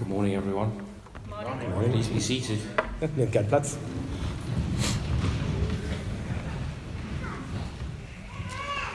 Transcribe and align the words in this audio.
Good 0.00 0.08
morning, 0.08 0.34
everyone. 0.34 0.72
good 1.28 1.68
morning. 1.68 1.92
Please 1.92 2.08
be 2.08 2.20
seated. 2.20 2.58
Nehmt 3.18 3.32
gern 3.32 3.46
Platz. 3.46 3.76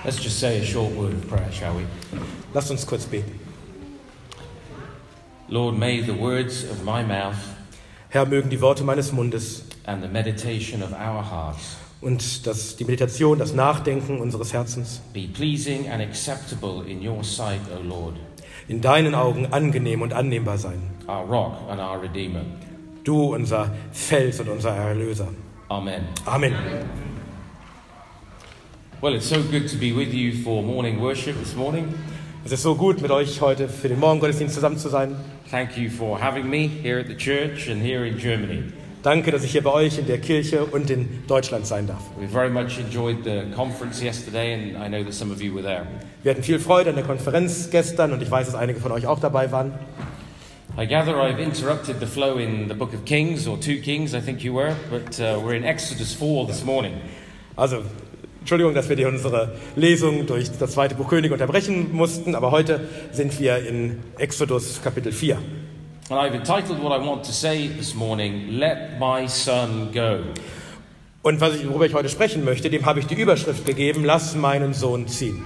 Let's 0.04 0.18
just 0.20 0.40
say 0.40 0.60
a 0.60 0.66
short 0.66 0.96
word 0.96 1.14
of 1.14 1.28
prayer, 1.28 1.52
shall 1.52 1.76
we? 1.76 1.86
Lasst 2.56 2.72
uns 2.72 2.84
kurz 2.86 3.06
beten. 3.06 3.40
Lord, 5.48 5.78
may 5.78 6.02
the 6.02 6.16
words 6.16 6.64
of 6.64 6.84
my 6.84 7.04
mouth 7.04 7.38
Herr, 8.10 8.26
mögen 8.26 8.50
die 8.50 8.60
Worte 8.60 8.84
meines 8.84 9.12
Mundes 9.12 9.64
and 9.86 10.02
the 10.02 10.10
meditation 10.10 10.82
of 10.82 10.92
our 10.92 11.22
hearts 11.22 11.78
und 12.02 12.48
das, 12.48 12.78
die 12.78 12.86
Meditation, 12.86 13.38
das 13.38 13.54
Nachdenken 13.54 14.20
unseres 14.20 14.54
Herzens 14.54 15.02
be 15.14 15.28
pleasing 15.28 15.88
and 15.88 16.02
acceptable 16.02 16.82
in 16.88 17.08
your 17.08 17.24
sight, 17.24 17.62
O 17.78 17.82
Lord, 17.82 18.16
in 18.68 18.82
deinen 18.82 19.16
Augen 19.16 19.48
angenehm 19.52 20.02
und 20.02 20.14
annehmbar 20.14 20.58
sein. 20.58 20.82
our 21.08 21.26
rock 21.26 21.54
and 21.70 21.80
our 21.80 22.02
redeemer. 22.02 22.42
Du, 23.04 23.36
unser 23.36 23.72
Fels 23.92 24.40
und 24.40 24.50
unser 24.50 24.72
Erlöser. 24.76 25.28
Amen. 25.70 26.08
Amen. 26.26 26.54
Well, 29.02 29.14
it's 29.14 29.28
so 29.28 29.42
good 29.44 29.68
to 29.70 29.78
be 29.78 29.92
with 29.92 30.14
you 30.14 30.32
for 30.44 30.64
morning 30.64 31.00
worship 31.00 31.38
this 31.38 31.56
morning. 31.56 31.94
Es 32.44 32.52
ist 32.52 32.64
so 32.64 32.76
gut, 32.76 33.02
mit 33.02 33.12
euch 33.12 33.42
heute 33.42 33.68
für 33.68 33.90
den 33.90 34.00
Morgengottesdienst 34.00 34.56
zusammen 34.56 34.78
zu 34.78 34.90
sein. 34.90 35.16
Thank 35.50 35.78
you 35.78 35.90
for 35.90 36.20
having 36.20 36.50
me 36.50 36.68
here 36.68 37.00
at 37.00 37.08
the 37.08 37.16
church 37.16 37.70
and 37.70 37.82
here 37.82 38.06
in 38.06 38.18
Germany. 38.18 38.64
Danke, 39.06 39.30
dass 39.30 39.44
ich 39.44 39.52
hier 39.52 39.62
bei 39.62 39.72
euch 39.72 40.00
in 40.00 40.08
der 40.08 40.18
Kirche 40.18 40.66
und 40.66 40.90
in 40.90 41.28
Deutschland 41.28 41.68
sein 41.68 41.86
darf. 41.86 42.02
We 42.20 42.28
very 42.28 42.50
much 42.50 42.80
enjoyed 42.80 43.24
the 43.24 43.44
conference 43.56 44.02
yesterday, 44.02 44.56
and 44.56 44.84
I 44.84 44.88
know 44.88 45.04
that 45.04 45.14
some 45.14 45.32
of 45.32 45.40
you 45.40 45.54
were 45.54 45.62
there. 45.62 45.86
Wir 46.24 46.32
hatten 46.32 46.42
viel 46.42 46.58
Freude 46.58 46.90
an 46.90 46.96
der 46.96 47.06
Konferenz 47.06 47.70
gestern 47.70 48.14
und 48.14 48.24
ich 48.24 48.32
weiß, 48.32 48.48
dass 48.48 48.56
einige 48.56 48.80
von 48.80 48.92
euch 48.92 49.06
auch 49.06 49.20
dabei 49.20 49.52
waren. 49.52 49.74
I 50.76 50.88
gather 50.88 51.14
I've 51.18 51.38
interrupted 51.38 51.98
the 52.00 52.08
flow 52.08 52.40
in 52.40 52.68
the 52.68 52.74
book 52.74 52.96
of 52.96 53.06
Kings, 53.06 53.48
or 53.48 53.62
2 53.62 53.80
Kings, 53.82 54.16
I 54.16 54.22
think 54.22 54.44
you 54.44 54.56
were, 54.56 54.76
but 54.90 55.20
uh, 55.20 55.40
we're 55.40 55.56
in 55.56 55.64
Exodus 55.64 56.12
4 56.16 56.48
this 56.48 56.66
morning. 56.66 56.94
Also, 57.56 57.84
Entschuldigung, 58.40 58.74
dass 58.74 58.90
wir 58.90 58.96
die 58.96 59.06
unsere 59.06 59.56
Lesung 59.76 60.26
durch 60.26 60.50
das 60.58 60.72
zweite 60.72 60.96
Buch 60.96 61.10
König 61.10 61.32
unterbrechen 61.32 61.94
mussten, 61.94 62.34
aber 62.34 62.50
heute 62.50 62.90
sind 63.12 63.40
wir 63.40 63.60
in 63.68 64.00
Exodus 64.18 64.82
Kapitel 64.82 65.12
4. 65.12 65.38
And 66.08 66.20
I've 66.20 66.36
entitled 66.36 66.84
what 66.84 66.92
I 66.92 67.04
want 67.04 67.24
to 67.24 67.34
say 67.34 67.68
this 67.68 67.96
morning, 67.96 68.60
Let 68.60 69.00
My 69.00 69.26
Son 69.26 69.92
Go. 69.92 70.24
Und 71.24 71.42
was 71.42 71.56
ich, 71.56 71.68
worüber 71.68 71.88
ich 71.88 71.96
heute 71.96 72.10
sprechen 72.10 72.46
möchte, 72.46 72.70
dem 72.70 72.86
habe 72.86 73.00
ich 73.00 73.08
die 73.08 73.16
Überschrift 73.16 73.66
gegeben, 73.66 74.06
lass 74.06 74.36
meinen 74.36 74.76
Sohn 74.76 75.08
ziehen. 75.08 75.44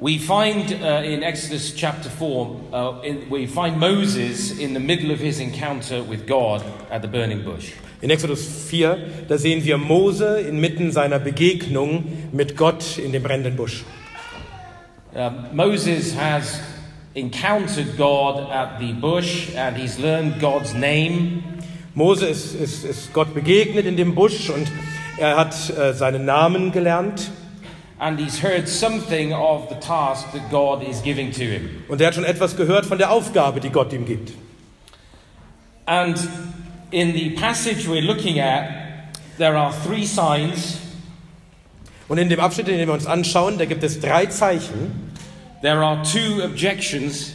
We 0.00 0.18
find 0.18 0.72
uh, 0.82 1.04
in 1.04 1.22
Exodus 1.22 1.76
chapter 1.76 2.10
4, 2.10 2.26
uh, 2.72 3.02
in, 3.04 3.30
we 3.30 3.46
find 3.46 3.78
Moses 3.78 4.58
in 4.58 4.74
the 4.74 4.80
middle 4.80 5.12
of 5.12 5.20
his 5.20 5.38
encounter 5.38 6.02
with 6.02 6.26
God 6.26 6.64
at 6.90 7.02
the 7.02 7.08
burning 7.08 7.44
bush. 7.44 7.70
In 8.02 8.10
Exodus 8.10 8.68
4, 8.68 8.98
da 9.28 9.38
sehen 9.38 9.64
wir 9.64 9.78
Mose 9.78 10.40
inmitten 10.40 10.90
seiner 10.90 11.20
Begegnung 11.20 12.04
mit 12.32 12.56
Gott 12.56 12.98
in 12.98 13.12
dem 13.12 13.22
brennenden 13.22 13.54
Busch. 13.54 13.84
Um, 15.14 15.46
Moses 15.54 16.14
has 16.16 16.60
encountered 17.16 17.96
God 17.96 18.50
at 18.50 18.78
the 18.78 18.92
bush 18.92 19.54
and 19.56 19.74
he's 19.76 19.98
learned 19.98 20.38
God's 20.38 20.74
name. 20.74 21.42
Mose 21.94 22.26
ist, 22.26 22.54
ist, 22.54 22.84
ist 22.84 23.12
Gott 23.14 23.32
begegnet 23.32 23.86
in 23.86 23.96
dem 23.96 24.14
Busch 24.14 24.50
und 24.50 24.70
er 25.18 25.38
hat 25.38 25.54
äh, 25.70 25.94
seinen 25.94 26.26
Namen 26.26 26.72
gelernt 26.72 27.30
And 27.98 28.20
he's 28.20 28.42
heard 28.42 28.68
something 28.68 29.32
of 29.32 29.70
the 29.70 29.76
task 29.76 30.30
that 30.32 30.50
God 30.50 30.86
is 30.86 31.02
giving 31.02 31.32
to 31.32 31.44
him. 31.44 31.82
und 31.88 31.98
er 32.02 32.08
hat 32.08 32.14
schon 32.14 32.24
etwas 32.24 32.54
gehört 32.54 32.84
von 32.84 32.98
der 32.98 33.10
Aufgabe, 33.10 33.60
die 33.60 33.70
Gott 33.70 33.94
ihm 33.94 34.04
gibt. 34.04 34.32
And 35.86 36.18
in 36.90 37.14
the 37.14 37.30
passage 37.30 37.88
we're 37.88 38.04
looking 38.04 38.38
at, 38.40 38.68
there 39.38 39.56
are 39.56 39.72
three 39.86 40.04
signs. 40.04 40.76
Und 42.08 42.18
in 42.18 42.28
dem 42.28 42.38
Abschnitt, 42.38 42.68
den 42.68 42.86
wir 42.86 42.92
uns 42.92 43.06
anschauen, 43.06 43.56
da 43.56 43.64
gibt 43.64 43.82
es 43.82 43.98
drei 44.00 44.26
Zeichen, 44.26 45.05
There 45.62 45.82
are 45.82 46.02
two 46.02 46.42
objections, 46.44 47.32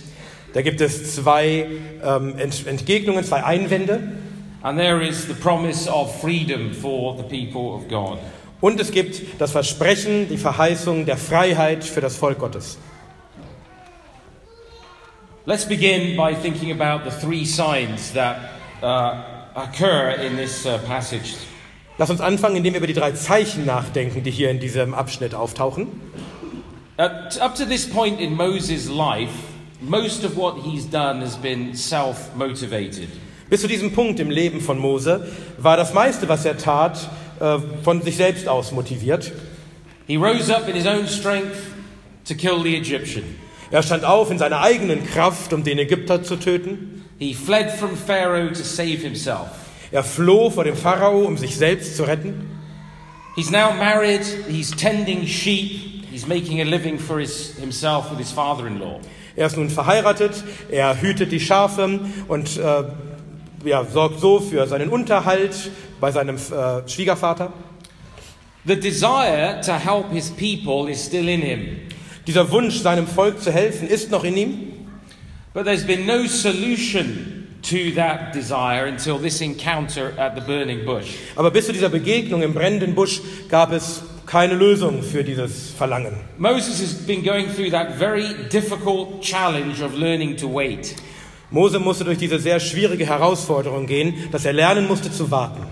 da 0.53 0.61
gibt 0.61 0.79
es 0.81 1.15
zwei 1.15 1.65
ähm, 2.03 2.37
Ent 2.37 2.67
Entgegnungen, 2.67 3.23
zwei 3.23 3.43
Einwände 3.43 3.99
and 4.63 4.77
there 4.77 5.01
is 5.01 5.27
the 5.27 5.33
promise 5.33 5.87
of 5.87 6.21
freedom 6.21 6.71
for 6.71 7.17
the 7.17 7.23
people 7.23 7.73
of 7.73 7.87
God. 7.87 8.19
und 8.61 8.79
es 8.79 8.91
gibt 8.91 9.41
das 9.41 9.51
Versprechen, 9.51 10.29
die 10.29 10.37
Verheißung 10.37 11.05
der 11.05 11.17
Freiheit 11.17 11.83
für 11.83 12.01
das 12.01 12.15
Volk 12.15 12.37
Gottes. 12.39 12.77
Let's 15.45 15.65
begin 15.65 16.15
by 16.15 16.35
thinking 16.35 16.71
about 16.71 17.09
the 17.09 17.25
three 17.25 17.43
signs 17.43 18.13
that 18.13 18.37
uh, 18.83 19.23
occur 19.55 20.11
in 20.23 20.37
this 20.37 20.67
uh, 20.67 20.77
passage. 20.85 21.33
Lass 21.97 22.11
uns 22.11 22.21
anfangen, 22.21 22.57
indem 22.57 22.73
wir 22.73 22.77
über 22.77 22.87
die 22.87 22.93
drei 22.93 23.11
Zeichen 23.13 23.65
nachdenken, 23.65 24.23
die 24.23 24.31
hier 24.31 24.51
in 24.51 24.59
diesem 24.59 24.93
Abschnitt 24.93 25.33
auftauchen. 25.33 25.87
Up 27.01 27.55
to 27.55 27.65
this 27.65 27.87
point 27.87 28.19
in 28.19 28.35
Moses' 28.35 28.87
life, 28.87 29.33
most 29.81 30.23
of 30.23 30.37
what 30.37 30.57
he's 30.57 30.85
done 30.85 31.21
has 31.21 31.35
been 31.35 31.73
self 31.75 32.35
motivated. 32.35 33.09
Bis 33.49 33.61
zu 33.61 33.67
diesem 33.67 33.91
Punkt 33.91 34.19
im 34.19 34.29
Leben 34.29 34.61
von 34.61 34.77
Mose 34.77 35.25
war 35.57 35.77
das 35.77 35.95
meiste, 35.95 36.29
was 36.29 36.45
er 36.45 36.59
tat, 36.59 37.09
äh, 37.39 37.57
von 37.83 38.03
sich 38.03 38.17
selbst 38.17 38.47
aus 38.47 38.71
motiviert. 38.71 39.31
He 40.05 40.15
rose 40.15 40.55
up 40.55 40.69
in 40.69 40.75
his 40.75 40.85
own 40.85 41.07
strength 41.07 41.73
to 42.27 42.35
kill 42.35 42.61
the 42.61 42.77
Egyptian. 42.77 43.23
Er 43.71 43.81
stand 43.81 44.05
auf 44.05 44.29
in 44.29 44.37
seiner 44.37 44.61
eigenen 44.61 45.03
Kraft, 45.03 45.53
um 45.53 45.63
den 45.63 45.79
Ägypter 45.79 46.21
zu 46.21 46.35
töten. 46.35 47.03
He 47.17 47.33
fled 47.33 47.71
from 47.71 47.97
Pharaoh 47.97 48.49
to 48.49 48.63
save 48.63 49.01
himself. 49.01 49.47
Er 49.91 50.03
floh 50.03 50.51
vor 50.51 50.65
dem 50.65 50.75
Pharao, 50.75 51.25
um 51.25 51.35
sich 51.35 51.55
selbst 51.55 51.97
zu 51.97 52.03
retten. 52.03 52.47
He's 53.35 53.49
now 53.49 53.71
married, 53.73 54.21
he's 54.47 54.69
tending 54.69 55.25
sheep, 55.25 56.00
he's 56.11 56.27
making 56.27 56.61
a 56.61 56.65
living 56.65 56.99
for 56.99 57.19
his, 57.19 57.57
himself 57.57 58.09
with 58.09 58.19
his 58.19 58.31
father 58.31 58.67
in 58.67 58.79
law. 58.79 58.99
Er 59.35 59.47
ist 59.47 59.57
nun 59.57 59.69
verheiratet, 59.69 60.43
er 60.69 61.01
hütet 61.01 61.31
die 61.31 61.39
Schafe 61.39 62.01
und 62.27 62.57
äh, 62.57 62.83
ja, 63.63 63.85
sorgt 63.85 64.19
so 64.19 64.39
für 64.39 64.67
seinen 64.67 64.89
Unterhalt 64.89 65.71
bei 66.01 66.11
seinem 66.11 66.35
äh, 66.35 66.87
Schwiegervater. 66.87 67.53
The 68.65 68.75
desire 68.75 69.61
to 69.65 69.73
help 69.73 70.11
his 70.11 70.29
people 70.29 70.91
is 70.91 71.03
still 71.03 71.27
in 71.27 71.41
him, 71.41 71.77
Dieser 72.27 72.51
Wunsch, 72.51 72.79
seinem 72.81 73.07
Volk 73.07 73.41
zu 73.41 73.51
helfen, 73.51 73.87
ist 73.87 74.11
noch 74.11 74.23
in 74.23 74.37
ihm. 74.37 74.67
but 75.53 75.65
there's 75.65 75.83
been 75.85 76.05
no 76.05 76.27
solution 76.27 77.47
to 77.63 77.91
that 77.91 78.33
desire 78.33 78.85
until 78.85 79.17
this 79.17 79.41
encounter 79.41 80.13
at 80.17 80.35
the 80.35 80.41
burning 80.41 80.85
bush. 80.85 81.15
Aber 81.35 81.51
bis 81.51 81.65
zu 81.65 81.73
dieser 81.73 81.89
Begegnung 81.89 82.41
im 82.41 82.53
brennenden 82.53 82.95
Busch 82.95 83.21
gab 83.49 83.71
es 83.71 84.03
keine 84.31 84.53
Lösung 84.55 85.03
für 85.03 85.25
dieses 85.25 85.71
Verlangen. 85.71 86.13
Moses 86.37 86.81
has 86.81 86.93
been 86.93 87.21
going 87.21 87.47
through 87.53 87.69
that 87.69 87.95
very 87.99 88.33
difficult 88.49 89.21
challenge 89.21 89.81
of 89.83 89.93
learning 89.93 90.37
to 90.37 90.47
wait. 90.47 90.95
Mose 91.49 91.77
musste 91.79 92.05
durch 92.05 92.17
diese 92.17 92.39
sehr 92.39 92.61
schwierige 92.61 93.05
Herausforderung 93.05 93.87
gehen, 93.87 94.13
dass 94.31 94.45
er 94.45 94.53
lernen 94.53 94.87
musste 94.87 95.11
zu 95.11 95.29
warten. 95.31 95.65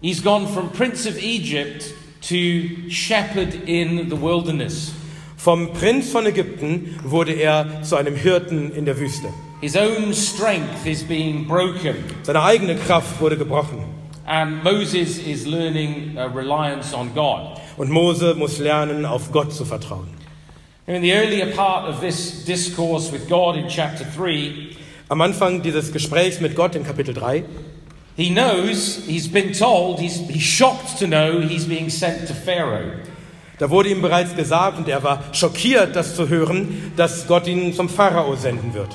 He's 0.00 0.22
gone 0.22 0.46
from 0.46 0.70
Prince 0.70 1.08
of 1.08 1.16
Egypt 1.20 1.92
to 2.28 2.88
shepherd 2.88 3.52
in 3.66 4.08
the 4.08 4.16
wilderness. 4.16 4.92
Vom 5.36 5.72
Prinz 5.72 6.12
von 6.12 6.24
Ägypten 6.24 7.00
wurde 7.02 7.32
er 7.32 7.82
zu 7.82 7.96
einem 7.96 8.14
Hirten 8.14 8.70
in 8.76 8.84
der 8.84 8.96
Wüste. 8.96 9.26
His 9.60 9.74
own 9.74 10.14
strength 10.14 10.86
is 10.86 11.02
being 11.02 11.48
broken, 11.48 11.96
Seine 12.22 12.44
eigene 12.44 12.76
Kraft 12.76 13.20
wurde 13.20 13.36
gebrochen. 13.36 13.78
and 14.24 14.62
Moses 14.62 15.18
is 15.18 15.48
learning 15.48 16.16
uh, 16.16 16.28
reliance 16.28 16.94
on 16.94 17.12
God. 17.12 17.58
Und 17.76 17.90
Mose 17.90 18.34
muss 18.34 18.58
lernen, 18.58 19.04
auf 19.06 19.32
Gott 19.32 19.52
zu 19.52 19.64
vertrauen. 19.64 20.08
In 20.86 21.00
the 21.02 21.12
earlier 21.12 21.46
part 21.46 21.88
of 21.88 22.00
this 22.00 22.44
discourse 22.44 23.12
with 23.12 23.28
God 23.28 23.56
in 23.56 23.68
chapter 23.68 24.04
3, 24.04 24.76
Am 25.08 25.20
Anfang 25.20 25.62
dieses 25.62 25.92
Gesprächs 25.92 26.40
mit 26.40 26.56
Gott 26.56 26.74
in 26.74 26.84
Kapitel 26.84 27.14
3, 27.14 27.44
he 28.16 28.30
knows, 28.30 29.02
he's 29.06 29.28
been 29.28 29.52
told, 29.52 30.00
he's, 30.00 30.16
he's 30.28 30.42
shocked 30.42 30.98
to 30.98 31.06
know 31.06 31.40
he's 31.40 31.66
being 31.66 31.88
sent 31.90 32.26
to 32.26 32.34
Pharaoh. 32.34 32.92
da 33.58 33.70
wurde 33.70 33.90
ihm 33.90 34.02
bereits 34.02 34.34
gesagt 34.34 34.78
und 34.78 34.88
er 34.88 35.04
war 35.04 35.22
schockiert, 35.32 35.94
das 35.94 36.16
zu 36.16 36.28
hören, 36.28 36.92
dass 36.96 37.28
Gott 37.28 37.46
ihn 37.46 37.72
zum 37.72 37.88
Pharao 37.88 38.34
senden 38.34 38.74
wird. 38.74 38.88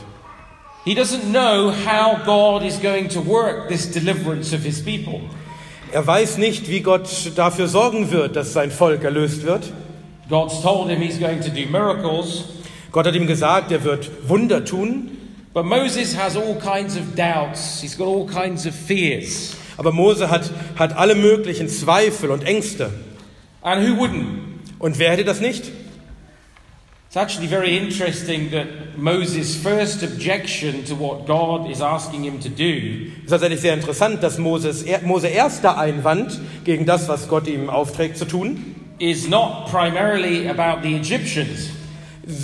He 0.83 0.94
doesn't 0.94 1.31
know 1.31 1.71
how 1.71 2.18
God 2.25 2.63
is 2.63 2.77
going 2.81 3.07
to 3.09 3.25
work 3.25 3.69
this 3.69 3.89
deliverance 3.89 4.53
of 4.53 4.63
his 4.63 4.83
people. 4.83 5.21
Er 5.98 6.06
weiß 6.06 6.38
nicht, 6.38 6.70
wie 6.70 6.82
Gott 6.82 7.10
dafür 7.34 7.68
sorgen 7.68 8.12
wird, 8.12 8.36
dass 8.36 8.54
sein 8.54 8.70
Volk 8.70 9.04
erlöst 9.04 9.42
wird. 9.48 9.64
God's 10.30 10.62
told 10.62 10.92
him 10.92 11.02
he's 11.02 11.20
going 11.20 11.42
to 11.42 11.50
do 11.50 11.68
miracles, 11.72 12.44
Gott 12.92 13.08
hat 13.08 13.16
ihm 13.16 13.26
gesagt, 13.26 13.72
er 13.72 13.84
wird 13.84 14.12
Wunder 14.30 14.64
tun. 14.64 15.10
but 15.56 15.66
Moses 15.66 16.16
has 16.16 16.38
all 16.38 16.54
kinds 16.54 16.96
of 16.96 17.16
doubts, 17.16 17.82
he's 17.82 17.98
got 17.98 18.06
all 18.06 18.28
kinds 18.28 18.68
of 18.68 18.76
fears. 18.76 19.56
Aber 19.78 19.92
Mose 19.92 20.30
hat, 20.30 20.52
hat 20.76 20.96
alle 20.96 21.16
möglichen 21.16 21.68
Zweifel 21.68 22.30
und 22.30 22.44
Ängste. 22.44 22.92
And 23.64 23.82
who 23.82 24.00
wouldn't? 24.00 24.28
Und 24.78 25.00
wer 25.00 25.10
hätte 25.10 25.26
das 25.26 25.42
nicht? 25.42 25.72
It's 27.07 27.15
actually 27.15 27.48
very 27.48 27.77
interesting 27.77 28.51
that 28.51 28.98
Moses' 28.98 29.56
first 29.56 30.04
objection 30.04 30.83
to 30.86 30.95
what 30.95 31.25
God 31.25 31.71
is 31.71 31.80
asking 31.80 32.25
him 32.25 32.42
to 32.42 32.50
do 32.50 33.13
Es 33.19 33.24
ist 33.24 33.30
tatsächlich 33.30 33.62
sehr 33.62 33.74
interessant, 33.74 34.21
dass 34.21 34.38
Moses, 34.38 34.83
er, 34.83 35.04
Mose 35.04 35.30
erster 35.30 35.77
Einwand 35.77 36.38
gegen 36.65 36.86
das, 36.86 37.07
was 37.07 37.30
Gott 37.30 37.48
ihm 37.48 37.69
aufträgt 37.69 38.18
zu 38.18 38.25
tun, 38.25 38.75
is 39.00 39.30
not 39.30 39.69
primarily 39.71 40.50
about 40.50 40.81
the 40.83 40.98
Egyptians. 40.98 41.69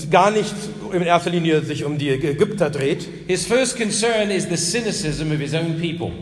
gar 0.09 0.31
nicht 0.31 0.53
in 0.93 1.01
erster 1.01 1.29
Linie 1.29 1.61
sich 1.61 1.83
um 1.83 1.97
die 1.97 2.11
Ägypter 2.11 2.69
dreht. 2.69 3.05
His 3.27 3.45
first 3.45 3.75
concern 3.75 4.31
is 4.31 4.47
the 4.47 4.55
cynicism 4.55 5.33
of 5.33 5.39
his 5.39 5.53
own 5.53 5.77
people. 5.77 6.13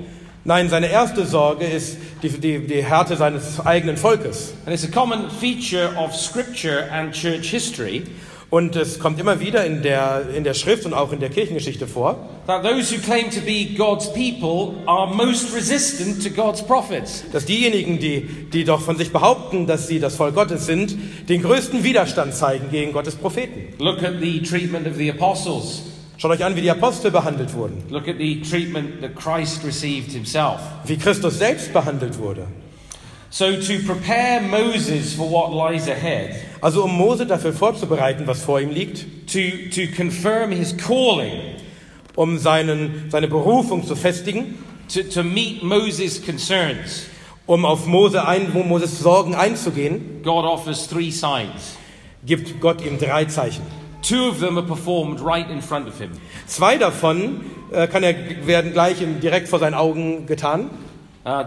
Nein, 0.46 0.70
seine 0.70 0.90
erste 0.90 1.28
Sorge 1.28 1.66
ist 1.66 1.98
die, 2.24 2.30
die, 2.30 2.66
die 2.66 2.84
Härte 2.84 3.16
seines 3.16 3.64
eigenen 3.64 3.98
Volkes. 3.98 4.56
And 4.66 4.74
it's 4.74 4.84
a 4.84 4.92
common 4.92 5.30
feature 5.30 5.96
of 5.96 6.16
scripture 6.16 6.90
and 6.92 7.14
church 7.14 7.52
history 7.52 8.02
Und 8.52 8.76
es 8.76 9.00
kommt 9.00 9.18
immer 9.18 9.40
wieder 9.40 9.66
in 9.66 9.82
der, 9.82 10.24
in 10.36 10.44
der 10.44 10.54
Schrift 10.54 10.86
und 10.86 10.94
auch 10.94 11.14
in 11.14 11.22
der 11.22 11.30
Kirchengeschichte 11.30 11.88
vor, 11.88 12.18
that 12.48 12.62
those 12.64 12.94
who 12.94 13.00
claim 13.02 13.30
to 13.32 13.40
be 13.40 13.68
God's 13.78 14.12
people 14.12 14.74
are 14.88 15.08
most 15.16 15.56
resistant 15.56 16.22
to 16.22 16.30
God's 16.30 16.62
prophets. 16.62 17.24
dass 17.32 17.46
diejenigen, 17.46 17.98
die, 18.00 18.28
die 18.52 18.66
doch 18.66 18.82
von 18.82 18.98
sich 18.98 19.14
behaupten, 19.14 19.68
dass 19.68 19.88
sie 19.88 20.02
das 20.02 20.18
Volk 20.18 20.36
Gottes 20.36 20.66
sind, 20.66 20.98
den 21.30 21.42
größten 21.44 21.86
Widerstand 21.86 22.34
zeigen 22.34 22.70
gegen 22.70 22.92
Gottes 22.92 23.16
Propheten. 23.16 23.74
Look 23.82 24.04
at 24.04 24.16
the 24.20 24.42
treatment 24.42 24.86
of 24.86 24.98
the 24.98 25.10
apostles. 25.10 25.84
Schaut 26.18 26.32
euch 26.32 26.44
an, 26.44 26.54
wie 26.58 26.62
die 26.62 26.70
Apostel 26.70 27.10
behandelt 27.10 27.54
wurden, 27.54 27.82
Look 27.90 28.10
at 28.10 28.18
the 28.18 28.42
treatment 28.42 29.00
that 29.02 29.16
Christ 29.16 29.64
received 29.66 30.12
himself. 30.12 30.60
wie 30.86 30.98
Christus 30.98 31.40
selbst 31.40 31.72
behandelt 31.72 32.20
wurde. 32.20 32.46
So, 33.34 33.62
to 33.62 33.80
prepare 33.86 34.42
Moses 34.42 35.14
for 35.14 35.30
what 35.30 35.54
lies 35.54 35.88
ahead, 35.88 36.36
Also 36.62 36.84
um 36.84 36.98
Mose 36.98 37.26
dafür 37.26 37.54
vorzubereiten, 37.54 38.28
was 38.28 38.44
vor 38.44 38.60
ihm 38.60 38.72
liegt, 38.72 39.06
to, 39.32 39.70
to 39.72 39.88
confirm 39.96 40.52
his 40.52 40.76
calling, 40.78 41.56
um 42.16 42.38
seinen, 42.38 43.10
seine 43.10 43.30
Berufung 43.30 43.88
zu 43.88 43.96
festigen, 43.96 44.58
to, 44.90 45.04
to 45.04 45.24
meet 45.24 45.64
Moses' 45.64 46.22
concerns, 46.24 47.06
um 47.48 47.64
auf 47.64 47.88
Mose 47.88 48.28
ein, 48.28 48.54
wo 48.54 48.64
Moses 48.64 49.00
Sorgen 49.00 49.34
einzugehen, 49.34 50.22
God 50.24 50.46
offers 50.46 50.88
three 50.88 51.10
signs. 51.10 51.78
gibt 52.26 52.60
Gott 52.62 52.86
ihm 52.86 53.00
drei 53.00 53.26
Zeichen. 53.26 53.64
Two 54.02 54.30
of 54.30 54.40
them 54.40 54.58
are 54.58 54.66
performed 54.66 55.22
right 55.22 55.50
in 55.50 55.62
front 55.62 55.88
of 55.88 55.98
him. 56.00 56.12
Zwei 56.48 56.78
davon 56.78 57.42
äh, 57.72 57.88
kann 57.88 58.04
er, 58.04 58.14
werden 58.46 58.74
gleich 58.74 59.02
im, 59.02 59.20
direkt 59.20 59.48
vor 59.48 59.60
seinen 59.60 59.76
Augen 59.76 60.26
getan. 60.26 60.70
Uh, 61.24 61.44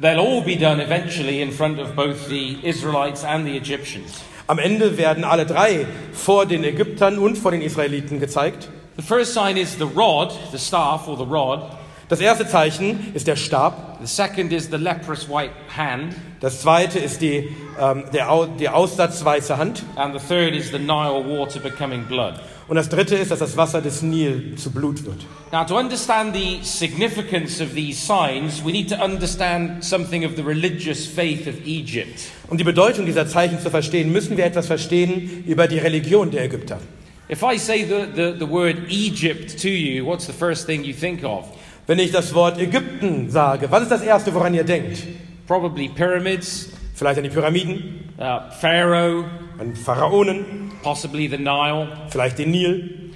they'll 0.00 0.20
all 0.20 0.42
be 0.42 0.56
done 0.56 0.80
eventually 0.80 1.42
in 1.42 1.52
front 1.52 1.78
of 1.78 1.94
both 1.94 2.28
the 2.28 2.58
Israelites 2.62 3.24
and 3.24 3.46
the 3.46 3.56
Egyptians. 3.56 4.22
Am 4.46 4.58
Ende 4.58 4.96
werden 4.96 5.24
alle 5.24 5.46
drei 5.46 5.86
vor 6.12 6.46
den 6.46 6.64
Ägyptern 6.64 7.18
und 7.18 7.36
vor 7.36 7.52
den 7.52 7.62
Israeliten 7.62 8.18
gezeigt. 8.18 8.68
The 8.96 9.02
first 9.02 9.32
sign 9.32 9.56
is 9.56 9.76
the 9.76 9.86
rod, 9.86 10.32
the 10.50 10.58
staff 10.58 11.06
or 11.06 11.16
the 11.16 11.24
rod. 11.24 11.78
Das 12.10 12.18
erste 12.18 12.44
Zeichen 12.44 13.12
ist 13.14 13.28
der 13.28 13.36
Stab. 13.36 13.98
The 14.00 14.06
second 14.08 14.52
is 14.52 14.68
the 14.68 14.76
leprous 14.76 15.28
white 15.28 15.52
hand. 15.76 16.12
Das 16.40 16.60
zweite 16.60 16.98
ist 16.98 17.22
die, 17.22 17.50
ähm, 17.80 18.02
der, 18.12 18.32
Au, 18.32 18.46
die 18.46 18.68
aussatzweiße 18.68 19.56
Hand. 19.56 19.84
And 19.94 20.20
the 20.20 20.26
third 20.26 20.52
is 20.52 20.72
the 20.72 20.78
Nile 20.80 21.24
water 21.24 21.60
becoming 21.60 22.02
blood. 22.06 22.34
Und 22.66 22.74
das 22.74 22.88
dritte 22.88 23.14
ist, 23.14 23.30
dass 23.30 23.38
das 23.38 23.56
Wasser 23.56 23.80
des 23.80 24.02
Nil 24.02 24.56
zu 24.56 24.72
Blut 24.72 25.04
wird. 25.04 25.24
Now, 25.52 25.64
to 25.64 25.78
understand 25.78 26.34
the 26.34 26.58
significance 26.64 27.60
of 27.60 27.74
these 27.74 28.04
signs, 28.04 28.64
we 28.64 28.72
need 28.72 28.88
to 28.88 28.96
understand 28.96 29.84
something 29.84 30.24
of 30.24 30.32
the 30.34 30.42
religious 30.42 31.06
faith 31.06 31.46
of 31.46 31.64
Egypt. 31.64 32.22
Um 32.48 32.58
die 32.58 32.64
Bedeutung 32.64 33.06
dieser 33.06 33.28
Zeichen 33.28 33.60
zu 33.60 33.70
verstehen, 33.70 34.10
müssen 34.10 34.36
wir 34.36 34.46
etwas 34.46 34.66
verstehen 34.66 35.44
über 35.46 35.68
die 35.68 35.78
Religion 35.78 36.32
der 36.32 36.42
Ägypter. 36.42 36.80
If 37.30 37.44
I 37.44 37.56
say 37.56 37.84
the, 37.84 38.08
the, 38.12 38.34
the 38.36 38.50
word 38.50 38.78
Egypt 38.88 39.62
to 39.62 39.68
you, 39.68 40.04
what's 40.04 40.26
the 40.26 40.32
first 40.32 40.66
thing 40.66 40.82
you 40.82 40.92
think 40.92 41.22
of? 41.22 41.46
Wenn 41.90 41.98
ich 41.98 42.12
das 42.12 42.32
Wort 42.34 42.56
Ägypten 42.56 43.30
sage, 43.30 43.68
was 43.68 43.82
ist 43.82 43.90
das 43.90 44.02
Erste, 44.02 44.32
woran 44.32 44.54
ihr 44.54 44.62
denkt? 44.62 45.02
Probably 45.48 45.88
pyramids, 45.88 46.68
Vielleicht 46.94 47.18
an 47.18 47.24
die 47.24 47.30
Pyramiden, 47.30 48.12
uh, 48.16 48.48
Pharaoh, 48.60 49.24
an 49.58 49.74
Pharaonen, 49.74 50.70
possibly 50.84 51.26
the 51.28 51.36
Nile. 51.36 51.88
vielleicht 52.08 52.38
den 52.38 52.52
Nil. 52.52 53.10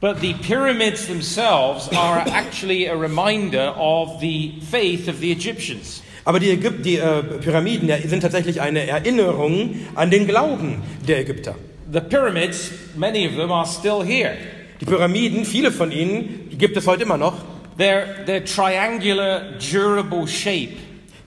But 0.00 0.20
the 0.20 0.34
pyramids 0.34 1.06
themselves 1.06 1.88
are 1.96 2.24
actually 2.32 2.88
a 2.88 2.96
reminder 2.96 3.72
of 3.78 4.18
the 4.18 4.54
faith 4.68 5.06
of 5.06 5.20
the 5.20 5.30
Egyptians. 5.30 6.02
Aber 6.24 6.40
die, 6.40 6.50
Ägyp 6.50 6.82
die 6.82 6.96
äh, 6.96 7.22
Pyramiden 7.22 7.88
sind 8.04 8.22
tatsächlich 8.22 8.60
eine 8.60 8.84
Erinnerung 8.84 9.76
an 9.94 10.10
den 10.10 10.26
Glauben 10.26 10.82
der 11.06 11.20
Ägypter. 11.20 11.54
The 11.92 12.00
pyramids, 12.00 12.72
many 12.96 13.28
of 13.28 13.36
them 13.36 13.52
are 13.52 13.64
still 13.64 14.04
here. 14.04 14.34
Die 14.80 14.86
Pyramiden, 14.86 15.44
viele 15.44 15.70
von 15.70 15.92
ihnen, 15.92 16.50
gibt 16.58 16.76
es 16.76 16.88
heute 16.88 17.04
immer 17.04 17.16
noch. 17.16 17.57
Their, 17.78 18.24
their 18.26 18.44
triangular, 18.44 19.54
durable 19.58 20.26
shape 20.26 20.76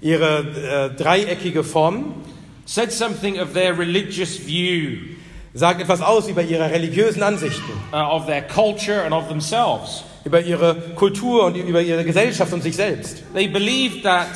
Ihre 0.01 0.39
äh, 0.39 0.97
dreieckige 0.97 1.63
Form 1.63 2.15
said 2.65 2.91
something 2.91 3.39
of 3.39 3.53
their 3.53 3.77
religious 3.77 4.35
view, 4.35 5.15
sagt 5.53 5.79
etwas 5.79 6.01
aus 6.01 6.27
über 6.27 6.41
ihre 6.41 6.71
religiösen 6.71 7.21
Ansichten, 7.21 7.71
uh, 7.93 7.97
of 7.97 8.25
their 8.25 8.41
culture, 8.41 9.03
and 9.03 9.13
of 9.13 9.27
themselves. 9.27 10.03
über 10.23 10.41
ihre 10.41 10.75
Kultur 10.95 11.45
und 11.45 11.55
über 11.55 11.81
ihre 11.81 12.03
Gesellschaft 12.03 12.51
und 12.53 12.63
sich 12.63 12.75
selbst. 12.75 13.23
They 13.33 13.47
believed 13.47 14.03
that 14.03 14.27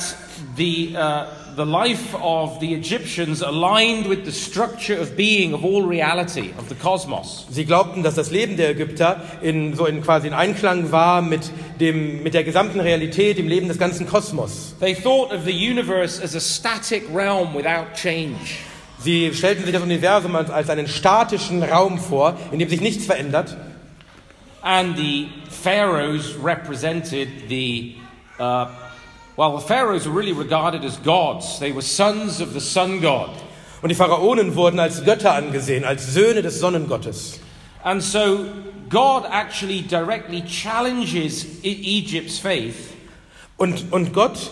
the, 0.56 0.94
uh, 0.96 1.24
the 1.56 1.64
life 1.64 2.14
of 2.20 2.60
the 2.60 2.74
Egyptians 2.74 3.40
aligned 3.40 4.06
with 4.06 4.26
the 4.26 4.32
structure 4.32 4.94
of 4.94 5.16
being 5.16 5.54
of 5.54 5.64
all 5.64 5.82
reality, 5.82 6.52
of 6.58 6.68
the 6.68 6.74
cosmos. 6.74 7.46
Sie 7.50 7.64
glaubten, 7.64 8.02
dass 8.02 8.14
das 8.14 8.30
Leben 8.30 8.58
der 8.58 8.70
Ägypter 8.70 9.22
in, 9.40 9.74
so 9.74 9.86
in 9.86 10.02
quasi 10.02 10.28
in 10.28 10.34
Einklang 10.34 10.92
war 10.92 11.22
mit, 11.22 11.50
dem, 11.80 12.22
mit 12.22 12.34
der 12.34 12.44
gesamten 12.44 12.78
Realität, 12.78 13.38
dem 13.38 13.48
Leben 13.48 13.68
des 13.68 13.78
ganzen 13.78 14.06
Kosmos. 14.06 14.74
They 14.80 14.94
thought 14.94 15.32
of 15.32 15.44
the 15.44 15.52
universe 15.52 16.22
as 16.22 16.34
a 16.34 16.40
static 16.40 17.04
realm 17.12 17.54
without 17.54 17.94
change. 17.94 18.58
Sie 18.98 19.32
stellten 19.32 19.64
sich 19.64 19.72
das 19.72 19.82
Universum 19.82 20.36
als, 20.36 20.50
als 20.50 20.68
einen 20.68 20.88
statischen 20.88 21.62
Raum 21.62 21.98
vor, 21.98 22.36
in 22.52 22.58
dem 22.58 22.68
sich 22.68 22.82
nichts 22.82 23.06
verändert. 23.06 23.56
And 24.62 24.96
the 24.96 25.28
pharaohs 25.48 26.34
represented 26.42 27.28
the, 27.48 27.96
uh, 28.38 28.66
well, 29.36 29.56
the 29.56 29.66
pharaohs 29.66 30.06
were 30.06 30.14
really 30.14 30.32
regarded 30.32 30.84
as 30.84 30.96
gods. 30.98 31.58
They 31.58 31.72
were 31.72 31.82
sons 31.82 32.40
of 32.40 32.52
the 32.52 32.60
sun 32.60 33.00
god. 33.00 33.30
Und 33.82 33.90
die 33.90 33.94
Pharaonen 33.94 34.54
wurden 34.54 34.80
als 34.80 35.04
Götter 35.04 35.34
angesehen, 35.34 35.84
als 35.84 36.14
Söhne 36.14 36.42
des 36.42 36.60
Sonnengottes. 36.60 37.40
And 37.84 38.02
so 38.02 38.46
God 38.88 39.24
actually 39.30 39.82
directly 39.82 40.42
challenges 40.42 41.44
Egypt's 41.62 42.38
faith 42.38 42.96
Und, 43.58 43.90
und 43.90 44.12
Gott 44.12 44.50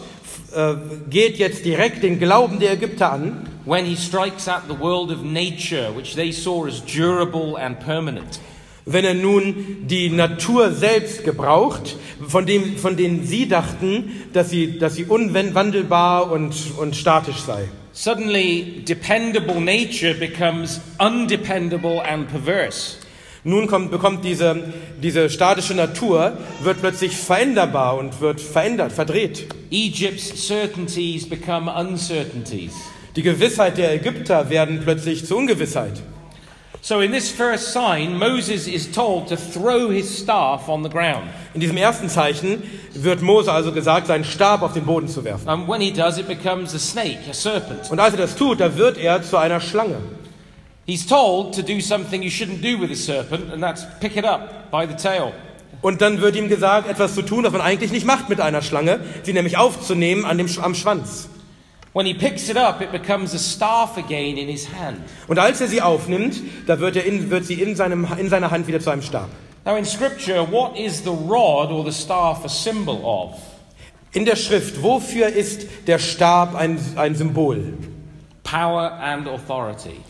äh, 0.55 0.75
geht 1.11 1.37
jetzt 1.38 1.64
direkt 1.64 2.03
den 2.03 2.19
Glauben 2.19 2.59
der 2.59 2.73
Ägypter 2.73 3.12
an, 3.12 3.47
when 3.67 3.85
he 3.85 3.95
strikes 3.97 4.49
at 4.49 4.62
the 4.67 4.79
world 4.79 5.11
of 5.11 5.23
nature, 5.23 5.95
which 5.95 6.14
they 6.14 6.33
saw 6.33 6.67
as 6.67 6.81
durable 6.81 7.57
and 7.57 7.79
permanent. 7.79 8.41
Wenn 8.87 9.05
er 9.05 9.14
nun 9.14 9.87
die 9.87 10.11
Natur 10.11 10.73
selbst 10.73 11.25
gebraucht, 11.25 11.97
von, 12.26 12.47
dem, 12.47 12.76
von 12.76 12.97
denen 12.97 13.25
sie 13.26 13.49
dachten, 13.49 14.11
dass 14.33 14.50
sie, 14.50 14.79
dass 14.79 14.95
sie 14.95 15.05
unwandelbar 15.05 16.31
und, 16.31 16.55
und 16.79 16.97
statisch 16.97 17.38
sei. 17.38 17.69
Suddenly, 17.93 18.83
dependable 18.87 19.61
nature 19.61 20.14
becomes 20.14 20.81
undependable 20.99 22.03
and 22.05 22.29
perverse. 22.29 22.97
Nun 23.45 23.67
kommt, 23.67 23.91
bekommt 23.91 24.25
diese, 24.25 24.73
diese 25.03 25.29
statische 25.29 25.75
Natur, 25.75 26.38
wird 26.62 26.81
plötzlich 26.81 27.14
veränderbar 27.14 27.99
und 27.99 28.21
wird 28.21 28.41
verändert, 28.41 28.91
verdreht. 28.91 29.47
Egypt's 29.71 30.47
certainties 30.47 31.29
become 31.29 31.71
uncertainties. 31.71 32.73
Die 33.17 33.23
Gewissheit 33.23 33.76
der 33.76 33.95
Ägypter 33.95 34.50
werden 34.50 34.81
plötzlich 34.83 35.26
zur 35.26 35.37
Ungewissheit. 35.37 36.03
So, 36.87 37.00
in 37.00 37.12
this 37.12 37.31
first 37.31 37.73
sign, 37.73 38.19
Moses 38.19 38.67
is 38.67 38.87
told 38.87 39.29
to 39.29 39.38
throw 39.38 39.88
his 39.88 40.19
staff 40.19 40.69
on 40.69 40.83
the 40.83 40.91
ground. 40.91 41.31
In 41.55 41.61
diesem 41.61 41.79
ersten 41.79 42.11
Zeichen 42.11 42.62
wird 42.93 43.23
Mose 43.23 43.50
also 43.50 43.73
gesagt, 43.73 44.09
seinen 44.09 44.25
Stab 44.25 44.61
auf 44.61 44.75
den 44.75 44.85
Boden 44.85 45.09
zu 45.09 45.25
werfen. 45.25 45.49
And 45.49 45.67
when 45.67 45.81
he 45.81 45.91
does, 45.91 46.19
it 46.19 46.29
becomes 46.29 46.75
a 46.75 46.79
snake, 46.79 47.21
a 47.26 47.33
serpent. 47.33 47.91
Und 47.91 48.00
als 48.00 48.12
er 48.12 48.19
das 48.19 48.37
tut, 48.37 48.61
da 48.61 48.76
wird 48.76 48.99
er 48.99 49.23
zu 49.23 49.38
einer 49.38 49.62
Schlange. 49.62 49.97
He's 50.85 51.07
told 51.07 51.55
to 51.55 51.62
do 51.62 51.81
something 51.81 52.23
you 52.23 52.29
shouldn't 52.29 52.61
do 52.61 52.79
with 52.79 52.91
a 52.91 52.95
serpent, 52.95 53.50
and 53.50 53.62
that's 53.62 53.87
pick 54.00 54.19
it 54.19 54.26
up 54.26 54.71
by 54.71 54.87
the 54.87 54.95
tail. 54.95 55.33
Und 55.81 56.03
dann 56.03 56.21
wird 56.21 56.37
ihm 56.37 56.50
gesagt, 56.50 56.87
etwas 56.87 57.14
zu 57.14 57.23
tun, 57.23 57.45
was 57.45 57.53
man 57.53 57.62
eigentlich 57.62 57.93
nicht 57.93 58.05
macht 58.05 58.29
mit 58.29 58.43
einer 58.43 58.61
Schlange, 58.61 59.00
sie 59.23 59.33
nämlich 59.33 59.57
aufzunehmen 59.57 60.26
an 60.26 60.37
dem, 60.37 60.50
am 60.61 60.75
Schwanz. 60.75 61.31
When 61.95 62.07
he 62.07 62.15
picks 62.15 62.49
it 62.49 62.57
up, 62.57 62.83
it 62.83 62.91
becomes 62.91 63.35
a 63.35 63.39
staff 63.39 63.97
again 63.97 64.37
in 64.37 64.49
his 64.49 64.67
hand. 64.67 65.01
Und 65.29 65.39
als 65.39 65.61
er 65.61 65.69
sie 65.69 65.81
aufnimmt, 65.81 66.43
da 66.67 66.81
wird, 66.81 66.97
er 66.97 67.05
in, 67.05 67.31
wird 67.31 67.45
sie 67.45 67.63
in, 67.63 67.77
seinem, 67.77 68.05
in 68.19 68.29
seiner 68.29 68.51
Hand 68.51 68.67
wieder 68.67 68.81
zu 68.81 68.91
einem 68.91 69.03
Stab. 69.03 69.29
Now, 69.65 69.77
in 69.77 69.85
Scripture, 69.85 70.43
what 70.43 70.77
is 70.77 71.05
the 71.05 71.13
rod 71.13 71.71
or 71.71 71.85
the 71.85 71.93
staff 71.93 72.45
a 72.45 72.49
symbol 72.49 73.01
of? 73.05 73.41
In 74.13 74.25
der 74.25 74.35
Schrift, 74.35 74.83
wofür 74.83 75.29
ist 75.29 75.69
der 75.87 76.01
Stab 76.01 76.57
ein, 76.57 76.81
ein 76.97 77.15
Symbol? 77.15 77.75
Power 78.43 78.93
and 79.01 79.29
authority. 79.29 80.01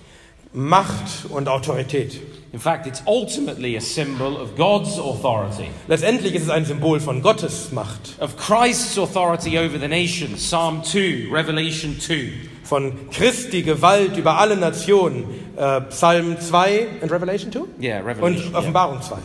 Macht 0.55 1.27
und 1.29 1.49
Autorität. 1.49 2.19
In 2.55 2.61
fact, 2.61 2.87
it's 2.87 3.03
ultimately 3.05 3.75
a 3.75 3.81
symbol 3.81 4.41
of 4.41 4.57
God's 4.57 4.97
authority, 4.97 5.71
Letztendlich 5.89 6.37
ist 6.37 6.45
es 6.45 6.51
ein 6.51 6.65
Symbol 6.65 7.01
von 7.01 7.21
Gottes 7.21 7.73
Macht, 7.73 8.15
of 8.21 8.37
Christ's 8.37 8.97
authority 8.97 9.59
over 9.59 9.77
the 9.77 9.89
nations. 9.89 10.41
Psalm 10.41 10.85
2, 10.85 11.31
Revelation 11.33 11.99
2. 11.99 12.33
von 12.63 13.11
Christi 13.11 13.63
Gewalt 13.63 14.17
über 14.17 14.39
alle 14.39 14.57
Nationen. 14.57 15.25
Äh, 15.57 15.81
Psalm 15.91 16.39
2 16.39 16.87
und 17.03 17.11
Revelation 17.11 17.51
2? 17.51 17.61
Yeah, 17.83 17.99
Revelation. 17.99 18.23
Und 18.23 18.51
yeah. 18.53 18.59
Offenbarung 18.61 19.03
2. 19.03 19.17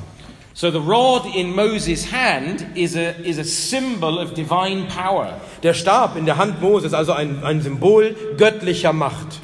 So 0.55 0.71
the 0.71 0.79
rod 0.79 1.27
in 1.35 1.55
Moses' 1.55 2.11
hand 2.11 2.65
is 2.73 2.95
a, 2.95 3.11
is 3.23 3.37
a 3.37 3.43
symbol 3.43 4.17
of 4.17 4.33
divine 4.33 4.87
power. 4.87 5.39
Der 5.61 5.75
Stab 5.75 6.17
in 6.17 6.25
der 6.25 6.37
Hand 6.37 6.63
Moses, 6.63 6.95
also 6.95 7.13
ein, 7.13 7.43
ein 7.43 7.61
Symbol 7.61 8.15
göttlicher 8.37 8.91
Macht. 8.91 9.39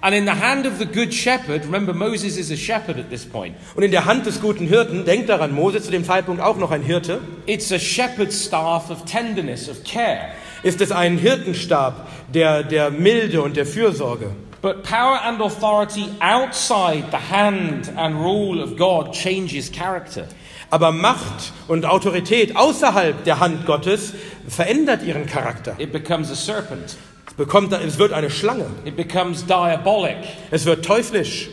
And 0.00 0.14
in 0.14 0.26
the 0.26 0.34
hand 0.34 0.64
of 0.64 0.78
the 0.78 0.86
good 0.86 1.12
shepherd, 1.12 1.64
remember 1.64 1.92
Moses 1.92 2.36
is 2.36 2.52
a 2.52 2.56
shepherd 2.56 2.98
at 2.98 3.10
this 3.10 3.24
point. 3.24 3.56
Und 3.74 3.82
in 3.82 3.90
der 3.90 4.04
Hand 4.04 4.26
des 4.26 4.40
guten 4.40 4.68
Hirten, 4.68 5.04
denkt 5.04 5.28
daran, 5.28 5.52
Moses 5.52 5.86
zu 5.86 5.90
dem 5.90 6.04
Zeitpunkt 6.04 6.40
auch 6.40 6.56
noch 6.56 6.70
ein 6.70 6.82
Hirte, 6.82 7.20
It's 7.46 7.72
a 7.72 7.80
shepherd's 7.80 8.44
staff 8.44 8.90
of 8.90 9.04
tenderness, 9.06 9.68
of 9.68 9.82
care. 9.82 10.30
ist 10.62 10.80
es 10.80 10.92
ein 10.92 11.18
Hirtenstab 11.18 12.06
der, 12.32 12.62
der 12.62 12.90
Milde 12.90 13.42
und 13.42 13.56
der 13.56 13.66
Fürsorge. 13.66 14.30
But 14.60 14.82
power 14.84 15.20
and 15.24 15.40
authority 15.40 16.06
outside 16.20 17.06
the 17.10 17.34
hand 17.34 17.90
and 17.96 18.16
rule 18.16 18.62
of 18.62 18.76
God 18.76 19.12
changes 19.12 19.70
character. 19.70 20.26
Aber 20.70 20.92
Macht 20.92 21.52
und 21.66 21.86
Autorität 21.86 22.54
außerhalb 22.56 23.24
der 23.24 23.40
Hand 23.40 23.66
Gottes 23.66 24.14
verändert 24.48 25.02
ihren 25.02 25.26
Charakter. 25.26 25.74
It 25.78 25.92
becomes 25.92 26.30
a 26.30 26.34
serpent. 26.34 26.96
Es, 27.38 27.44
bekommt, 27.44 27.72
es 27.72 28.00
wird 28.00 28.12
eine 28.12 28.30
Schlange. 28.30 28.66
It 28.84 28.96
becomes 28.96 29.46
diabolic. 29.46 30.16
Es 30.50 30.66
wird 30.66 30.84
teuflisch. 30.84 31.48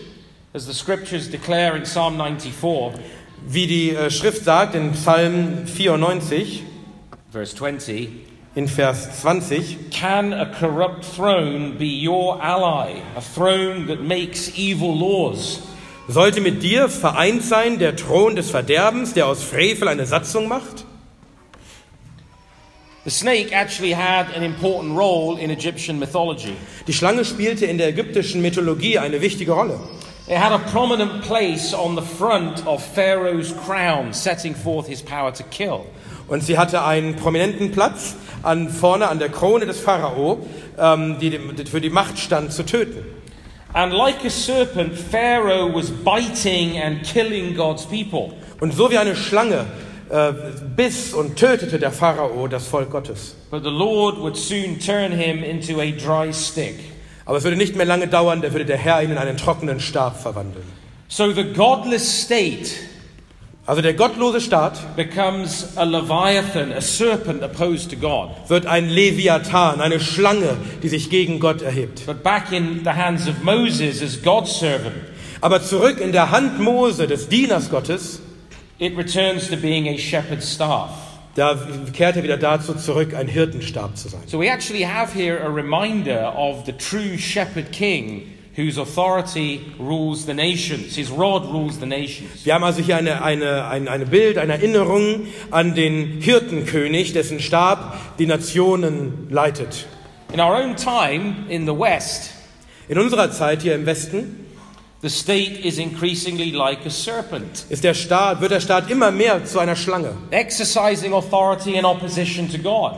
As 0.51 0.65
the 0.65 0.73
scriptures 0.73 1.29
declare 1.29 1.77
in 1.77 1.83
Psalm 1.83 2.17
94, 2.17 2.51
Wie 3.47 3.67
die 3.67 3.91
äh, 3.91 4.09
Schrift 4.09 4.43
sagt 4.43 4.73
in 4.73 4.93
Psalm 4.93 5.67
94, 5.67 6.63
verse 7.31 7.55
20, 7.55 8.09
in 8.55 8.67
Vers 8.67 9.21
20, 9.21 9.91
Can 9.91 10.33
a 10.33 10.47
corrupt 10.47 11.05
throne 11.05 11.77
be 11.77 11.85
your 11.85 12.41
ally, 12.41 13.03
a 13.15 13.21
throne 13.21 13.85
that 13.85 14.01
makes 14.01 14.57
evil 14.57 14.91
laws? 14.91 15.61
sollte 16.07 16.41
mit 16.41 16.63
dir 16.63 16.89
vereint 16.89 17.43
sein 17.43 17.77
der 17.77 17.95
Thron 17.95 18.35
des 18.35 18.49
Verderbens, 18.49 19.13
der 19.13 19.27
aus 19.27 19.43
Frevel 19.43 19.87
eine 19.87 20.07
Satzung 20.07 20.47
macht? 20.47 20.85
The 23.05 23.11
snake 23.11 23.53
actually 23.53 23.93
had 23.93 24.31
an 24.35 24.41
important 24.41 24.97
role 24.97 25.37
in 25.37 25.51
Egyptian 25.51 25.99
mythology. 25.99 26.55
Die 26.87 26.93
Schlange 26.93 27.23
spielte 27.23 27.67
in 27.67 27.77
der 27.77 27.89
ägyptischen 27.89 28.41
Mythologie 28.41 28.97
eine 28.97 29.21
wichtige 29.21 29.51
Rolle. 29.51 29.79
It 30.27 30.37
had 30.37 30.51
a 30.51 30.57
prominent 30.57 31.21
place 31.21 31.71
on 31.71 31.95
the 31.95 32.01
front 32.01 32.65
of 32.65 32.83
Pharaoh's 32.83 33.53
crown, 33.53 34.11
setting 34.11 34.55
forth 34.55 34.87
his 34.87 35.03
power 35.03 35.31
to 35.31 35.43
kill. 35.43 35.85
Und 36.27 36.43
sie 36.43 36.57
hatte 36.57 36.83
einen 36.83 37.15
prominenten 37.15 37.71
Platz 37.71 38.15
an, 38.41 38.69
vorne 38.69 39.07
an 39.07 39.19
der 39.19 39.29
Krone 39.29 39.67
des 39.67 39.79
Pharao, 39.79 40.39
ähm, 40.79 41.19
die 41.19 41.29
dem, 41.29 41.55
für 41.67 41.81
die 41.81 41.91
Macht 41.91 42.17
stand, 42.17 42.53
zu 42.53 42.63
töten. 42.63 43.05
And 43.73 43.93
like 43.93 44.25
a 44.25 44.31
serpent, 44.31 44.97
Pharaoh 44.97 45.71
was 45.71 45.91
biting 45.91 46.81
and 46.81 47.03
killing 47.03 47.55
God's 47.55 47.85
people. 47.85 48.31
Und 48.59 48.73
so 48.73 48.89
wie 48.89 48.97
eine 48.97 49.15
Schlange 49.15 49.67
äh, 50.09 50.33
biss 50.75 51.13
und 51.13 51.35
tötete 51.35 51.79
der 51.79 51.91
Pharao 51.91 52.47
das 52.47 52.67
Volk 52.67 52.91
Gottes. 52.91 53.35
But 53.51 53.63
the 53.63 53.69
Lord 53.69 54.19
would 54.19 54.37
soon 54.37 54.79
turn 54.79 55.11
him 55.11 55.43
into 55.43 55.79
a 55.79 55.91
dry 55.91 56.33
stick. 56.33 56.75
Aber 57.25 57.37
es 57.37 57.43
würde 57.43 57.57
nicht 57.57 57.75
mehr 57.75 57.85
lange 57.85 58.07
dauern, 58.07 58.41
da 58.41 58.51
würde 58.51 58.65
der 58.65 58.77
Herr 58.77 59.01
ihn 59.01 59.11
in 59.11 59.17
einen 59.17 59.37
trockenen 59.37 59.79
Stab 59.79 60.21
verwandeln. 60.21 60.65
So 61.07 61.31
the 61.31 61.43
godless 61.43 62.23
state 62.23 62.71
Also 63.67 63.81
der 63.81 63.95
gottlose 63.95 64.41
Staat 64.41 64.95
becomes 64.95 65.75
a 65.75 65.83
leviathan, 65.83 66.71
a 66.71 66.81
serpent 66.81 67.41
opposed 67.41 67.89
to 67.89 67.95
God. 67.95 68.29
wird 68.47 68.67
ein 68.67 68.89
Leviathan, 68.89 69.81
eine 69.81 69.99
Schlange, 69.99 70.55
die 70.83 70.89
sich 70.89 71.09
gegen 71.09 71.39
Gott 71.39 71.63
erhebt. 71.63 72.05
But 72.05 72.21
back 72.21 72.51
in 72.51 72.81
the 72.83 72.91
hands 72.91 73.27
of 73.27 73.41
Moses 73.41 74.03
as 74.03 74.21
God's 74.21 74.59
servant, 74.59 74.95
Aber 75.41 75.63
zurück 75.63 75.99
in 75.99 76.11
der 76.11 76.29
Hand 76.29 76.59
Mose, 76.59 77.07
des 77.07 77.27
Dieners 77.27 77.71
Gottes, 77.71 78.21
it 78.79 78.95
returns 78.97 79.49
to 79.49 79.57
being 79.57 79.87
a 79.87 79.97
shepherd's 79.97 80.47
staff. 80.47 80.89
da 81.35 81.57
kehrt 81.91 82.15
er 82.15 82.23
wieder 82.23 82.37
dazu 82.37 82.73
zurück, 82.75 83.13
ein 83.13 83.27
Hirtenstab 83.27 83.97
zu 83.97 84.07
sein. 84.07 84.21
So 84.25 84.39
we 84.39 84.49
actually 84.49 84.85
have 84.85 85.13
here 85.13 85.37
a 85.43 85.49
reminder 85.49 86.33
of 86.35 86.65
the 86.65 86.71
true 86.71 87.17
shepherd 87.17 87.71
king 87.71 88.23
whose 88.55 88.79
authority 88.79 89.59
rules 89.77 90.25
the 90.25 90.33
nations. 90.33 90.95
His 90.95 91.11
rod 91.11 91.43
rules 91.43 91.77
the 91.79 91.85
nations. 91.85 92.45
Wir 92.45 92.53
haben 92.53 92.63
also 92.63 92.81
hier 92.81 92.95
eine, 92.95 93.21
eine, 93.21 93.67
ein, 93.67 93.89
eine 93.89 94.05
Bild, 94.05 94.37
eine 94.37 94.53
Erinnerung 94.53 95.27
an 95.51 95.75
den 95.75 96.21
Hirtenkönig, 96.21 97.11
dessen 97.11 97.41
Stab 97.41 98.17
die 98.17 98.27
Nationen 98.27 99.27
leitet. 99.29 99.87
In 100.33 100.39
our 100.39 100.55
own 100.55 100.75
time 100.77 101.45
in 101.49 101.65
the 101.65 101.77
West, 101.77 102.31
In 102.87 102.99
unserer 102.99 103.31
Zeit 103.31 103.63
hier 103.63 103.73
im 103.73 103.87
Westen 103.87 104.44
the 105.05 105.09
state 105.11 105.63
is 105.63 105.77
increasingly 105.77 106.51
like 106.51 106.83
a 106.83 106.89
serpent, 106.89 107.65
ist 107.69 107.83
der 107.83 107.93
Staat, 107.93 108.41
wird 108.41 108.51
der 108.51 108.59
Staat 108.59 108.89
immer 108.89 109.11
mehr 109.11 109.45
zu 109.45 109.59
einer 109.59 109.75
Schlange, 109.75 110.17
exercising 110.31 111.13
authority 111.13 111.75
in 111.75 111.85
opposition 111.85 112.49
to 112.49 112.57
God, 112.57 112.93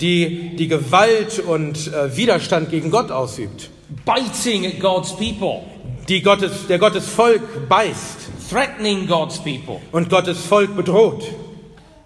die 0.00 0.56
die 0.56 0.66
Gewalt 0.66 1.38
und 1.38 1.92
äh, 1.92 2.16
Widerstand 2.16 2.70
gegen 2.70 2.90
Gott 2.90 3.12
ausübt, 3.12 3.70
biting 4.04 4.66
at 4.66 4.80
God's 4.80 5.14
people, 5.14 5.62
die 6.08 6.22
Gottes, 6.22 6.66
der 6.68 6.80
Gottes 6.80 7.08
Volk 7.08 7.68
beißt. 7.68 8.50
Threatening 8.50 9.06
God's 9.06 9.38
people. 9.38 9.80
und 9.92 10.10
Gottes 10.10 10.44
Volk 10.44 10.74
bedroht. 10.74 11.22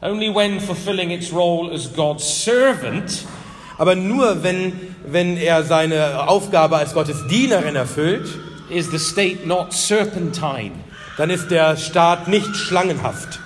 Only 0.02 0.28
when 0.32 0.60
fulfilling 0.60 1.10
its 1.10 1.32
role 1.32 1.72
as 1.72 1.90
God's 1.96 2.44
servant 2.44 3.24
Aber 3.78 3.94
nur 3.94 4.42
wenn, 4.42 4.72
wenn 5.06 5.36
er 5.36 5.62
seine 5.62 6.28
Aufgabe 6.28 6.76
als 6.76 6.94
Gottes 6.94 7.28
Dienerin 7.28 7.76
erfüllt, 7.76 8.28
is 8.70 8.90
the 8.90 8.98
state 8.98 9.46
not 9.46 9.72
serpentine. 9.72 10.72
dann 11.16 11.30
ist 11.30 11.50
der 11.50 11.76
Staat 11.76 12.28
nicht 12.28 12.54
schlangenhaft. 12.56 13.40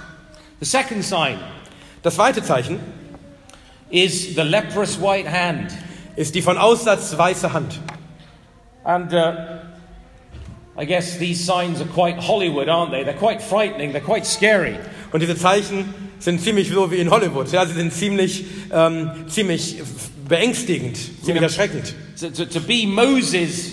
The 0.61 0.67
second 0.67 1.05
sign 1.05 1.38
Das 2.02 2.17
zweite 2.17 2.43
Zeichen 2.43 2.81
is 3.91 4.35
the 4.35 4.43
leprous 4.43 5.00
white 5.00 5.31
hand. 5.31 5.73
ist 6.17 6.35
die 6.35 6.43
von 6.43 6.59
Aussatz 6.59 7.17
weiße 7.17 7.52
Hand. 7.52 7.81
And 8.85 9.12
uh, 9.12 9.35
I 10.76 10.85
guess 10.85 11.19
these 11.19 11.45
signs 11.45 11.81
are 11.81 11.88
quite 11.88 12.19
Hollywood, 12.26 12.69
aren't 12.69 12.91
they? 12.91 13.05
They're 13.05 13.17
quite 13.17 13.41
frightening, 13.41 13.93
they're 13.93 14.00
quite 14.00 14.26
scary. 14.26 14.76
Und 15.12 15.21
diese 15.21 15.37
Zeichen 15.37 15.95
sind 16.19 16.41
ziemlich 16.41 16.71
so 16.71 16.91
wie 16.91 16.97
in 16.97 17.11
Hollywood. 17.11 17.50
Ja, 17.52 17.67
sie 17.67 17.75
sind 17.75 17.93
ziemlich, 17.93 18.45
ähm, 18.73 19.11
ziemlich 19.29 19.81
beängstigend, 20.29 20.99
ziemlich 21.25 21.43
erschreckend. 21.43 21.95
To, 22.21 22.31
to, 22.31 22.45
to 22.47 22.61
be 22.61 22.87
Moses, 22.87 23.73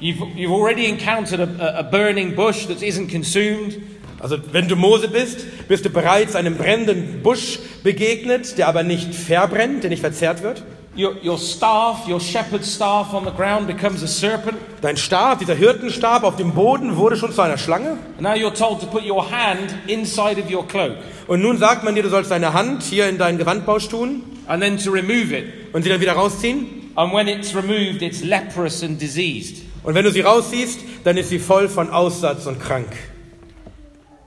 you've, 0.00 0.20
you've 0.36 0.52
already 0.52 0.86
encountered 0.86 1.40
a, 1.40 1.80
a 1.80 1.82
burning 1.82 2.34
bush 2.34 2.66
that 2.66 2.82
isn't 2.82 3.08
consumed. 3.08 3.80
Also 4.20 4.38
wenn 4.52 4.68
du 4.68 4.76
Mose 4.76 5.08
bist, 5.08 5.68
bist 5.68 5.84
du 5.84 5.90
bereits 5.90 6.34
einem 6.34 6.56
brennenden 6.56 7.22
Busch 7.22 7.58
begegnet, 7.82 8.58
der 8.58 8.68
aber 8.68 8.82
nicht 8.82 9.14
verbrennt, 9.14 9.82
der 9.82 9.90
nicht 9.90 10.00
verzehrt 10.00 10.42
wird. 10.42 10.62
Your, 10.96 11.14
your 11.22 11.36
staff, 11.36 12.08
your 12.08 12.18
shepherd's 12.18 12.74
staff 12.74 13.12
on 13.12 13.26
the 13.26 13.30
ground 13.30 13.66
becomes 13.66 14.02
a 14.02 14.06
serpent. 14.06 14.56
Dein 14.80 14.96
Stab, 14.96 15.40
dieser 15.40 15.54
Hirtenstab 15.54 16.24
auf 16.24 16.36
dem 16.36 16.52
Boden 16.52 16.96
wurde 16.96 17.16
schon 17.16 17.32
zu 17.32 17.42
einer 17.42 17.58
Schlange. 17.58 17.98
And 18.16 18.22
now 18.22 18.32
you're 18.32 18.54
told 18.54 18.80
to 18.80 18.86
put 18.86 19.04
your 19.04 19.30
hand 19.30 19.74
inside 19.88 20.40
of 20.40 20.50
your 20.50 20.66
cloak 20.66 20.96
Und 21.26 21.42
nun 21.42 21.58
sagt 21.58 21.84
man 21.84 21.94
dir, 21.94 22.02
du 22.02 22.08
sollst 22.08 22.30
deine 22.30 22.54
Hand 22.54 22.82
hier 22.82 23.10
in 23.10 23.18
deinen 23.18 23.36
Gewandbausch 23.36 23.88
tun 23.88 24.22
and 24.46 24.62
then 24.62 24.78
to 24.78 24.90
remove 24.90 25.36
it. 25.36 25.44
und 25.74 25.82
sie 25.82 25.90
dann 25.90 26.00
wieder 26.00 26.14
rausziehen. 26.14 26.90
And 26.94 27.12
when 27.12 27.28
it's 27.28 27.54
removed, 27.54 28.00
it's 28.00 28.24
leprous 28.24 28.82
and 28.82 28.98
diseased. 28.98 29.65
Und 29.86 29.94
wenn 29.94 30.04
du 30.04 30.10
sie 30.10 30.20
rausziehst, 30.20 30.80
dann 31.04 31.16
ist 31.16 31.28
sie 31.28 31.38
voll 31.38 31.68
von 31.68 31.90
Aussatz 31.90 32.46
und 32.46 32.60
krank. 32.60 32.88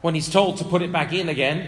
When 0.01 0.15
he's 0.15 0.29
told 0.29 0.57
to 0.57 0.63
put 0.63 0.81
it 0.81 0.93
back 0.93 1.11
in 1.11 1.27
again 1.27 1.63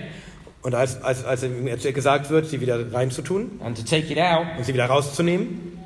Und 0.62 0.74
als, 0.74 1.02
als, 1.04 1.26
als 1.26 1.44
ihm 1.44 1.66
gesagt 1.94 2.30
wird, 2.30 2.48
sie 2.48 2.62
wieder 2.62 2.94
reinzutun 2.94 3.60
and 3.62 3.78
to 3.78 3.84
take 3.84 4.10
it 4.10 4.18
out, 4.18 4.46
und 4.58 4.66
sie 4.66 4.74
wieder 4.74 4.86
rauszunehmen, 4.86 5.78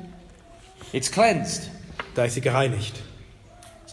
it's 0.92 1.10
cleansed. 1.10 1.68
da 2.14 2.24
ist 2.24 2.34
sie 2.34 2.40
gereinigt. 2.40 2.94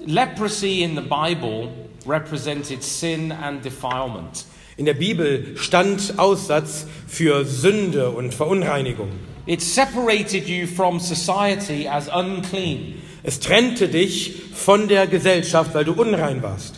Leprosy 0.05 0.83
in 0.83 0.95
the 0.95 1.01
Bible 1.01 1.69
represented 2.05 2.83
sin 2.83 3.31
and 3.31 3.65
defilement. 3.65 4.45
In 4.77 4.85
der 4.85 4.93
Bibel 4.93 5.57
stand 5.57 6.19
Aussatz 6.19 6.85
für 7.07 7.45
Sünde 7.45 8.11
und 8.11 8.31
Verunreinigung. 8.31 9.09
It 9.47 9.61
separated 9.61 10.47
you 10.47 10.67
from 10.67 10.99
society 10.99 11.87
as 11.87 12.07
unclean. 12.09 13.01
Es 13.23 13.39
trennte 13.39 13.87
dich 13.87 14.33
von 14.53 14.87
der 14.87 15.07
Gesellschaft, 15.07 15.73
weil 15.73 15.85
du 15.85 15.93
unrein 15.93 16.43
warst. 16.43 16.75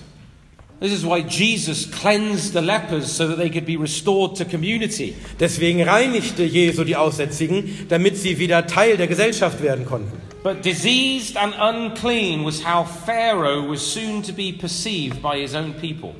This 0.79 0.91
is 0.91 1.03
why 1.05 1.19
Jesus 1.19 1.89
cleansed 1.89 2.53
the 2.53 2.59
lepers 2.59 3.07
so 3.07 3.27
that 3.27 3.37
they 3.37 3.49
could 3.49 3.65
be 3.65 3.77
restored 3.77 4.35
to 4.37 4.45
community. 4.45 5.15
Deswegen 5.39 5.81
reinigte 5.81 6.43
Jesu 6.43 6.83
die 6.83 6.97
Aussätzigen, 6.97 7.87
damit 7.89 8.17
sie 8.17 8.37
wieder 8.37 8.67
Teil 8.67 8.97
der 8.97 9.07
Gesellschaft 9.07 9.63
werden 9.63 9.85
konnten. 9.85 10.11
But 10.43 10.63
diseased 10.63 11.37
and 11.37 11.55
unclean 11.59 12.45
was 12.45 12.63
how 12.63 12.85
Pharaoh 12.85 13.67
was 13.67 13.81
soon 13.81 14.21
to 14.21 14.33
be 14.33 14.51
perceived 14.51 15.21
by 15.21 15.39
his 15.39 15.55
own 15.55 15.73
people. 15.73 16.13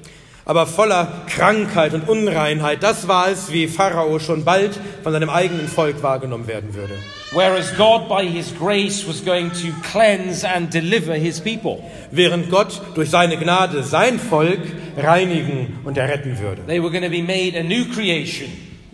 Aber 0.47 0.67
voller 0.67 1.23
Krankheit 1.27 1.95
und 1.95 2.07
Unreinheit, 2.07 2.83
das 2.83 3.07
war 3.07 3.29
es, 3.29 3.51
wie 3.51 3.67
Pharao 3.67 4.19
schon 4.19 4.45
bald 4.45 4.79
von 5.01 5.11
seinem 5.11 5.29
eigenen 5.29 5.67
Volk 5.67 6.03
wahrgenommen 6.03 6.47
werden 6.47 6.75
würde. 6.75 6.93
Whereas 7.31 7.75
God, 7.75 8.07
by 8.07 8.23
his 8.27 8.53
grace, 8.57 9.07
was 9.07 9.25
going 9.25 9.51
to 9.51 9.67
cleanse 9.91 10.47
and 10.47 10.71
deliver 10.71 11.15
his 11.15 11.41
people. 11.41 11.79
Während 12.11 12.51
Gott 12.51 12.79
durch 12.93 13.09
seine 13.09 13.37
Gnade 13.37 13.83
sein 13.83 14.19
Volk 14.19 14.59
reinigen 14.95 15.79
und 15.83 15.97
erretten 15.97 16.39
würde. 16.39 16.61
They 16.67 16.81
were 16.81 16.91
going 16.91 17.03
to 17.03 17.09
be 17.09 17.23
made 17.23 17.59
a 17.59 17.63
new 17.63 17.85
creation. 17.85 18.49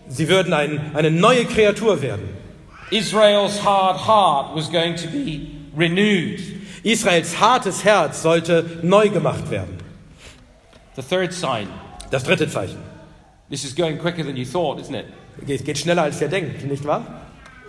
Sie 0.08 0.29
würden 0.29 0.53
ein, 0.53 0.91
eine 0.93 1.12
neue 1.12 1.43
Kreatur 1.43 2.01
werden. 2.01 2.29
Israel's 2.91 3.63
hard 3.63 4.08
heart 4.08 4.55
was 4.55 4.72
going 4.72 4.96
to 4.96 5.08
be 5.08 5.48
renewed. 5.77 6.39
Israels 6.84 7.39
hartes 7.39 7.84
Herz 7.84 8.22
sollte 8.22 8.79
neu 8.81 9.10
gemacht 9.10 9.51
werden. 9.51 9.81
The 10.95 11.01
third 11.01 11.33
sign. 11.33 11.67
Das 12.10 12.24
dritte 12.24 12.50
Zeichen. 12.50 12.77
This 13.50 13.63
is 13.63 13.74
going 13.74 13.98
quicker 13.98 14.24
than 14.24 14.36
you 14.36 14.45
thought, 14.45 14.79
isn't 14.79 14.95
it? 14.95 15.05
Geht, 15.45 15.63
geht 15.63 15.77
schneller 15.77 16.03
als 16.03 16.21
ihr 16.21 16.27
denkt, 16.27 16.65
nicht 16.65 16.86
wahr? 16.86 17.05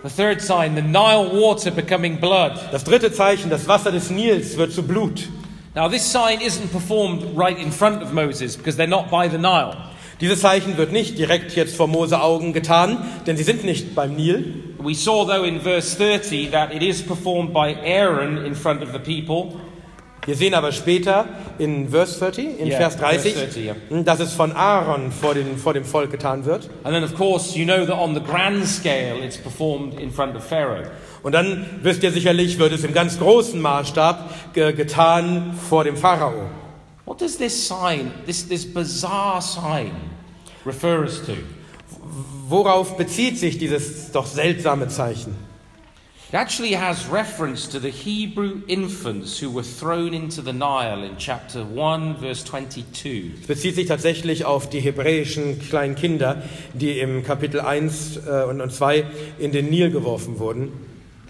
The 0.03 0.09
third 0.09 0.41
sign, 0.41 0.75
the 0.75 0.81
Nile 0.81 1.31
water 1.31 1.71
becoming 1.71 2.19
blood. 2.19 2.59
Das 2.71 2.83
dritte 2.83 3.13
Zeichen, 3.13 3.49
das 3.49 3.67
Wasser 3.69 3.91
des 3.91 4.09
Nils 4.09 4.57
wird 4.57 4.73
zu 4.73 4.83
Blut. 4.83 5.29
Now, 5.75 5.87
this 5.87 6.03
sign 6.03 6.41
isn't 6.41 6.71
performed 6.71 7.37
right 7.37 7.57
in 7.57 7.71
front 7.71 8.03
of 8.03 8.11
Moses 8.11 8.57
because 8.57 8.75
they're 8.77 8.85
not 8.85 9.09
by 9.09 9.29
the 9.29 9.37
Nile. 9.37 9.75
Dieses 10.19 10.41
Zeichen 10.41 10.77
wird 10.77 10.91
nicht 10.91 11.17
direkt 11.17 11.55
jetzt 11.55 11.75
vor 11.75 11.87
Mose 11.87 12.21
Augen 12.21 12.53
getan, 12.53 12.97
denn 13.25 13.37
sie 13.37 13.43
sind 13.43 13.63
nicht 13.63 13.95
beim 13.95 14.15
Nil. 14.15 14.75
We 14.79 14.93
saw, 14.93 15.25
though, 15.25 15.45
in 15.45 15.61
verse 15.61 15.95
30 15.97 16.51
that 16.51 16.73
it 16.73 16.83
is 16.83 17.01
performed 17.01 17.53
by 17.53 17.73
Aaron 17.83 18.45
in 18.45 18.53
front 18.53 18.83
of 18.83 18.91
the 18.91 18.99
people. 18.99 19.59
Wir 20.25 20.35
sehen 20.35 20.53
aber 20.53 20.71
später 20.71 21.25
in 21.57 21.89
Vers 21.89 22.19
30, 22.19 22.59
in 22.59 22.67
Yeah, 22.67 22.77
Vers 22.77 22.97
30, 22.97 23.33
verse 23.33 23.45
30, 23.45 23.65
yeah. 23.65 24.03
dass 24.03 24.19
es 24.19 24.33
von 24.33 24.51
Aaron 24.53 25.11
vor, 25.11 25.33
den, 25.33 25.57
vor 25.57 25.73
dem 25.73 25.83
Volk 25.83 26.11
getan 26.11 26.45
wird. 26.45 26.69
And 26.83 26.93
then, 26.93 27.03
of 27.03 27.13
course, 27.15 27.57
you 27.57 27.65
know 27.65 27.85
that 27.85 27.97
on 27.97 28.13
the 28.15 28.21
grand 28.21 28.65
scale 28.65 29.23
it's 29.23 29.37
performed 29.37 29.99
in 29.99 30.11
front 30.11 30.35
of 30.35 30.43
Pharaoh. 30.43 30.83
Und 31.23 31.33
dann 31.33 31.65
wisst 31.81 32.03
ihr 32.03 32.11
sicherlich, 32.11 32.59
wird 32.59 32.73
es 32.73 32.83
im 32.83 32.93
ganz 32.93 33.19
großen 33.19 33.59
Maßstab 33.61 34.53
ge 34.53 34.73
getan 34.73 35.53
vor 35.69 35.83
dem 35.83 35.97
Pharao. 35.97 36.49
What 37.05 37.19
does 37.19 37.37
this 37.37 37.67
sign, 37.67 38.11
this, 38.25 38.47
this 38.47 38.65
bizarre 38.65 39.41
sign, 39.41 39.91
refer 40.65 41.01
us 41.01 41.21
to? 41.25 41.33
Worauf 42.47 42.97
bezieht 42.97 43.37
sich 43.37 43.57
dieses 43.57 44.11
doch 44.11 44.25
seltsame 44.25 44.87
Zeichen? 44.87 45.35
It 46.33 46.39
actually 46.39 46.73
has 46.73 47.05
reference 47.11 47.67
to 47.67 47.79
the 47.79 47.91
Hebrew 47.91 48.63
infants 48.67 49.37
who 49.37 49.51
were 49.51 49.61
thrown 49.61 50.15
into 50.15 50.41
the 50.41 50.51
Nile 50.51 51.03
in 51.03 51.15
chapter 51.19 51.63
1, 51.63 52.15
verse 52.15 52.43
22. 52.43 53.33
Es 53.41 53.45
bezieht 53.45 53.75
sich 53.75 53.85
tatsächlich 53.85 54.43
auf 54.43 54.67
die 54.67 54.79
hebräischen 54.79 55.59
kleinen 55.59 55.93
Kinder, 55.93 56.41
die 56.73 56.97
im 56.97 57.23
Kapitel 57.23 57.61
1 57.61 58.17
äh, 58.25 58.45
und 58.49 58.61
und 58.61 58.73
2 58.73 59.05
in 59.37 59.51
den 59.51 59.69
Nil 59.69 59.91
geworfen 59.91 60.39
wurden. 60.39 60.71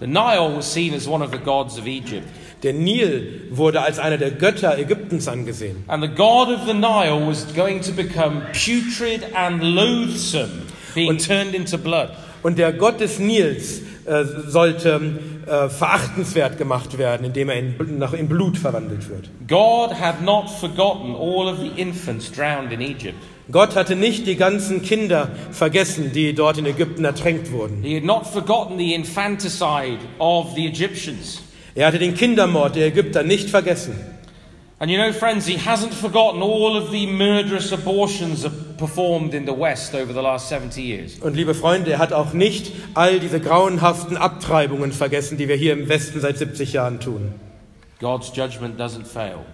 The 0.00 0.06
Nile 0.06 0.56
was 0.56 0.72
seen 0.72 0.94
as 0.94 1.06
one 1.06 1.22
of 1.22 1.32
the 1.32 1.38
gods 1.38 1.78
of 1.78 1.86
Egypt. 1.86 2.26
Der 2.62 2.72
Nil 2.72 3.42
wurde 3.50 3.82
als 3.82 3.98
einer 3.98 4.16
der 4.16 4.30
Götter 4.30 4.78
Ägyptens 4.78 5.28
angesehen. 5.28 5.84
And 5.86 6.02
the 6.02 6.08
god 6.08 6.48
of 6.48 6.66
the 6.66 6.72
Nile 6.72 7.26
was 7.28 7.46
going 7.54 7.82
to 7.82 7.92
become 7.92 8.40
putrid 8.54 9.34
and 9.34 9.62
loathsome, 9.62 10.62
being 10.94 11.10
Und- 11.10 11.26
turned 11.26 11.54
into 11.54 11.76
blood. 11.76 12.08
Und 12.42 12.58
der 12.58 12.72
Gott 12.72 13.00
des 13.00 13.18
Nils 13.18 13.82
äh, 14.06 14.24
sollte 14.46 15.00
äh, 15.46 15.68
verachtenswert 15.68 16.58
gemacht 16.58 16.98
werden, 16.98 17.26
indem 17.26 17.48
er 17.48 17.58
in, 17.58 18.02
in 18.18 18.28
Blut 18.28 18.58
verwandelt 18.58 19.08
wird. 19.08 19.30
God 19.48 19.98
had 19.98 20.22
not 20.22 20.50
forgotten 20.50 21.14
all 21.14 21.48
of 21.48 21.58
the 21.58 21.80
infants 21.80 22.30
drowned 22.30 22.72
in 22.72 22.80
Egypt. 22.80 23.16
Gott 23.50 23.76
hatte 23.76 23.94
nicht 23.94 24.26
die 24.26 24.36
ganzen 24.36 24.82
Kinder 24.82 25.28
vergessen, 25.50 26.12
die 26.12 26.34
dort 26.34 26.56
in 26.56 26.64
Ägypten 26.64 27.04
ertränkt 27.04 27.52
wurden. 27.52 27.82
He 27.82 27.96
had 27.96 28.04
not 28.04 28.26
forgotten 28.26 28.78
the 28.78 28.94
infanticide 28.94 29.98
of 30.18 30.54
the 30.54 30.66
Egyptians. 30.66 31.42
Er 31.74 31.88
hatte 31.88 31.98
den 31.98 32.14
Kindermord 32.14 32.76
der 32.76 32.86
Ägypter 32.86 33.22
nicht 33.22 33.50
vergessen. 33.50 33.94
And 34.80 34.90
you 34.90 34.98
know, 34.98 35.12
friends, 35.12 35.46
he 35.46 35.56
hasn't 35.56 35.94
forgotten 35.94 36.42
all 36.42 36.76
of 36.76 36.90
the 36.90 37.06
murderous 37.06 37.70
abortions 37.70 38.44
performed 38.76 39.32
in 39.32 39.46
the 39.46 39.54
West 39.54 39.94
over 39.94 40.12
the 40.12 40.20
last 40.20 40.48
70 40.48 40.82
years. 40.82 41.18
Und 41.20 41.36
liebe 41.36 41.54
Freunde, 41.54 41.92
er 41.92 41.98
hat 41.98 42.12
auch 42.12 42.32
nicht 42.32 42.72
all 42.94 43.20
diese 43.20 43.38
grauenhaften 43.38 44.16
Abtreibungen 44.16 44.90
vergessen, 44.90 45.38
die 45.38 45.48
wir 45.48 45.54
hier 45.54 45.74
im 45.74 45.88
Westen 45.88 46.20
seit 46.20 46.38
70 46.38 46.72
Jahren 46.72 46.98
tun. 46.98 47.34
God's 48.00 48.32
judgment 48.34 48.78
doesn't 48.78 49.06
fail. 49.06 49.44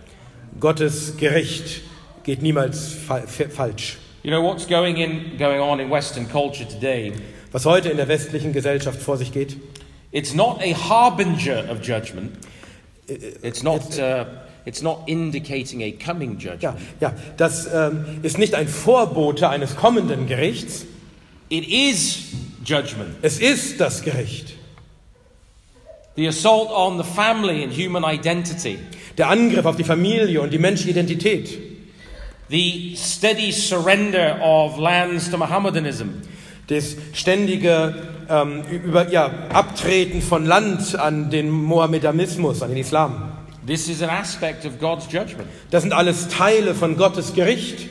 Gottes 0.59 1.18
Gericht 1.18 1.83
geht 2.24 2.40
niemals 2.40 2.94
fa 2.94 3.18
fa 3.26 3.44
falsch. 3.50 3.98
You 4.22 4.30
know 4.30 4.42
what's 4.42 4.66
going 4.66 4.96
in 4.96 5.37
going 5.38 5.61
on 5.61 5.80
in 5.80 5.90
Western 5.90 6.28
culture 6.28 6.66
today? 6.66 7.12
Was 7.52 7.66
heute 7.66 7.90
in 7.90 7.98
der 7.98 8.09
westlichen 8.09 8.52
Gesellschaft 8.52 9.00
vor 9.00 9.18
sich 9.18 9.33
geht, 9.33 9.59
It's 10.12 10.35
not 10.35 10.61
a 10.61 10.72
harbinger 10.72 11.70
of 11.70 11.83
judgment. 11.83 12.33
It's 13.06 13.62
not. 13.62 13.98
Uh, 13.98 14.24
it's 14.64 14.83
not 14.83 15.01
indicating 15.07 15.83
a 15.83 15.92
coming 15.92 16.38
judgment. 16.38 16.62
ja, 16.62 16.75
ja, 17.01 17.12
das 17.37 17.68
ähm, 17.73 18.05
ist 18.23 18.38
nicht 18.38 18.55
ein 18.55 18.68
Vorbote 18.68 19.49
eines 19.49 19.77
kommenden 19.77 20.27
Gerichts, 20.27 20.87
It 21.49 21.68
is 21.68 22.18
judgment. 22.64 23.16
es 23.23 23.40
ist 23.40 23.81
das 23.81 24.03
Gericht. 24.03 24.55
The 26.16 26.29
assault 26.29 26.70
on 26.70 26.99
the 26.99 27.05
family 27.05 27.62
and 27.62 27.73
human 27.73 28.05
identity. 28.05 28.79
Der 29.16 29.29
Angriff 29.29 29.64
auf 29.64 29.77
die 29.77 29.85
Familie 29.85 30.40
und 30.40 30.53
die 30.53 30.59
menschliche 30.59 30.90
Identität. 30.90 31.59
The 32.49 32.94
steady 32.96 33.53
surrender 33.53 34.38
of 34.42 34.77
lands 34.79 35.31
to 35.31 35.38
Mohammedanism. 35.38 36.09
Das 36.66 36.96
ständige 37.12 37.94
ähm, 38.29 38.62
über, 38.70 39.09
ja, 39.11 39.27
Abtreten 39.53 40.20
von 40.20 40.46
Land 40.46 40.99
an 40.99 41.31
den 41.31 41.51
Mohammedanismus, 41.51 42.62
an 42.62 42.70
den 42.70 42.79
Islam. 42.79 43.30
This 43.66 43.88
is 43.88 44.03
an 44.03 44.11
aspect 44.11 44.64
of 44.64 44.81
God's 44.81 45.07
judgment. 45.12 45.49
Das 45.70 45.83
sind 45.83 45.92
alles 45.92 46.29
Teile 46.29 46.75
von 46.75 46.96
Gottes 46.96 47.35
Gericht. 47.35 47.88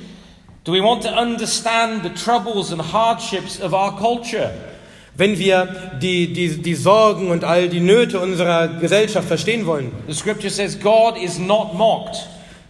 Do 0.63 0.73
we 0.73 0.81
want 0.81 1.03
to 1.03 1.09
understand 1.09 2.03
the 2.03 2.09
troubles 2.09 2.71
and 2.71 2.81
hardships 2.93 3.61
of 3.61 3.73
our 3.73 3.95
culture? 3.97 4.51
Wenn 5.15 5.37
wir 5.37 5.67
die, 6.01 6.31
die, 6.33 6.61
die 6.61 6.75
Sorgen 6.75 7.29
und 7.29 7.43
all 7.43 7.67
die 7.69 7.81
Nöte 7.81 8.19
unserer 8.19 8.67
Gesellschaft 8.67 9.27
verstehen 9.27 9.65
wollen, 9.65 9.91
The 10.07 10.13
scripture 10.13 10.49
says 10.49 10.79
God 10.79 11.17
is 11.17 11.37
not 11.37 11.73
mocked, 11.75 12.17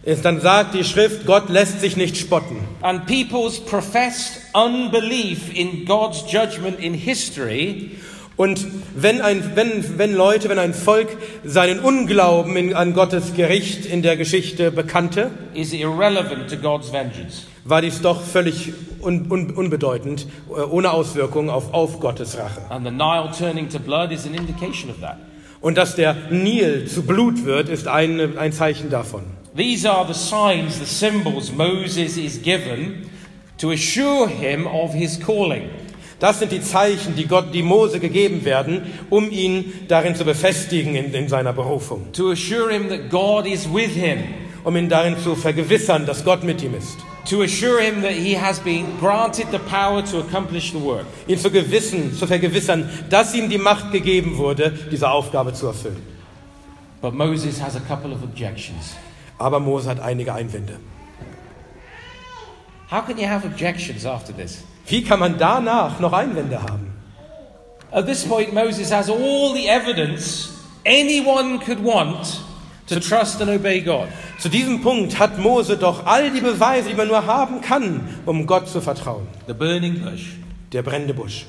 ist, 0.02 0.24
dann 0.24 0.40
sagt 0.40 0.74
die 0.74 0.82
Schrift, 0.84 1.26
Gott 1.26 1.48
lässt 1.48 1.80
sich 1.80 1.96
nicht 1.96 2.16
spotten. 2.16 2.56
and 2.82 3.06
people's 3.06 3.60
professed 3.60 4.40
unbelief 4.54 5.54
in 5.54 5.84
God's 5.84 6.24
judgment 6.30 6.80
in 6.80 6.92
history 6.94 7.92
Und 8.40 8.66
wenn, 8.94 9.20
ein, 9.20 9.54
wenn, 9.54 9.98
wenn 9.98 10.14
Leute, 10.14 10.48
wenn 10.48 10.58
ein 10.58 10.72
Volk 10.72 11.08
seinen 11.44 11.78
Unglauben 11.78 12.56
in, 12.56 12.72
an 12.74 12.94
Gottes 12.94 13.34
Gericht 13.34 13.84
in 13.84 14.00
der 14.00 14.16
Geschichte 14.16 14.70
bekannte, 14.70 15.30
is 15.52 15.74
irrelevant 15.74 16.48
to 16.48 16.56
God's 16.56 16.90
vengeance. 16.90 17.42
war 17.66 17.82
dies 17.82 18.00
doch 18.00 18.22
völlig 18.22 18.72
un, 19.02 19.30
un, 19.30 19.50
unbedeutend, 19.50 20.26
äh, 20.48 20.62
ohne 20.62 20.90
Auswirkungen 20.92 21.50
auf, 21.50 21.74
auf 21.74 22.00
Gottes 22.00 22.38
Rache. 22.38 22.62
Und 25.60 25.76
dass 25.76 25.96
der 25.96 26.16
Nil 26.30 26.86
zu 26.86 27.02
Blut 27.02 27.44
wird, 27.44 27.68
ist 27.68 27.88
ein, 27.88 28.38
ein 28.38 28.52
Zeichen 28.54 28.88
davon. 28.88 29.24
These 29.54 29.90
are 29.90 30.10
the 30.10 30.18
signs, 30.18 30.78
the 30.78 30.86
symbols 30.86 31.52
Moses 31.52 32.16
is 32.16 32.40
given 32.40 33.10
to 33.58 33.72
assure 33.72 34.26
him 34.26 34.66
of 34.66 34.94
his 34.94 35.20
calling. 35.20 35.64
Das 36.20 36.38
sind 36.38 36.52
die 36.52 36.60
Zeichen, 36.62 37.16
die 37.16 37.26
Gott, 37.26 37.52
die 37.54 37.62
Mose 37.62 37.98
gegeben 37.98 38.44
werden, 38.44 38.82
um 39.08 39.30
ihn 39.30 39.72
darin 39.88 40.14
zu 40.14 40.24
befestigen 40.24 40.94
in, 40.94 41.12
in 41.14 41.28
seiner 41.28 41.52
Berufung, 41.54 42.12
To 42.12 42.30
assure 42.30 42.70
him 42.72 42.88
that 42.90 43.10
God 43.10 43.46
is 43.46 43.66
with 43.72 43.90
him. 43.92 44.18
um 44.62 44.76
ihn 44.76 44.88
darin 44.90 45.16
zu 45.18 45.34
vergewissern, 45.34 46.04
dass 46.04 46.22
Gott 46.24 46.44
mit 46.44 46.62
ihm 46.62 46.74
ist, 46.74 46.98
To 47.30 47.42
assure 47.42 47.80
him 47.80 48.02
that 48.02 48.12
he 48.12 48.38
has 48.38 48.58
been 48.60 48.84
granted 49.00 49.46
the 49.50 49.58
power 49.58 50.04
to 50.04 50.20
accomplish 50.20 50.72
the 50.72 50.80
work. 50.82 51.06
ihn 51.26 51.38
zu 51.38 51.50
gewissen, 51.50 52.14
zu 52.14 52.26
vergewissern, 52.26 52.88
dass 53.08 53.34
ihm 53.34 53.48
die 53.48 53.56
Macht 53.58 53.90
gegeben 53.90 54.36
wurde, 54.36 54.72
diese 54.92 55.10
Aufgabe 55.10 55.54
zu 55.54 55.68
erfüllen. 55.68 56.02
But 57.00 57.14
Moses 57.14 57.62
has 57.62 57.76
a 57.76 57.80
couple 57.80 58.12
of 58.12 58.22
objections. 58.22 58.94
Aber 59.38 59.58
Mose 59.58 59.88
hat 59.88 60.00
einige 60.00 60.34
Einwände. 60.34 60.78
How 62.90 63.06
can 63.06 63.16
you 63.16 63.26
have 63.26 63.46
objections 63.46 64.04
after 64.04 64.34
this? 64.36 64.64
Wie 64.90 65.02
kann 65.02 65.20
man 65.20 65.38
danach 65.38 66.00
noch 66.00 66.12
Einwände 66.12 66.60
haben? 66.60 66.92
At 67.92 68.06
this 68.06 68.24
point, 68.24 68.52
Moses 68.52 68.92
has 68.92 69.08
all 69.08 69.54
the 69.54 69.66
evidence 69.68 70.50
anyone 70.84 71.58
could 71.58 71.82
want 71.82 72.40
to 72.88 73.00
trust 73.00 73.40
and 73.40 73.50
obey 73.50 73.80
God. 73.80 74.08
Zu 74.38 74.48
diesem 74.48 74.80
Punkt 74.82 75.18
hat 75.18 75.38
Mose 75.38 75.76
doch 75.76 76.06
all 76.06 76.30
die 76.30 76.40
Beweise, 76.40 76.88
die 76.88 76.94
man 76.94 77.08
nur 77.08 77.24
haben 77.24 77.60
kann, 77.60 78.00
um 78.26 78.46
Gott 78.46 78.68
zu 78.68 78.80
vertrauen. 78.80 79.26
The 79.46 79.54
burning 79.54 80.00
bush, 80.02 80.32
Der 80.72 80.82
brennende 80.82 81.14
Busch, 81.14 81.46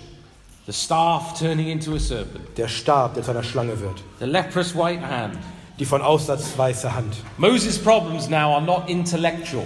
the 0.68 0.74
staff 0.74 1.38
turning 1.40 1.68
into 1.68 1.96
a 1.96 2.00
serpent, 2.00 2.58
der 2.58 2.68
Stab, 2.68 3.16
der 3.16 3.24
zu 3.24 3.32
einer 3.32 3.44
Schlange 3.44 3.80
wird, 3.80 4.04
the 4.20 4.26
leprous 4.26 4.76
white 4.76 5.02
hand. 5.02 5.38
die 5.80 5.86
von 5.86 6.02
Aussatz 6.02 6.54
weiße 6.58 6.94
Hand. 6.94 7.16
Moses' 7.38 7.80
problems 7.80 8.30
now 8.30 8.54
are 8.54 8.62
not 8.62 8.88
intellectual. 8.88 9.66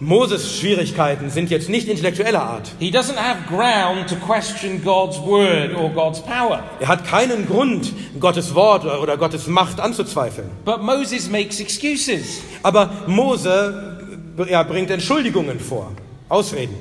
Moses 0.00 0.56
Schwierigkeiten 0.56 1.28
sind 1.28 1.50
jetzt 1.50 1.68
nicht 1.68 1.88
intellektueller 1.88 2.40
Art. 2.40 2.70
He 2.78 2.90
doesn't 2.90 3.16
have 3.16 3.48
ground 3.48 4.08
to 4.08 4.14
question 4.14 4.80
God's 4.84 5.18
word 5.18 5.74
or 5.74 5.90
God's 5.90 6.20
power. 6.20 6.62
Er 6.78 6.86
hat 6.86 7.04
keinen 7.04 7.48
Grund, 7.48 7.92
Gottes 8.20 8.54
Wort 8.54 8.84
oder 8.84 9.16
Gottes 9.16 9.48
Macht 9.48 9.80
anzuzweifeln. 9.80 10.50
But 10.64 10.82
Moses 10.82 11.28
makes 11.28 11.58
excuses. 11.58 12.42
Aber 12.62 12.90
Mose 13.08 13.98
er 14.46 14.64
bringt 14.64 14.90
Entschuldigungen 14.90 15.58
vor, 15.58 15.90
Ausreden. 16.28 16.76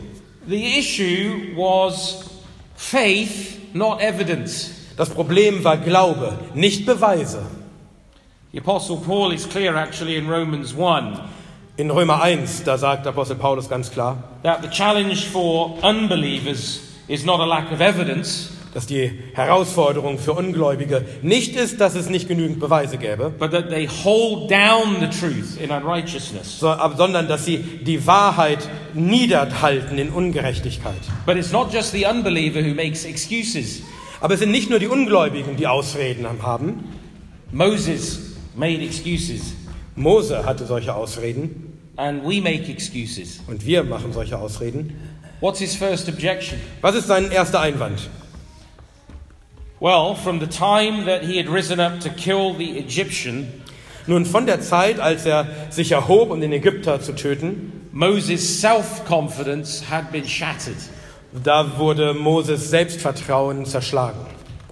The 0.47 0.77
issue 0.77 1.55
was 1.55 2.23
faith, 2.75 3.57
not 3.73 3.99
evidence. 3.99 4.69
Das 4.95 5.09
Problem 5.09 5.63
war 5.63 5.77
Glaube, 5.77 6.37
nicht 6.53 6.85
Beweise. 6.85 7.41
The 8.51 8.59
Apostle 8.59 8.97
Paul 8.97 9.33
is 9.33 9.49
clear 9.49 9.75
actually 9.75 10.17
in 10.17 10.29
Romans 10.29 10.75
1 10.77 11.19
In 11.77 11.91
Römer 11.91 12.21
1, 12.23 12.63
da 12.63 12.77
sagt 12.79 13.05
Apostel 13.05 13.35
Paulus 13.35 13.69
ganz 13.69 13.91
klar, 13.91 14.17
that 14.41 14.63
the 14.63 14.69
challenge 14.69 15.17
for 15.31 15.77
unbelievers 15.83 16.79
is 17.07 17.23
not 17.23 17.39
a 17.39 17.45
lack 17.45 17.71
of 17.71 17.79
evidence, 17.81 18.49
dass 18.73 18.87
die 18.87 19.11
Herausforderung 19.33 20.17
für 20.17 20.33
Ungläubige 20.33 21.05
nicht 21.21 21.55
ist, 21.55 21.79
dass 21.79 21.93
es 21.93 22.09
nicht 22.09 22.27
genügend 22.27 22.59
Beweise 22.59 22.97
gäbe, 22.97 23.29
but 23.37 23.51
that 23.51 23.69
they 23.69 23.87
hold 23.87 24.49
down 24.49 24.95
the 24.99 25.07
truth 25.07 25.57
in 25.61 25.69
unrighteousness. 25.69 26.59
so- 26.59 26.69
ab- 26.69 26.95
sondern 26.97 27.27
dass 27.27 27.45
sie 27.45 27.59
die 27.59 28.07
Wahrheit 28.07 28.67
niederhalten 28.95 29.99
in 29.99 30.09
Ungerechtigkeit. 30.09 30.95
But 31.27 31.37
it's 31.37 31.51
not 31.51 31.71
just 31.71 31.91
the 31.91 32.05
unbeliever 32.07 32.61
who 32.61 32.73
makes 32.73 33.05
excuses. 33.05 33.83
Aber 34.19 34.33
es 34.33 34.39
sind 34.39 34.49
nicht 34.51 34.71
nur 34.71 34.79
die 34.79 34.87
Ungläubigen, 34.87 35.57
die 35.57 35.67
Ausreden 35.67 36.25
haben. 36.41 36.85
Moses 37.51 38.35
made 38.55 38.81
excuses, 38.81 39.53
Mose 39.95 40.43
hatte 40.45 40.65
solche 40.65 40.93
Ausreden 40.95 41.66
and 41.97 42.23
we 42.23 42.41
make 42.41 42.69
excuses. 42.71 43.41
und 43.47 43.65
wir 43.65 43.83
machen 43.83 44.13
solche 44.13 44.37
Ausreden. 44.37 44.95
What's 45.39 45.59
his 45.59 45.75
first 45.75 46.07
objection? 46.09 46.59
Was 46.81 46.95
ist 46.95 47.07
sein 47.07 47.31
erster 47.31 47.59
Einwand? 47.59 48.09
Well, 49.79 50.15
from 50.15 50.39
the 50.39 50.47
time 50.47 51.05
that 51.05 51.21
he 51.23 51.37
had 51.37 51.47
risen 51.47 51.79
up 51.79 51.99
to 51.99 52.09
kill 52.09 52.55
the 52.57 52.79
Egyptian, 52.79 53.47
Nun, 54.07 54.25
von 54.25 54.45
der 54.45 54.61
Zeit, 54.61 55.01
als 55.01 55.25
er 55.25 55.47
sich 55.69 55.91
erhob, 55.91 56.31
um 56.31 56.39
den 56.39 56.53
Ägypter 56.53 57.01
zu 57.01 57.13
töten, 57.13 57.89
Moses' 57.91 58.61
self 58.61 59.03
confidence 59.05 59.83
had 59.91 60.11
been 60.13 60.25
shattered. 60.25 60.77
da 61.43 61.77
wurde 61.77 62.13
Moses 62.13 62.69
Selbstvertrauen 62.69 63.65
zerschlagen. 63.65 64.21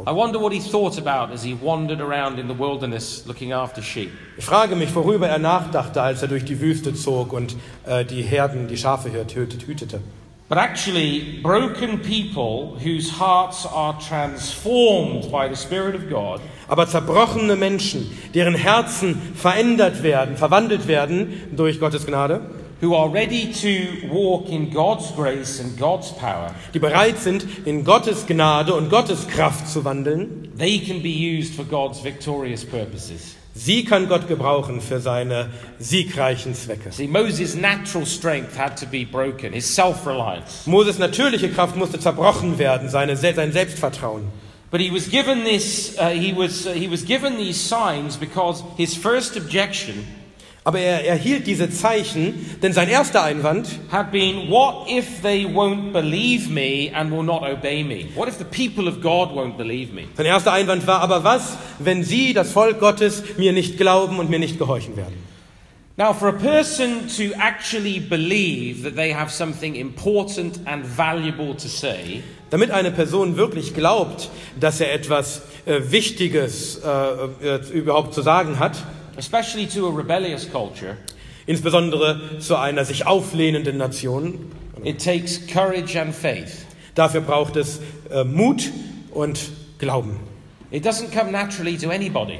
I 0.06 0.12
wonder 0.12 0.40
what 0.42 0.52
he 0.52 0.60
thought 0.60 0.98
about 0.98 1.34
as 1.34 1.44
he 1.44 1.54
wandered 1.62 2.02
around 2.02 2.38
in 2.38 2.48
the 2.48 2.54
wilderness 2.58 3.24
looking 3.28 3.54
after 3.54 3.82
sheep. 3.82 4.12
Ich 4.38 4.44
frage 4.46 4.76
mich, 4.76 4.94
worüber 4.94 5.28
er 5.30 5.40
nachdachte, 5.40 6.02
als 6.02 6.22
er 6.22 6.28
durch 6.28 6.44
die 6.44 6.60
Wüste 6.60 6.94
zog 6.94 7.32
und 7.32 7.56
äh, 7.86 8.04
die 8.04 8.22
Herden, 8.22 8.68
die 8.68 8.76
Schafe 8.78 9.10
hüt- 9.10 9.34
hüt- 9.34 9.66
hütete. 9.66 10.02
But 10.48 10.60
actually, 10.60 11.40
broken 11.42 12.02
people 12.02 12.78
whose 12.84 13.10
hearts 13.20 13.66
are 13.66 13.96
transformed 13.98 15.32
by 15.32 15.48
the 15.50 15.56
Spirit 15.56 15.96
of 15.96 16.08
God 16.10 16.40
Aber 16.68 16.88
zerbrochene 16.88 17.56
Menschen, 17.56 18.10
deren 18.34 18.54
Herzen 18.56 19.20
verändert 19.36 20.04
werden, 20.04 20.36
verwandelt 20.38 20.88
werden 20.88 21.34
durch 21.56 21.80
Gottes 21.80 22.06
Gnade, 22.06 22.42
who 22.82 22.94
are 22.94 23.10
ready 23.10 23.54
to 23.54 24.08
walk 24.10 24.50
in 24.50 24.70
God's 24.70 25.12
grace 25.12 25.60
and 25.60 25.78
God's 25.78 26.12
power, 26.12 26.54
die 26.74 26.80
bereit 26.80 27.20
sind, 27.20 27.46
in 27.66 27.84
Gottes 27.84 28.26
Gnade 28.26 28.74
und 28.74 28.90
Gottes 28.90 29.28
Kraft 29.28 29.68
zu 29.68 29.84
wandeln, 29.86 30.52
they 30.58 30.80
can 30.80 31.02
be 31.02 31.10
used 31.10 31.56
for 31.56 31.66
God's 31.66 32.04
victorious 32.04 32.66
purposes. 32.66 33.36
sie 33.56 33.86
kann 33.86 34.08
Gott 34.08 34.28
gebrauchen 34.28 34.82
für 34.82 35.00
seine 35.00 35.50
siegreichen 35.80 36.54
Zwecke. 36.54 36.92
See, 36.92 37.08
Moses' 37.08 37.56
natural 37.56 38.06
strength 38.06 38.58
had 38.58 38.78
to 38.78 38.86
be 38.86 39.06
broken, 39.06 39.54
his 39.54 39.74
self. 39.74 40.06
Moses 40.66 41.00
natürliche 41.00 41.50
Kraft 41.50 41.76
musste 41.76 42.00
zerbrochen 42.00 42.60
werden, 42.60 42.90
seine, 42.90 43.16
sein 43.16 43.52
Selbstvertrauen. 43.52 44.24
But 44.72 44.82
he 44.82 44.92
was 44.92 45.10
given 45.10 45.46
this, 45.46 45.98
uh, 45.98 46.10
he, 46.10 46.34
was, 46.34 46.68
uh, 46.68 46.74
he 46.74 46.90
was 46.90 47.06
given 47.06 47.38
these 47.38 47.58
signs 47.58 48.18
because 48.18 48.62
his 48.78 48.96
first 48.96 49.38
objection 49.38 50.06
Aber 50.68 50.80
er 50.80 51.06
erhielt 51.06 51.46
diese 51.46 51.70
Zeichen, 51.70 52.58
denn 52.64 52.74
sein 52.74 52.90
erster 52.90 53.22
Einwand 53.22 53.68
had 53.92 54.12
been, 54.12 54.50
What 54.50 54.90
if 54.90 55.22
they 55.22 55.46
won't 55.46 55.94
believe 55.94 56.50
me 56.50 56.92
and 56.92 57.12
will 57.12 57.22
not 57.22 57.44
obey 57.44 57.84
me? 57.84 58.08
What 58.16 58.28
if 58.28 58.40
the 58.40 58.46
people 58.46 58.88
of 58.90 59.00
God 59.00 59.30
won't 59.30 59.58
believe 59.58 59.94
me? 59.94 60.06
Sein 60.18 60.26
erster 60.26 60.52
Einwand 60.54 60.88
war, 60.88 61.02
aber 61.02 61.24
was, 61.24 61.56
wenn 61.78 62.04
Sie, 62.04 62.34
das 62.34 62.52
Volk 62.52 62.80
Gottes, 62.80 63.38
mir 63.38 63.54
nicht 63.54 63.78
glauben 63.78 64.18
und 64.18 64.32
mir 64.32 64.40
nicht 64.40 64.58
gehorchen 64.58 64.98
werden? 64.98 65.14
Now, 65.98 66.14
for 66.14 66.30
a 66.30 66.34
person 66.34 67.08
to 67.16 67.34
actually 67.40 68.00
believe 68.00 68.82
that 68.84 68.96
they 68.96 69.14
have 69.14 69.32
something 69.32 69.76
important 69.76 70.60
and 70.66 70.84
valuable 70.84 71.54
to 71.54 71.68
say, 71.68 72.24
Damit 72.50 72.72
eine 72.72 72.90
Person 72.90 73.38
wirklich 73.38 73.76
glaubt, 73.76 74.32
dass 74.60 74.82
er 74.82 74.92
etwas 74.94 75.44
äh, 75.68 75.92
Wichtiges 75.92 76.82
äh, 76.84 77.48
äh, 77.48 77.60
überhaupt 77.72 78.16
zu 78.16 78.24
sagen 78.24 78.58
hat, 78.58 78.78
especially 79.18 79.68
to 79.68 79.88
a 79.88 79.92
rebellious 79.96 80.50
culture, 80.52 80.98
insbesondere 81.46 82.40
zu 82.40 82.56
einer 82.56 82.86
sich 82.86 83.06
auflehnenden 83.06 83.78
Nation, 83.78 84.52
it 84.84 85.04
takes 85.04 85.40
courage 85.48 86.00
and 86.00 86.14
faith. 86.14 86.66
dafür 86.96 87.22
braucht 87.22 87.56
es 87.56 87.80
äh, 88.10 88.24
Mut 88.24 88.72
und 89.12 89.40
Glauben. 89.78 90.20
It 90.72 90.86
doesn't 90.86 91.12
come 91.18 91.32
naturally 91.32 91.78
to 91.78 91.90
anybody. 91.90 92.40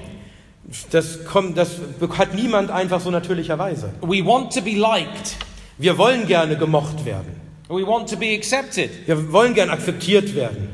Das, 0.90 1.24
kommt, 1.26 1.58
das 1.58 1.80
hat 2.18 2.34
niemand 2.34 2.72
einfach 2.72 3.00
so 3.00 3.12
natürlicherweise. 3.12 3.94
We 4.02 4.26
want 4.26 4.52
to 4.54 4.62
be 4.62 4.72
liked, 4.72 5.36
Wir 5.78 5.98
wollen 5.98 6.26
gerne 6.28 6.58
gemocht 6.58 7.06
werden. 7.06 7.40
we 7.70 7.86
want 7.86 8.10
to 8.10 8.18
be 8.18 8.34
accepted. 8.36 8.90
Wir 9.06 9.32
wollen 9.32 9.54
gern 9.54 9.70
akzeptiert 9.70 10.34
werden. 10.36 10.70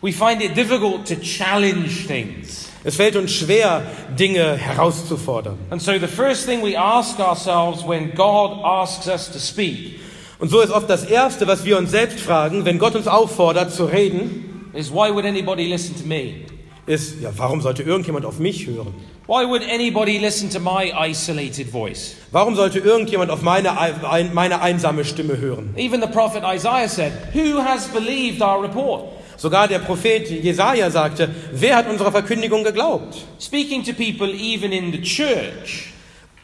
We 0.00 0.12
find 0.12 0.42
it 0.42 0.56
difficult 0.56 1.06
to 1.06 1.14
challenge 1.16 2.06
things. 2.08 2.71
Es 2.84 2.96
fällt 2.96 3.16
uns 3.16 3.32
schwer, 3.32 3.82
Dinge 4.18 4.56
herauszufordern. 4.56 5.58
And 5.70 5.80
so, 5.80 5.92
the 5.98 6.08
first 6.08 6.46
thing 6.46 6.62
we 6.64 6.76
ask 6.76 7.18
ourselves 7.20 7.86
when 7.86 8.12
God 8.14 8.58
asks 8.64 9.06
us 9.06 9.30
to 9.30 9.38
speak 9.38 10.00
Und 10.40 10.48
so 10.48 10.60
ist 10.60 10.72
oft 10.72 10.90
das 10.90 11.04
Erste, 11.04 11.46
was 11.46 11.64
wir 11.64 11.78
uns 11.78 11.92
selbst 11.92 12.18
fragen, 12.18 12.64
wenn 12.64 12.80
Gott 12.80 12.96
uns 12.96 13.06
auffordert 13.06 13.72
zu 13.72 13.84
reden, 13.84 14.70
is 14.74 14.90
why 14.90 15.08
would 15.12 15.24
anybody 15.24 15.68
listen 15.68 15.94
to 15.94 16.04
me? 16.04 16.46
ist, 16.86 17.20
ja, 17.20 17.30
warum 17.36 17.60
sollte 17.60 17.84
irgendjemand 17.84 18.26
auf 18.26 18.38
mich 18.40 18.66
hören? 18.66 18.92
Why 19.28 19.46
would 19.46 19.62
anybody 19.62 20.18
listen 20.18 20.50
to 20.50 20.58
my 20.58 20.92
isolated 20.92 21.68
voice? 21.68 22.16
Warum 22.32 22.56
sollte 22.56 22.80
irgendjemand 22.80 23.30
auf 23.30 23.42
meine, 23.42 23.78
ein, 23.78 24.34
meine 24.34 24.60
einsame 24.60 25.04
Stimme 25.04 25.38
hören? 25.38 25.74
Even 25.76 26.00
the 26.00 26.08
prophet 26.08 26.42
Isaiah 26.42 26.88
said, 26.88 27.12
Who 27.32 27.62
has 27.62 27.86
believed 27.86 28.42
our 28.42 28.60
report? 28.60 29.04
Sogar 29.42 29.66
der 29.66 29.80
Prophet 29.80 30.30
Jesaja 30.30 30.88
sagte, 30.88 31.28
wer 31.50 31.74
hat 31.74 31.90
unserer 31.90 32.12
Verkündigung 32.12 32.62
geglaubt? 32.62 33.16
Speaking 33.40 33.82
to 33.82 33.92
people 33.92 34.32
even 34.32 34.70
in 34.70 34.92
the 34.92 35.02
church 35.02 35.88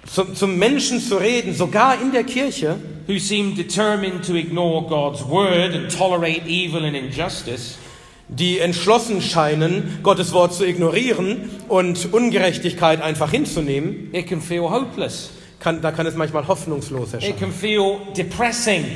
Zum, 0.05 0.35
zum 0.35 0.57
Menschen 0.59 0.99
zu 1.01 1.17
reden, 1.17 1.55
sogar 1.55 2.03
in 2.03 2.11
der 2.11 2.25
Kirche, 2.25 2.75
who 3.07 3.17
seem 3.21 3.55
determined 3.55 4.27
to 4.27 4.35
ignore 4.35 4.83
God's 4.89 5.25
word 5.29 5.77
and 5.77 5.97
tolerate 5.97 6.45
evil 6.49 6.85
and 6.85 6.97
injustice, 6.97 7.79
die 8.27 8.59
entschlossen 8.59 9.23
scheinen, 9.23 10.01
Gottes 10.03 10.33
Wort 10.33 10.53
zu 10.53 10.67
ignorieren 10.67 11.51
und 11.69 12.13
Ungerechtigkeit 12.13 13.01
einfach 13.01 13.31
hinzunehmen, 13.31 14.13
it 14.13 14.27
can 14.27 14.41
feel 14.41 14.63
hopeless. 14.63 15.31
kann, 15.61 15.81
da 15.83 15.93
kann 15.93 16.07
es 16.07 16.17
manchmal 16.17 16.49
hoffnungslos 16.49 17.11
It 17.11 17.15
erscheinen. 17.15 17.39
can 17.39 17.53
feel 17.53 17.99
depressing. 18.17 18.87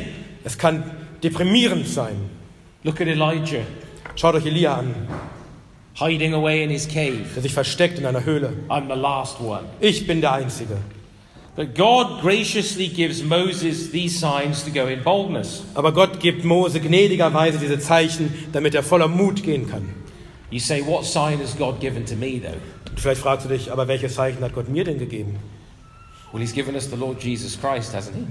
Es 0.42 0.58
kann 0.58 0.82
deprimierend 1.22 1.86
sein. 1.86 2.16
Look 2.82 3.00
at 3.00 3.06
Elijah 3.06 3.60
Schaut 4.16 4.34
euch 4.34 4.46
Elia 4.46 4.74
an, 4.76 4.94
hiding 5.94 6.34
away 6.34 6.62
in 6.62 6.70
his 6.70 6.86
cave. 6.86 7.24
der 7.34 7.42
sich 7.42 7.52
versteckt 7.54 7.98
in 7.98 8.06
einer 8.06 8.24
Höhle. 8.24 8.52
I'm 8.68 8.88
the 8.92 9.00
last 9.00 9.40
one. 9.40 9.64
Ich 9.80 10.06
bin 10.06 10.20
der 10.20 10.32
Einzige. 10.32 10.76
But 11.54 11.74
God 11.74 12.22
graciously 12.22 12.88
gives 12.88 13.22
Moses 13.22 13.90
these 13.90 14.18
signs 14.18 14.64
to 14.64 14.70
go 14.70 14.86
in 14.86 15.02
boldness. 15.02 15.62
Aber 15.74 15.92
Gott 15.92 16.18
gibt 16.18 16.44
Mose 16.44 16.80
gnädigerweise 16.80 17.58
diese 17.58 17.78
Zeichen, 17.78 18.32
damit 18.52 18.74
er 18.74 18.82
voller 18.82 19.08
Mut 19.08 19.42
gehen 19.42 19.68
kann. 19.68 19.94
You 20.50 20.58
say, 20.60 20.82
What 20.86 21.04
sign 21.04 21.40
has 21.40 21.54
God 21.56 21.78
given 21.80 22.06
to 22.06 22.14
me, 22.16 22.40
though? 22.40 22.56
Vielleicht 22.96 23.20
fragst 23.20 23.44
du 23.46 23.50
dich, 23.50 23.70
aber 23.70 23.86
welche 23.88 24.08
Zeichen 24.08 24.42
hat 24.42 24.54
Gott 24.54 24.68
mir 24.68 24.84
denn 24.84 24.98
gegeben? 24.98 25.36
Well, 26.32 26.40
He's 26.40 26.54
given 26.54 26.74
us 26.74 26.88
the 26.88 26.96
Lord 26.96 27.22
Jesus 27.22 27.58
Christ, 27.60 27.94
hasn't 27.94 28.16
He? 28.16 28.24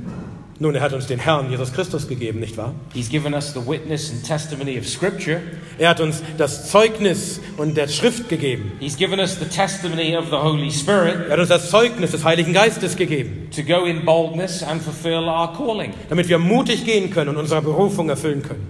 Nun, 0.61 0.75
er 0.75 0.81
hat 0.81 0.93
uns 0.93 1.07
den 1.07 1.17
Herrn 1.17 1.49
Jesus 1.49 1.73
Christus 1.73 2.07
gegeben, 2.07 2.39
nicht 2.39 2.55
wahr? 2.55 2.75
He's 2.93 3.09
given 3.09 3.33
us 3.33 3.51
the 3.51 3.65
witness 3.65 4.11
and 4.11 4.23
testimony 4.23 4.77
of 4.77 4.87
Scripture. 4.87 5.41
Er 5.79 5.89
hat 5.89 5.99
uns 5.99 6.21
das 6.37 6.69
Zeugnis 6.69 7.41
und 7.57 7.75
der 7.75 7.87
Schrift 7.87 8.29
gegeben. 8.29 8.73
He's 8.79 8.95
given 8.95 9.19
us 9.19 9.39
the 9.39 9.45
testimony 9.45 10.15
of 10.15 10.25
the 10.25 10.35
Holy 10.35 10.69
Spirit 10.69 11.15
Er 11.29 11.31
hat 11.31 11.39
uns 11.39 11.49
das 11.49 11.71
Zeugnis 11.71 12.11
des 12.11 12.23
Heiligen 12.23 12.53
Geistes 12.53 12.95
gegeben, 12.95 13.49
to 13.49 13.63
go 13.63 13.85
in 13.85 14.05
boldness 14.05 14.61
and 14.61 14.79
fulfill 14.83 15.27
our 15.27 15.51
calling. 15.51 15.95
damit 16.09 16.29
wir 16.29 16.37
mutig 16.37 16.85
gehen 16.85 17.09
können 17.09 17.31
und 17.31 17.37
unsere 17.37 17.63
Berufung 17.63 18.09
erfüllen 18.09 18.43
können. 18.43 18.67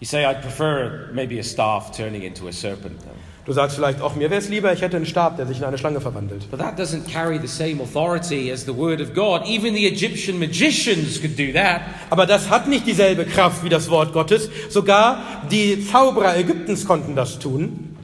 You 0.00 0.06
say, 0.06 0.26
I'd 0.26 0.42
prefer 0.42 1.08
maybe 1.14 1.40
a 1.40 1.42
staff 1.42 1.90
turning 1.96 2.20
into 2.20 2.48
a 2.48 2.52
serpent. 2.52 3.00
Du 3.46 3.52
sagst 3.52 3.76
vielleicht 3.76 4.00
auch, 4.00 4.16
mir 4.16 4.28
wäre 4.28 4.40
es 4.40 4.48
lieber, 4.48 4.72
ich 4.72 4.82
hätte 4.82 4.96
einen 4.96 5.06
Stab, 5.06 5.36
der 5.36 5.46
sich 5.46 5.58
in 5.58 5.64
eine 5.64 5.78
Schlange 5.78 6.00
verwandelt. 6.00 6.50
But 6.50 6.58
that 6.58 6.76
doesn't 6.76 7.08
carry 7.08 7.38
the 7.40 7.46
same 7.46 7.80
authority 7.80 8.50
as 8.50 8.64
the 8.64 8.76
word 8.76 9.00
of 9.00 9.14
God. 9.14 9.46
Even 9.46 9.72
the 9.72 9.86
Egyptian 9.86 10.40
magicians 10.40 11.20
could 11.20 11.38
do 11.38 11.52
that. 11.52 11.82
Aber 12.10 12.26
das 12.26 12.50
hat 12.50 12.66
nicht 12.66 12.88
dieselbe 12.88 13.24
Kraft 13.24 13.62
wie 13.62 13.68
das 13.68 13.88
Wort 13.88 14.12
Gottes. 14.12 14.50
Sogar 14.68 15.22
die 15.48 15.86
Zauberer 15.86 16.36
Ägyptens 16.36 16.84
konnten 16.84 17.14
das 17.14 17.38
tun. 17.38 17.96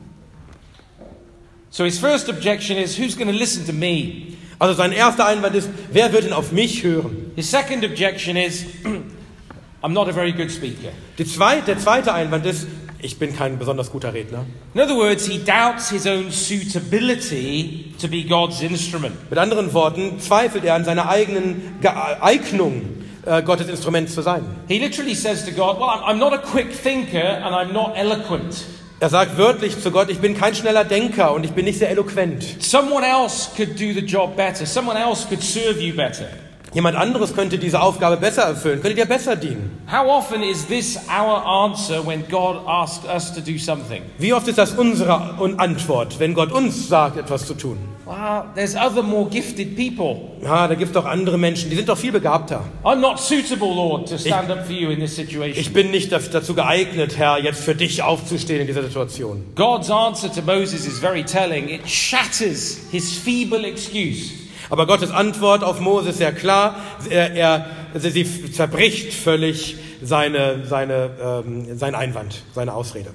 So 1.71 1.85
his 1.85 1.99
first 1.99 2.29
objection 2.29 2.77
is, 2.77 2.97
who's 2.97 3.17
going 3.17 3.27
to 3.27 3.37
listen 3.37 3.67
to 3.67 3.73
me? 3.73 4.37
Also 4.61 4.75
sein 4.75 4.93
erster 4.93 5.27
Einwand 5.27 5.57
ist, 5.57 5.69
wer 5.91 6.13
wird 6.13 6.25
denn 6.25 6.35
auf 6.35 6.53
mich 6.53 6.85
hören? 6.85 7.33
His 7.35 7.51
second 7.51 7.85
objection 7.85 8.37
is, 8.37 8.65
I'm 9.83 9.93
not 9.93 10.09
a 10.09 10.13
very 10.13 10.31
good 10.31 10.53
speaker. 10.53 10.91
Die 11.19 11.25
zweite, 11.25 11.65
der 11.67 11.79
zweite 11.79 12.15
Einwand 12.15 12.47
ist, 12.47 12.69
ich 13.03 13.19
bin 13.19 13.37
kein 13.37 13.59
besonders 13.59 13.91
guter 13.91 14.15
Redner. 14.15 14.47
In 14.75 14.81
other 14.81 14.97
words, 14.97 15.27
he 15.27 15.39
doubts 15.39 15.91
his 15.91 16.07
own 16.07 16.31
suitability 16.31 17.95
to 18.01 18.09
be 18.09 18.23
God's 18.23 18.63
instrument. 18.63 19.15
Mit 19.29 19.39
anderen 19.39 19.75
Worten 19.75 20.21
zweifelt 20.21 20.65
er 20.65 20.75
an 20.75 20.85
seiner 20.85 21.09
eigenen 21.09 21.81
Ge 21.81 21.91
Eignung, 21.91 22.83
äh, 23.27 23.43
Gottes 23.43 23.69
Instrument 23.69 24.09
zu 24.09 24.23
sein. 24.23 24.45
He 24.69 24.79
literally 24.79 25.15
says 25.15 25.45
to 25.45 25.51
God, 25.51 25.79
Well, 25.79 25.89
I'm, 25.89 26.15
I'm 26.15 26.19
not 26.19 26.33
a 26.33 26.39
quick 26.39 26.73
thinker 26.73 27.45
and 27.45 27.55
I'm 27.55 27.73
not 27.73 27.97
eloquent. 27.97 28.65
Er 29.01 29.09
sagt 29.09 29.37
wörtlich 29.37 29.81
zu 29.81 29.91
Gott, 29.91 30.11
ich 30.11 30.21
bin 30.21 30.39
kein 30.39 30.55
schneller 30.55 30.85
Denker 30.85 31.35
und 31.35 31.45
ich 31.45 31.51
bin 31.51 31.65
nicht 31.65 31.81
sehr 31.81 31.91
eloquent. 31.91 32.45
Someone 32.61 33.05
else 33.05 33.51
could 33.57 33.71
do 33.71 33.93
the 33.93 34.07
job 34.07 34.37
better. 34.37 34.65
Someone 34.65 34.97
else 34.97 35.27
could 35.29 35.43
serve 35.43 35.81
you 35.81 35.93
better. 35.93 36.29
Jemand 36.75 36.97
anderes 36.97 37.35
könnte 37.35 37.59
diese 37.59 37.83
Aufgabe 37.83 38.17
besser 38.17 38.45
erfüllen, 38.45 38.81
könnte 38.81 38.97
dir 38.97 39.05
besser 39.05 39.37
dienen. 39.37 39.83
How 39.91 40.07
often 40.09 40.43
is 40.43 40.67
this 40.67 40.99
our 41.07 41.45
answer 41.45 42.07
when 42.07 42.25
God 42.31 42.67
asks 42.67 43.07
us 43.07 43.33
to 43.35 43.41
do 43.43 43.59
something? 43.59 44.03
Wie 44.17 44.33
oft 44.33 44.49
ist 44.49 44.57
das 44.57 44.73
unsere 44.73 45.13
Antwort, 45.59 46.19
wenn 46.19 46.33
Gott 46.33 46.51
uns 46.51 46.89
sagt, 46.89 47.19
etwas 47.19 47.47
zu 47.47 47.55
tun? 47.55 47.77
Well, 48.07 48.45
there's 48.55 48.75
other 48.75 49.03
more 49.03 49.29
gifted 49.29 49.77
people. 49.77 50.33
Ja, 50.43 50.67
da 50.67 50.75
gibt 50.75 50.89
es 50.89 50.93
doch 50.93 51.05
andere 51.05 51.39
Menschen, 51.39 51.71
die 51.71 51.77
sind 51.77 51.89
doch 51.89 51.99
viel 51.99 52.11
begabter. 52.11 52.65
I'm 52.85 53.01
not 53.01 53.21
suitable, 53.21 53.69
Lord, 53.69 54.09
to 54.09 54.19
stand 54.19 54.51
up 54.51 54.67
for 54.67 54.75
you 54.75 54.91
in 54.91 54.99
this 54.99 55.15
situation. 55.15 55.61
Ich 55.61 55.73
bin 55.73 55.91
nicht 55.91 56.11
dazu 56.11 56.55
geeignet, 56.55 57.17
Herr, 57.19 57.39
jetzt 57.39 57.63
für 57.63 57.75
dich 57.75 58.03
aufzustehen 58.03 58.63
in 58.63 58.67
dieser 58.67 58.83
Situation. 58.83 59.45
God's 59.55 59.91
answer 59.91 60.33
to 60.33 60.41
Moses 60.41 60.87
is 60.87 60.99
very 60.99 61.23
telling. 61.23 61.69
It 61.69 61.87
shatters 61.87 62.81
his 62.91 63.17
feeble 63.17 63.65
excuse. 63.65 64.33
Aber 64.71 64.87
Gottes 64.87 65.11
Antwort 65.11 65.65
auf 65.65 65.81
Mose 65.81 66.11
ist 66.11 66.19
sehr 66.19 66.33
klar. 66.33 66.77
Er, 67.09 67.35
er, 67.35 67.67
sie 67.95 68.53
zerbricht 68.53 69.13
völlig 69.13 69.77
seine, 70.03 70.65
seine, 70.67 71.11
ähm, 71.23 71.79
seinen 71.79 71.95
Einwand, 71.95 72.43
seine 72.55 72.75
Ausrede. 72.75 73.11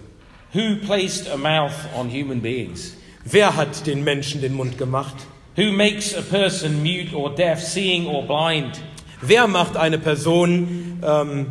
Who 0.54 0.78
placed 0.86 1.30
a 1.30 1.38
mouth 1.38 1.74
on 1.96 2.10
human 2.10 2.42
beings? 2.42 2.96
Wer 3.26 3.56
hat 3.56 3.86
den 3.86 4.04
Menschen 4.04 4.42
den 4.42 4.54
Mund 4.54 4.78
gemacht? 4.78 5.16
Who 5.58 5.72
makes 5.72 6.16
a 6.16 6.22
person 6.22 6.82
mute 6.82 7.16
or 7.16 7.34
deaf, 7.34 7.60
seeing 7.60 8.08
or 8.08 8.24
blind? 8.26 8.80
Wer 9.22 9.48
macht 9.48 9.76
eine 9.76 9.98
Person 9.98 11.00
ähm, 11.04 11.48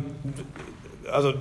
also 1.11 1.33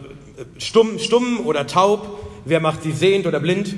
stumm, 0.58 0.98
stumm 0.98 1.46
oder 1.46 1.66
taub? 1.66 2.20
Wer 2.44 2.60
macht 2.60 2.82
sie 2.82 2.92
sehend 2.92 3.26
oder 3.26 3.40
blind? 3.40 3.74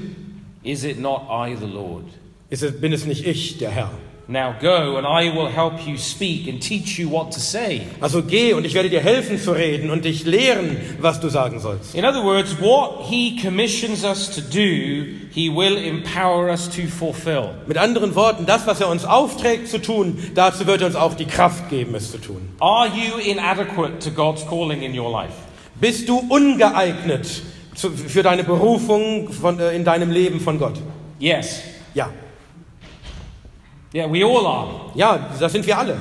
Is 0.62 0.84
it 0.84 0.98
not 1.00 1.22
I, 1.30 1.54
the 1.54 1.66
Lord? 1.66 2.04
Ist 2.50 2.62
es, 2.62 2.80
bin 2.80 2.92
es 2.92 3.06
nicht 3.06 3.26
ich, 3.26 3.58
der 3.58 3.70
Herr? 3.70 3.90
Now 4.30 4.54
go, 4.60 4.98
and 4.98 5.06
I 5.06 5.34
will 5.34 5.48
help 5.48 5.86
you 5.86 5.96
speak 5.96 6.48
and 6.48 6.60
teach 6.60 6.98
you 6.98 7.08
what 7.08 7.32
to 7.32 7.40
say. 7.40 7.86
Also 7.98 8.22
geh 8.22 8.52
und 8.52 8.66
ich 8.66 8.74
werde 8.74 8.90
dir 8.90 9.00
helfen 9.00 9.40
zu 9.40 9.52
reden 9.52 9.88
und 9.88 10.04
dich 10.04 10.26
lehren, 10.26 10.76
was 11.00 11.18
du 11.18 11.30
sagen 11.30 11.60
sollst. 11.60 11.94
In 11.94 12.04
other 12.04 12.22
words, 12.22 12.54
what 12.60 13.06
he 13.08 13.40
commissions 13.40 14.04
us 14.04 14.28
to 14.28 14.42
do, 14.42 15.06
he 15.30 15.48
will 15.48 15.78
empower 15.78 16.50
us 16.50 16.68
to 16.68 16.82
fulfill. 16.88 17.54
Mit 17.66 17.78
anderen 17.78 18.14
Worten, 18.14 18.44
das, 18.44 18.66
was 18.66 18.82
er 18.82 18.90
uns 18.90 19.06
aufträgt 19.06 19.68
zu 19.68 19.80
tun, 19.80 20.18
dazu 20.34 20.66
wird 20.66 20.82
er 20.82 20.88
uns 20.88 20.96
auch 20.96 21.14
die 21.14 21.24
Kraft 21.24 21.70
geben, 21.70 21.94
es 21.94 22.10
zu 22.10 22.18
tun. 22.18 22.50
Are 22.60 22.86
you 22.86 23.16
inadequate 23.16 23.98
to 24.00 24.10
God's 24.10 24.46
calling 24.46 24.82
in 24.82 24.98
your 24.98 25.10
life? 25.10 25.32
Bist 25.80 26.06
du 26.06 26.18
ungeeignet 26.28 27.26
für 27.74 28.22
deine 28.22 28.44
Berufung 28.44 29.32
von, 29.32 29.58
äh, 29.58 29.74
in 29.74 29.86
deinem 29.86 30.10
Leben 30.10 30.38
von 30.38 30.58
Gott? 30.58 30.74
Yes. 31.18 31.62
Ja. 31.94 32.10
Yeah, 33.92 34.06
we 34.06 34.22
all 34.22 34.46
are. 34.46 34.92
Ja, 34.94 35.18
das 35.38 35.52
sind 35.52 35.66
wir 35.66 35.78
alle. 35.78 35.96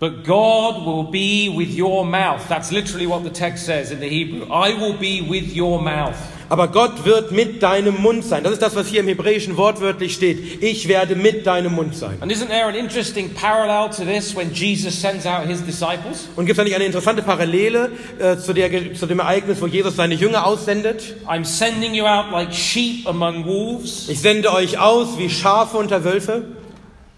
But 0.00 0.24
God 0.24 0.84
will 0.84 1.04
be 1.04 1.48
with 1.48 1.78
your 1.78 2.04
mouth. 2.04 2.48
That's 2.48 2.72
literally 2.72 3.06
what 3.06 3.22
the 3.22 3.30
text 3.30 3.66
says 3.66 3.92
in 3.92 4.00
the 4.00 4.08
Hebrew. 4.08 4.46
I 4.50 4.74
will 4.74 4.94
be 4.94 5.20
with 5.20 5.54
your 5.54 5.80
mouth. 5.80 6.16
Aber 6.48 6.68
Gott 6.68 7.04
wird 7.04 7.32
mit 7.32 7.62
deinem 7.62 8.02
Mund 8.02 8.24
sein. 8.24 8.42
Das 8.42 8.52
ist 8.52 8.60
das, 8.60 8.74
was 8.74 8.88
hier 8.88 9.00
im 9.00 9.08
Hebräischen 9.08 9.56
wortwörtlich 9.56 10.14
steht. 10.14 10.62
Ich 10.62 10.88
werde 10.88 11.14
mit 11.14 11.46
deinem 11.46 11.74
Mund 11.74 11.94
sein. 11.94 12.16
And 12.20 12.32
isn't 12.32 12.48
there 12.48 12.66
an 12.66 12.74
interesting 12.74 13.30
parallel 13.30 13.90
to 13.90 14.04
this 14.04 14.34
when 14.34 14.52
Jesus 14.52 15.00
sends 15.00 15.24
out 15.24 15.46
his 15.46 15.62
disciples? 15.64 16.28
Und 16.36 16.46
gibt 16.46 16.52
es 16.52 16.56
da 16.56 16.64
nicht 16.64 16.74
eine 16.74 16.84
interessante 16.84 17.22
Parallele 17.22 17.92
äh, 18.18 18.36
zu, 18.38 18.54
der, 18.54 18.94
zu 18.94 19.06
dem 19.06 19.20
Ereignis, 19.20 19.62
wo 19.62 19.66
Jesus 19.66 19.96
seine 19.96 20.14
Jünger 20.14 20.46
aussendet? 20.46 21.14
I'm 21.26 21.44
sending 21.44 21.94
you 21.94 22.06
out 22.06 22.32
like 22.32 22.52
sheep 22.52 23.06
among 23.06 23.46
wolves. 23.46 24.08
Ich 24.08 24.20
sende 24.20 24.52
euch 24.52 24.78
aus 24.78 25.16
wie 25.16 25.30
Schafe 25.30 25.76
unter 25.76 26.04
Wölfe. 26.04 26.44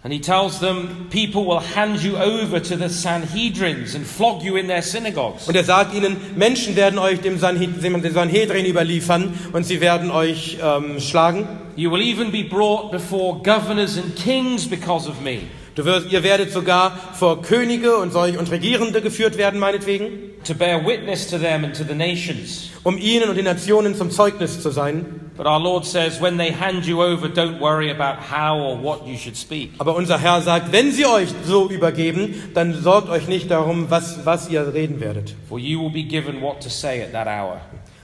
And 0.05 0.13
he 0.13 0.21
tells 0.21 0.61
them, 0.61 1.07
people 1.09 1.47
will 1.47 1.61
hand 1.61 2.03
you 2.03 2.19
over 2.19 2.61
to 2.61 2.77
the 2.77 2.91
Sanhedrins 2.91 3.95
and 3.95 4.07
flog 4.07 4.43
you 4.43 4.57
in 4.57 4.67
their 4.67 4.83
synagogues. 4.83 5.49
Und 5.49 5.57
er 5.57 5.65
sagt 5.65 5.95
ihnen, 5.95 6.19
Menschen 6.37 6.77
werden 6.77 6.99
euch 6.99 7.23
dem 7.23 7.39
Sanhedrin 7.39 8.67
überliefern 8.67 9.33
und 9.55 9.65
sie 9.65 9.81
werden 9.81 10.11
euch 10.11 10.59
ähm, 10.63 11.01
schlagen. 11.01 11.49
You 11.77 11.91
will 11.91 12.03
even 12.03 12.31
be 12.31 12.45
brought 12.45 12.93
before 12.93 13.41
governors 13.43 13.97
and 13.97 14.15
kings 14.15 14.69
because 14.69 15.09
of 15.09 15.23
me, 15.23 15.45
Du 15.75 15.85
wirst, 15.85 16.13
ihr 16.13 16.23
werdet 16.23 16.53
sogar 16.53 16.97
vor 17.15 17.43
Könige 17.43 17.97
und 17.97 18.13
solch 18.13 18.39
und 18.39 18.51
Regierende 18.51 19.01
geführt 19.03 19.37
werden, 19.37 19.59
meinetwegen, 19.59 20.09
to 20.45 20.55
bear 20.55 20.87
witness 20.87 21.29
to 21.29 21.37
them 21.39 21.65
and 21.65 21.77
to 21.77 21.83
the 21.83 21.95
nations. 21.95 22.71
um 22.85 22.97
ihnen 22.97 23.29
und 23.29 23.37
den 23.37 23.45
Nationen 23.45 23.95
zum 23.97 24.11
Zeugnis 24.11 24.61
zu 24.61 24.71
sein. 24.71 25.05
But 25.37 25.47
our 25.47 25.59
Lord 25.59 25.85
says, 25.85 26.21
when 26.21 26.39
they 26.39 26.53
hand 26.53 26.87
you 26.87 27.03
over, 27.03 27.27
don't 27.27 27.59
worry 27.59 27.91
about 27.91 28.23
how 28.31 28.57
or 28.57 28.81
what 28.81 29.05
you 29.05 29.17
should 29.17 29.37
speak. 29.37 29.73
Aber 29.79 29.97
unser 29.97 30.21
Herr 30.21 30.41
sagt, 30.43 30.71
wenn 30.71 30.93
sie 30.93 31.07
euch 31.07 31.31
so 31.45 31.69
übergeben, 31.69 32.37
dann 32.55 32.81
sorgt 32.81 33.09
euch 33.11 33.27
nicht 33.27 33.51
darum, 33.51 33.87
was, 33.91 34.25
was 34.25 34.49
ihr 34.49 34.73
reden 34.73 35.01
werdet. 35.01 35.35
For 35.49 35.59
you 35.59 35.83
will 35.83 35.91
be 35.91 36.05
given 36.05 36.41
what 36.41 36.61
to 36.63 36.69
say 36.69 37.03
at 37.03 37.13
that 37.13 37.27
hour. 37.27 37.61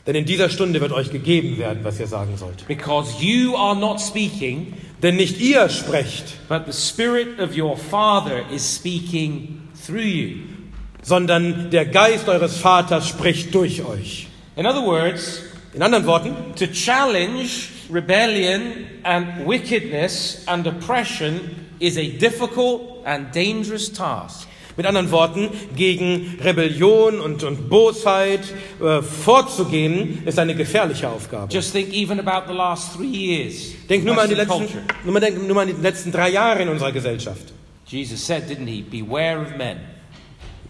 Denn 0.08 0.16
in 0.16 0.24
dieser 0.24 0.48
Stunde 0.48 0.80
wird 0.80 0.90
euch 0.90 1.12
gegeben 1.12 1.56
werden, 1.58 1.80
was 1.84 2.00
ihr 2.00 2.08
sagen 2.08 2.36
sollt. 2.36 2.66
Because 2.66 3.22
you 3.22 3.54
are 3.54 3.76
not 3.76 4.00
speaking, 4.00 4.72
Denn 5.02 5.16
nicht 5.16 5.40
ihr 5.40 5.68
sprecht, 5.68 6.48
but 6.48 6.66
the 6.66 6.72
Spirit 6.72 7.40
of 7.40 7.56
your 7.56 7.76
Father 7.76 8.42
is 8.52 8.76
speaking 8.76 9.62
through 9.86 10.00
you. 10.00 10.36
sondern 11.02 11.70
der 11.70 11.86
Geist 11.86 12.28
eures 12.28 12.58
Vaters 12.58 13.08
spricht 13.08 13.54
durch 13.54 13.82
euch. 13.82 14.28
In 14.56 14.66
other 14.66 14.84
words, 14.84 15.42
In 15.72 15.82
anderen 15.82 16.04
Worten, 16.04 16.34
to 16.56 16.66
challenge 16.66 17.68
rebellion 17.90 18.86
and 19.04 19.46
wickedness 19.46 20.42
and 20.48 20.66
oppression 20.66 21.68
is 21.78 21.96
a 21.96 22.18
difficult 22.18 23.02
and 23.04 23.32
dangerous 23.32 23.88
task. 23.88 24.48
Mit 24.80 24.86
anderen 24.86 25.10
Worten, 25.10 25.50
gegen 25.76 26.38
Rebellion 26.42 27.20
und, 27.20 27.44
und 27.44 27.68
Bosheit 27.68 28.40
äh, 28.82 29.02
vorzugehen, 29.02 30.22
ist 30.24 30.38
eine 30.38 30.54
gefährliche 30.54 31.06
Aufgabe. 31.06 31.52
Just 31.52 31.72
think 31.72 31.92
even 31.92 32.18
about 32.18 32.50
the 32.50 32.56
last 32.56 32.96
three 32.96 33.04
years. 33.04 33.74
Denk 33.90 34.06
nur 34.06 34.14
mal, 34.14 34.22
an 34.22 34.30
die 34.30 34.36
letzten, 34.36 34.68
nur, 35.04 35.12
mal, 35.12 35.20
denk 35.20 35.46
nur 35.46 35.54
mal 35.54 35.68
an 35.68 35.76
die 35.76 35.82
letzten 35.82 36.10
drei 36.10 36.30
Jahre 36.30 36.62
in 36.62 36.70
unserer 36.70 36.92
Gesellschaft. 36.92 37.52
Jesus 37.84 38.24
said, 38.24 38.48
didn't 38.48 38.68
he? 38.68 38.80
Beware 38.80 39.42
of 39.42 39.54
men. 39.58 39.76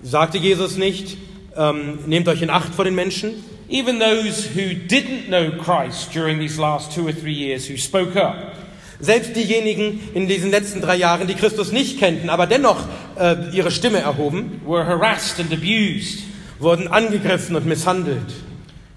Sagte 0.03 0.39
Jesus 0.39 0.77
nicht, 0.77 1.17
ähm, 1.57 2.01
nehmt 2.07 2.27
euch 2.27 2.43
in 2.43 2.51
Acht 2.51 2.75
vor 2.75 2.85
den 2.85 2.97
Menschen? 2.97 3.45
Even 3.69 4.01
those 4.01 4.49
who 4.57 4.75
didn't 4.89 5.29
know 5.29 5.53
Christ 5.53 6.13
during 6.13 6.41
these 6.41 6.61
last 6.61 6.93
two 6.93 7.07
or 7.07 7.13
three 7.13 7.33
years 7.33 7.71
who 7.71 7.77
spoke 7.77 8.17
up, 8.17 8.57
Selbst 9.01 9.35
diejenigen 9.35 10.01
in 10.15 10.29
diesen 10.29 10.51
letzten 10.51 10.81
drei 10.81 10.97
Jahren, 10.97 11.27
die 11.27 11.35
Christus 11.35 11.73
nicht 11.73 11.99
kannten, 11.99 12.29
aber 12.29 12.47
dennoch 12.47 12.85
äh, 13.19 13.37
ihre 13.53 13.71
Stimme 13.71 13.99
erhoben, 13.99 14.61
were 14.67 14.87
harassed 14.87 15.41
and 15.41 15.53
abused. 15.53 16.25
wurden 16.61 16.89
angegriffen 16.89 17.57
und 17.57 17.67
misshandelt. 17.67 18.33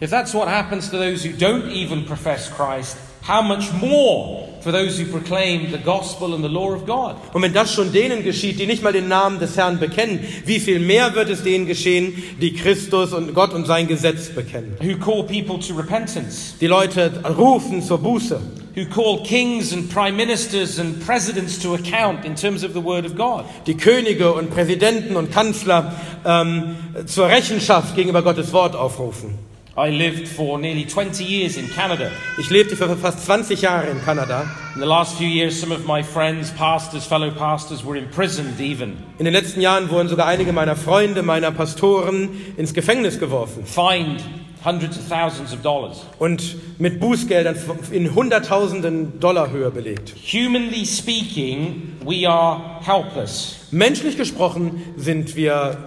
If 0.02 0.10
that's 0.10 0.34
what 0.34 0.48
happens 0.48 0.90
to 0.90 0.98
those 0.98 1.24
who 1.24 1.32
don't 1.34 1.72
even 1.72 2.06
profess 2.06 2.52
Christ, 2.52 2.98
how 3.26 3.42
much 3.42 3.72
more 3.80 4.50
for 4.62 4.74
those 4.74 4.98
who 4.98 5.06
proclaim 5.06 5.72
the 5.72 5.78
gospel 5.78 6.34
and 6.34 6.44
the 6.44 6.50
law 6.50 6.74
of 6.74 6.86
God? 6.86 7.16
Und 7.32 7.42
wenn 7.42 7.54
das 7.54 7.74
schon 7.74 7.94
denen 7.94 8.24
geschieht, 8.24 8.60
die 8.60 8.66
nicht 8.66 8.84
mal 8.84 8.92
den 8.92 9.08
Namen 9.08 9.40
des 9.40 9.56
Herrn 9.56 9.80
bekennen, 9.80 10.20
wie 10.46 10.60
viel 10.60 10.80
mehr 10.80 11.16
wird 11.16 11.30
es 11.30 11.44
denen 11.44 11.66
geschehen, 11.66 12.22
die 12.42 12.54
Christus 12.54 13.14
und 13.14 13.34
Gott 13.34 13.54
und 13.54 13.66
sein 13.66 13.88
Gesetz 13.88 14.28
bekennen? 14.28 14.76
Who 14.82 14.98
call 14.98 15.24
people 15.24 15.58
to 15.66 15.74
repentance? 15.74 16.56
Die 16.60 16.68
Leute 16.68 17.12
rufen 17.38 17.82
zur 17.82 18.00
Buße. 18.00 18.42
Who 18.76 18.86
call 18.86 19.24
kings 19.24 19.72
and 19.72 19.88
prime 19.88 20.18
ministers 20.18 20.80
and 20.80 21.00
presidents 21.06 21.60
to 21.60 21.76
account 21.76 22.26
in 22.26 22.34
terms 22.34 22.64
of 22.64 22.74
the 22.74 22.82
word 22.82 23.06
of 23.06 23.16
God? 23.16 23.46
Die 23.68 23.76
Könige 23.76 24.34
und 24.34 24.50
Präsidenten 24.50 25.16
und 25.16 25.32
Kanzler 25.32 25.94
ähm, 26.26 26.76
zur 27.06 27.28
Rechenschaft 27.28 27.96
gegenüber 27.96 28.24
Gottes 28.24 28.52
Wort 28.52 28.76
aufrufen. 28.76 29.38
I 29.78 29.90
lived 29.90 30.28
for 30.28 30.58
nearly 30.58 30.86
20 30.86 31.24
years 31.24 31.56
in 31.56 31.70
Canada. 31.70 32.10
Ich 32.40 32.50
lebte 32.50 32.76
für 32.76 32.96
fast 32.96 33.24
20 33.26 33.62
Jahre 33.62 33.92
in 33.92 34.04
Kanada. 34.04 34.48
In 34.74 34.82
the 34.82 34.88
last 34.88 35.18
few 35.18 35.28
years, 35.28 35.60
some 35.60 35.72
of 35.72 35.86
my 35.86 36.02
friends, 36.02 36.50
pastors, 36.52 37.06
fellow 37.06 37.30
pastors, 37.30 37.84
were 37.86 37.96
imprisoned 37.96 38.60
even, 38.60 38.98
In 39.20 39.26
den 39.26 39.34
letzten 39.36 39.62
Jahren 39.62 39.92
wurden 39.92 40.10
sogar 40.10 40.26
einige 40.26 40.52
meiner 40.52 40.76
Freunde, 40.76 41.22
meiner 41.22 41.52
Pastoren 41.52 42.30
ins 42.58 42.74
Gefängnis 42.74 43.20
geworfen 43.20 43.66
fined 43.66 44.24
hundreds 44.66 44.98
of 44.98 45.08
thousands 45.10 45.54
of 45.54 45.62
dollars. 45.62 46.06
und 46.20 46.56
mit 46.80 47.00
Bußgeldern 47.00 47.56
in 47.92 48.16
Hunderttausenden 48.16 49.20
Dollar 49.20 49.52
Höhe 49.52 49.70
belegt. 49.72 50.14
Humanly 50.32 50.86
speaking, 50.86 51.94
we 52.06 52.28
are 52.30 52.80
helpless. 52.84 53.56
Menschlich 53.72 54.18
gesprochen 54.18 54.82
sind 54.98 55.36
wir 55.36 55.78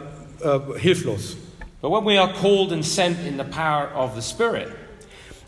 äh, 0.43 0.79
hilflos. 0.79 1.37
But 1.81 1.91
when 1.93 2.05
we 2.07 2.21
are 2.21 2.33
called 2.33 2.73
and 2.73 2.85
sent 2.85 3.17
in 3.27 3.37
the 3.39 3.45
power 3.45 3.89
of 3.97 4.11
the 4.15 4.23
Spirit, 4.23 4.69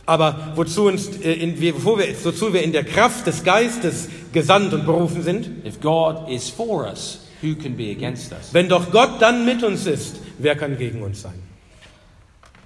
Aber 0.06 0.52
wozu, 0.54 0.86
uns, 0.86 1.08
äh, 1.22 1.32
in, 1.34 1.60
wir- 1.60 1.74
wozu 1.84 2.52
wir 2.54 2.62
in 2.62 2.72
der 2.72 2.84
Kraft 2.84 3.26
des 3.26 3.44
Geistes 3.44 4.08
gesandt 4.32 4.72
und 4.72 4.86
berufen 4.86 5.22
sind, 5.22 5.50
if 5.66 5.80
God 5.80 6.28
is 6.30 6.48
for 6.48 6.86
us, 6.86 7.26
who 7.42 7.54
can 7.54 7.76
be 7.76 7.90
against 7.90 8.32
us? 8.32 8.48
wenn 8.52 8.68
doch 8.70 8.90
Gott 8.90 9.20
dann 9.20 9.44
mit 9.44 9.62
uns 9.62 9.86
ist, 9.86 10.16
wer 10.38 10.54
kann 10.56 10.78
gegen 10.78 11.02
uns 11.02 11.20
sein? 11.22 11.34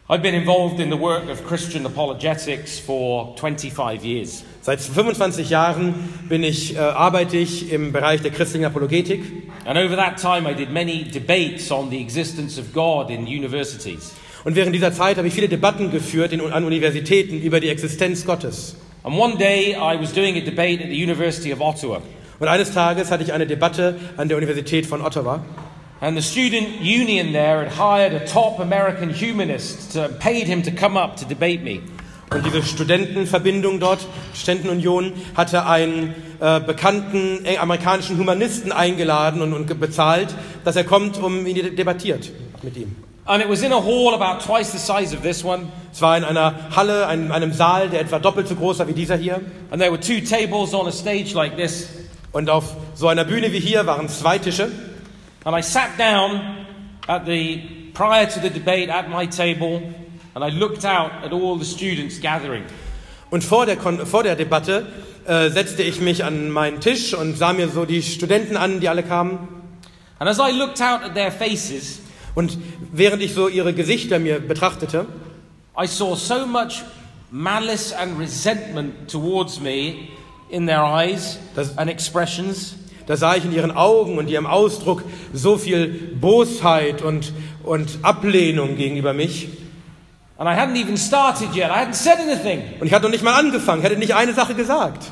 I've 0.08 0.20
been 0.20 0.34
involved 0.34 0.80
in 0.80 0.90
the 0.90 0.96
work 0.96 1.28
of 1.28 1.46
Christian 1.46 1.86
apologetics 1.86 2.76
for 2.78 3.36
25 3.36 4.04
years. 4.04 4.42
Seit 4.60 4.80
25 4.80 5.48
Jahren 5.48 5.94
bin 6.28 6.42
ich, 6.42 6.74
äh, 6.74 6.78
arbeite 6.80 7.36
ich 7.36 7.72
im 7.72 7.92
Bereich 7.92 8.20
der 8.20 8.32
christlichen 8.32 8.64
Apologetik. 8.64 9.22
And 9.64 9.78
over 9.78 9.94
that 9.94 10.20
time, 10.20 10.50
I 10.50 10.54
did 10.54 10.72
many 10.72 11.04
debates 11.04 11.70
on 11.70 11.88
the 11.88 12.00
existence 12.00 12.58
of 12.58 12.72
God 12.72 13.10
in 13.10 13.26
universities. 13.26 14.12
Und 14.44 14.56
während 14.56 14.74
dieser 14.74 14.92
Zeit 14.92 15.18
habe 15.18 15.28
ich 15.28 15.34
viele 15.34 15.48
Debatten 15.48 15.92
geführt 15.92 16.32
in, 16.32 16.40
an 16.40 16.64
Universitäten 16.64 17.40
über 17.40 17.60
die 17.60 17.68
Existenz 17.68 18.26
Gottes. 18.26 18.76
And 19.04 19.16
one 19.16 19.36
day, 19.36 19.76
I 19.76 19.96
was 20.00 20.12
doing 20.12 20.36
a 20.36 20.40
debate 20.40 20.82
at 20.82 20.90
the 20.90 21.00
University 21.00 21.52
of 21.52 21.60
Ottawa. 21.60 22.02
Und 22.40 22.48
eines 22.48 22.72
Tages 22.72 23.12
hatte 23.12 23.22
ich 23.22 23.32
eine 23.32 23.46
Debatte 23.46 23.94
an 24.16 24.26
der 24.26 24.36
Universität 24.36 24.84
von 24.84 25.00
Ottawa. 25.00 25.44
And 26.02 26.16
the 26.16 26.22
student 26.22 26.80
union 26.80 27.32
there 27.32 27.62
had 27.62 27.68
hired 27.68 28.12
a 28.12 28.26
top 28.26 28.58
American 28.58 29.08
humanist 29.08 29.94
and 29.94 30.18
paid 30.18 30.48
him 30.48 30.62
to 30.62 30.72
come 30.72 30.96
up 30.96 31.16
to 31.18 31.24
debate 31.24 31.62
me. 31.62 31.80
Und 32.32 32.44
diese 32.44 32.64
Studentenverbindung 32.64 33.78
dort, 33.78 34.00
Studentenunion, 34.34 35.12
hatte 35.36 35.64
einen 35.64 36.12
äh, 36.40 36.58
bekannten 36.58 37.44
äh, 37.44 37.58
amerikanischen 37.58 38.18
Humanisten 38.18 38.72
eingeladen 38.72 39.42
und, 39.42 39.52
und 39.52 39.78
bezahlt, 39.78 40.34
dass 40.64 40.74
er 40.74 40.82
kommt, 40.82 41.22
um 41.22 41.46
ihn 41.46 41.76
debattiert 41.76 42.32
mit 42.62 42.76
ihm. 42.76 42.96
And 43.24 43.40
it 43.40 43.48
was 43.48 43.62
in 43.62 43.72
a 43.72 43.80
hall 43.80 44.12
about 44.12 44.44
twice 44.44 44.72
the 44.72 44.78
size 44.78 45.14
of 45.14 45.22
this 45.22 45.44
one. 45.44 45.68
Es 45.92 46.02
war 46.02 46.18
in 46.18 46.24
einer 46.24 46.74
Halle, 46.74 47.06
einem, 47.06 47.30
einem 47.30 47.52
Saal, 47.52 47.90
der 47.90 48.00
etwa 48.00 48.18
doppelt 48.18 48.48
so 48.48 48.56
groß 48.56 48.80
war 48.80 48.88
wie 48.88 48.92
dieser 48.92 49.14
hier. 49.14 49.40
And 49.70 49.80
there 49.80 49.92
were 49.92 50.00
two 50.00 50.20
tables 50.28 50.74
on 50.74 50.88
a 50.88 50.92
stage 50.92 51.32
like 51.34 51.56
this. 51.56 51.90
Und 52.32 52.50
auf 52.50 52.74
so 52.96 53.06
einer 53.06 53.24
Bühne 53.24 53.52
wie 53.52 53.60
hier 53.60 53.86
waren 53.86 54.08
zwei 54.08 54.38
Tische. 54.38 54.68
And 55.44 55.56
I 55.56 55.60
sat 55.62 55.96
down 55.98 56.66
at 57.08 57.24
the, 57.26 57.58
prior 57.94 58.26
to 58.26 58.40
the 58.40 58.50
debate 58.50 58.88
at 58.88 59.08
my 59.08 59.26
table 59.26 59.82
and 60.34 60.44
I 60.44 60.48
looked 60.50 60.84
out 60.84 61.12
at 61.24 61.32
all 61.32 61.56
the 61.58 61.64
students 61.64 62.20
gathering. 62.20 62.64
Und 63.30 63.42
vor 63.42 63.66
der, 63.66 63.76
vor 63.78 64.22
der 64.22 64.36
Debatte 64.36 64.86
äh, 65.26 65.50
setzte 65.50 65.82
ich 65.82 66.00
mich 66.00 66.24
an 66.24 66.50
meinen 66.50 66.80
Tisch 66.80 67.14
und 67.14 67.36
sah 67.36 67.52
mir 67.52 67.68
so 67.68 67.84
die 67.84 68.02
Studenten 68.02 68.56
an, 68.56 68.80
die 68.80 68.88
alle 68.88 69.02
kamen. 69.02 69.38
And 70.18 70.28
as 70.30 70.38
I 70.38 70.52
looked 70.52 70.80
out 70.80 71.02
at 71.02 71.14
their 71.14 71.32
faces, 71.32 72.00
Und 72.34 72.56
während 72.92 73.22
ich 73.22 73.34
so 73.34 73.48
ihre 73.48 73.74
Gesichter 73.74 74.18
mir 74.18 74.40
betrachtete, 74.40 75.06
I 75.78 75.86
saw 75.86 76.14
so 76.14 76.46
much 76.46 76.82
malice 77.30 77.92
and 77.92 78.18
resentment 78.18 79.10
towards 79.10 79.60
me 79.60 80.08
in 80.48 80.66
their 80.66 80.82
eyes 80.82 81.38
Das- 81.54 81.76
and 81.76 81.90
expressions. 81.90 82.76
Da 83.12 83.18
sah 83.18 83.36
ich 83.36 83.44
in 83.44 83.52
ihren 83.52 83.72
Augen 83.72 84.16
und 84.16 84.30
ihrem 84.30 84.46
Ausdruck 84.46 85.04
so 85.34 85.58
viel 85.58 86.16
Bosheit 86.18 87.02
und, 87.02 87.34
und 87.62 87.98
Ablehnung 88.00 88.76
gegenüber 88.76 89.12
mich. 89.12 89.48
And 90.38 90.48
I 90.48 90.54
hadn't 90.58 90.76
even 90.80 90.96
started 90.96 91.54
yet. 91.54 91.70
I 91.70 91.84
hadn't 91.84 91.92
said 91.92 92.18
anything. 92.18 92.62
Und 92.80 92.86
ich 92.86 92.94
hatte 92.94 93.04
noch 93.04 93.10
nicht 93.10 93.22
mal 93.22 93.38
angefangen, 93.38 93.82
hätte 93.82 93.98
nicht 93.98 94.14
eine 94.14 94.32
Sache 94.32 94.54
gesagt. 94.54 95.10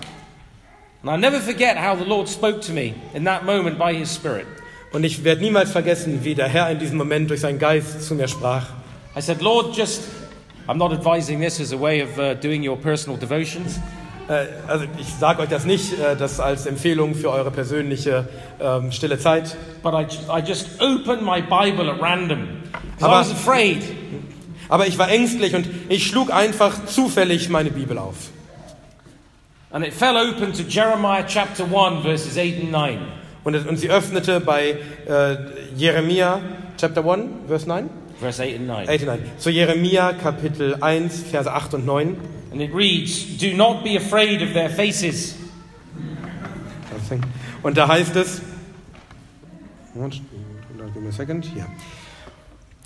And 1.03 1.13
I'll 1.13 1.19
never 1.19 1.41
forget 1.41 1.77
how 1.77 1.95
the 1.95 2.07
Lord 2.07 2.27
spoke 2.27 2.61
to 2.61 2.73
me 2.73 2.95
in 3.13 3.27
that 3.27 3.45
moment 3.45 3.79
by 3.79 3.95
His 3.95 4.15
Spirit. 4.15 4.47
Und 4.93 5.05
ich 5.05 5.23
werde 5.23 5.43
niemals 5.43 5.71
vergessen, 5.71 6.25
wie 6.25 6.35
der 6.35 6.49
Herr 6.49 6.71
in 6.71 6.79
diesem 6.79 6.97
Moment 6.97 7.29
durch 7.29 7.41
seinen 7.41 7.59
Geist 7.59 8.03
zu 8.03 8.15
mir 8.15 8.29
sprach. 8.29 8.65
I 9.15 9.21
said, 9.21 9.43
Lord, 9.43 9.77
just, 9.77 10.05
I'm 10.67 10.79
not 10.79 10.91
advising 10.91 11.39
this 11.39 11.61
as 11.61 11.75
a 11.75 11.79
way 11.79 12.03
of 12.03 12.19
uh, 12.19 12.33
doing 12.33 12.67
your 12.67 12.79
personal 12.79 13.19
devotions. 13.19 13.79
Äh, 14.31 14.47
also 14.69 14.85
ich 14.99 15.09
sage 15.19 15.43
euch 15.43 15.49
das 15.49 15.65
nicht, 15.65 15.93
äh, 15.99 16.15
das 16.17 16.39
als 16.39 16.67
Empfehlung 16.67 17.15
für 17.17 17.31
eure 17.31 17.51
persönliche 17.51 18.29
ähm, 18.61 18.93
stille 18.93 19.19
Zeit. 19.19 19.57
But 19.83 19.93
I, 19.95 20.07
I 20.31 20.41
just 20.47 20.81
opened 20.81 21.23
my 21.23 21.43
Bible 21.43 21.91
at 21.91 22.01
random. 22.01 22.39
'cause 22.73 23.01
I 23.01 23.05
Aber- 23.05 23.21
was 23.21 23.33
afraid. 23.33 23.83
Aber 24.69 24.87
ich 24.87 24.97
war 24.99 25.11
ängstlich 25.11 25.57
und 25.57 25.69
ich 25.89 26.07
schlug 26.07 26.33
einfach 26.33 26.85
zufällig 26.87 27.49
meine 27.49 27.71
Bibel 27.73 27.99
auf. 27.99 28.15
And 29.73 29.85
it 29.85 29.93
fell 29.93 30.17
open 30.17 30.53
to 30.53 30.63
Jeremiah 30.63 31.25
chapter 31.27 31.65
1, 31.65 32.03
verses 32.03 32.39
8 32.39 32.61
and 32.63 32.71
9. 32.71 32.99
Und, 33.43 33.67
und 33.69 33.77
sie 33.79 33.91
öffnete 33.91 34.39
bei 34.41 34.77
äh, 35.09 35.37
Jeremia, 35.77 36.41
Chapter 36.79 37.05
1, 37.05 37.25
Vers 37.49 37.67
9? 37.67 37.91
Verse 38.21 38.43
8 38.43 38.55
and 38.57 38.67
9. 38.69 38.89
8 38.89 39.01
und 39.01 39.07
9. 39.07 39.19
Zu 39.39 39.51
Jeremia, 39.51 40.13
Kapitel 40.13 40.77
1, 40.81 41.25
Verse 41.31 41.51
8 41.53 41.75
und 41.75 41.87
9. 41.87 42.17
And 42.53 42.61
it 42.61 42.75
reads, 42.75 43.39
Do 43.39 43.57
not 43.57 43.85
be 43.85 43.97
afraid 43.97 44.43
of 44.43 44.53
their 44.53 44.71
faces. 44.71 45.37
Und 47.63 47.77
da 47.77 47.89
heißt 47.89 48.17
es. 48.17 48.41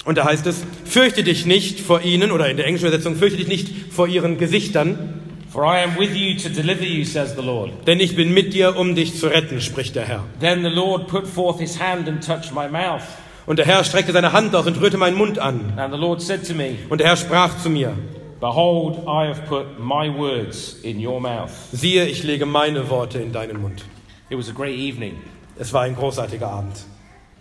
Und 0.04 0.18
da 0.18 0.24
heißt 0.24 0.46
es, 0.46 0.64
fürchte 0.84 1.22
dich 1.22 1.46
nicht 1.46 1.80
vor 1.80 2.02
ihnen, 2.02 2.30
oder 2.30 2.48
in 2.50 2.56
der 2.56 2.66
englischen 2.66 2.88
Übersetzung, 2.88 3.16
fürchte 3.16 3.38
dich 3.38 3.48
nicht 3.48 3.92
vor 3.92 4.06
ihren 4.08 4.38
Gesichtern, 4.38 5.20
For 5.48 5.64
I 5.64 5.84
am 5.84 5.96
with 5.96 6.10
you 6.16 6.36
to 6.42 6.48
deliver 6.48 6.82
you, 6.82 7.04
says 7.04 7.36
the 7.36 7.42
Lord. 7.42 7.70
denn 7.86 8.00
ich 8.00 8.16
bin 8.16 8.34
mit 8.34 8.54
dir, 8.54 8.76
um 8.76 8.96
dich 8.96 9.16
zu 9.16 9.28
retten, 9.28 9.60
spricht 9.60 9.94
der 9.94 10.04
Herr. 10.04 10.24
Then 10.40 10.64
the 10.64 10.68
Lord 10.68 11.06
put 11.06 11.28
forth 11.28 11.60
his 11.60 11.78
hand 11.78 12.08
and 12.08 12.26
touched 12.26 12.52
my 12.52 12.68
mouth. 12.68 13.02
Und 13.46 13.60
der 13.60 13.66
Herr 13.66 13.84
streckte 13.84 14.12
seine 14.12 14.32
Hand 14.32 14.56
aus 14.56 14.66
und 14.66 14.80
rührte 14.80 14.96
meinen 14.96 15.16
Mund 15.16 15.38
an. 15.38 15.74
And 15.76 15.94
the 15.94 16.00
Lord 16.00 16.20
said 16.20 16.44
to 16.48 16.54
me, 16.54 16.78
Und 16.88 16.98
der 17.00 17.06
Herr 17.06 17.16
sprach 17.16 17.56
zu 17.58 17.70
mir, 17.70 17.96
Behold, 18.44 19.08
I 19.08 19.24
have 19.28 19.46
put 19.46 19.80
my 19.80 20.10
words 20.10 20.78
in 20.82 21.00
your 21.00 21.18
mouth. 21.18 21.50
siehe, 21.72 22.04
ich 22.04 22.24
lege 22.24 22.44
meine 22.44 22.90
Worte 22.90 23.18
in 23.18 23.32
deinen 23.32 23.62
Mund. 23.62 23.82
It 24.28 24.36
was 24.36 24.50
a 24.50 24.52
great 24.52 24.78
evening. 24.78 25.16
Es 25.58 25.72
war 25.72 25.84
ein 25.84 25.96
großartiger 25.96 26.46
Abend. 26.46 26.84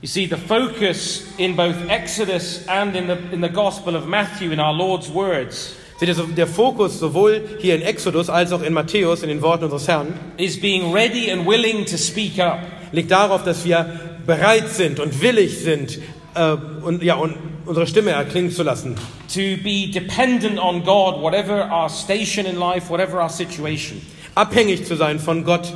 You 0.02 0.08
see, 0.08 0.28
the 0.28 0.38
focus 0.38 1.26
in 1.38 1.58
both 1.58 1.76
Exodus 1.90 2.66
and 2.70 2.96
in 2.96 3.08
the, 3.08 3.18
in 3.34 3.42
the 3.42 3.50
Gospel 3.50 3.98
of 3.98 4.08
Matthew 4.08 4.54
in 4.54 4.62
our 4.62 4.74
Lord's 4.74 5.14
words 5.14 5.76
Seht 5.98 6.08
ihr, 6.08 6.16
der 6.16 6.48
Fokus 6.48 7.00
sowohl 7.00 7.42
hier 7.60 7.76
in 7.76 7.82
Exodus 7.82 8.30
als 8.30 8.54
auch 8.54 8.62
in 8.62 8.72
Matthäus, 8.72 9.24
in 9.24 9.28
den 9.28 9.42
Worten 9.42 9.66
unseres 9.66 9.90
Herrn, 9.90 10.14
is 10.38 10.58
being 10.58 10.94
ready 10.94 11.30
and 11.30 11.46
willing 11.46 11.86
to 11.86 11.98
speak 11.98 12.40
up. 12.40 12.60
liegt 12.94 13.12
darauf, 13.12 13.44
dass 13.44 13.66
wir 13.66 14.20
bereit 14.26 14.70
sind 14.70 15.02
und 15.02 15.22
willig 15.22 15.58
sind, 15.60 16.00
äh, 16.36 16.56
und, 16.84 17.04
ja, 17.04 17.16
und 17.16 17.36
unsere 17.66 17.88
Stimme 17.88 18.12
erklingen 18.12 18.52
zu 18.52 18.64
lassen. 18.64 18.96
to 19.34 19.58
be 19.64 19.88
dependent 19.88 20.60
on 20.60 20.84
God, 20.84 21.22
whatever 21.22 21.64
our 21.64 21.90
station 21.90 22.46
in 22.46 22.58
life, 22.58 22.90
whatever 22.90 23.20
our 23.20 23.30
situation. 23.30 24.02
Abhängig 24.36 24.86
zu 24.86 24.96
sein 24.96 25.20
von 25.20 25.44
Gott, 25.44 25.74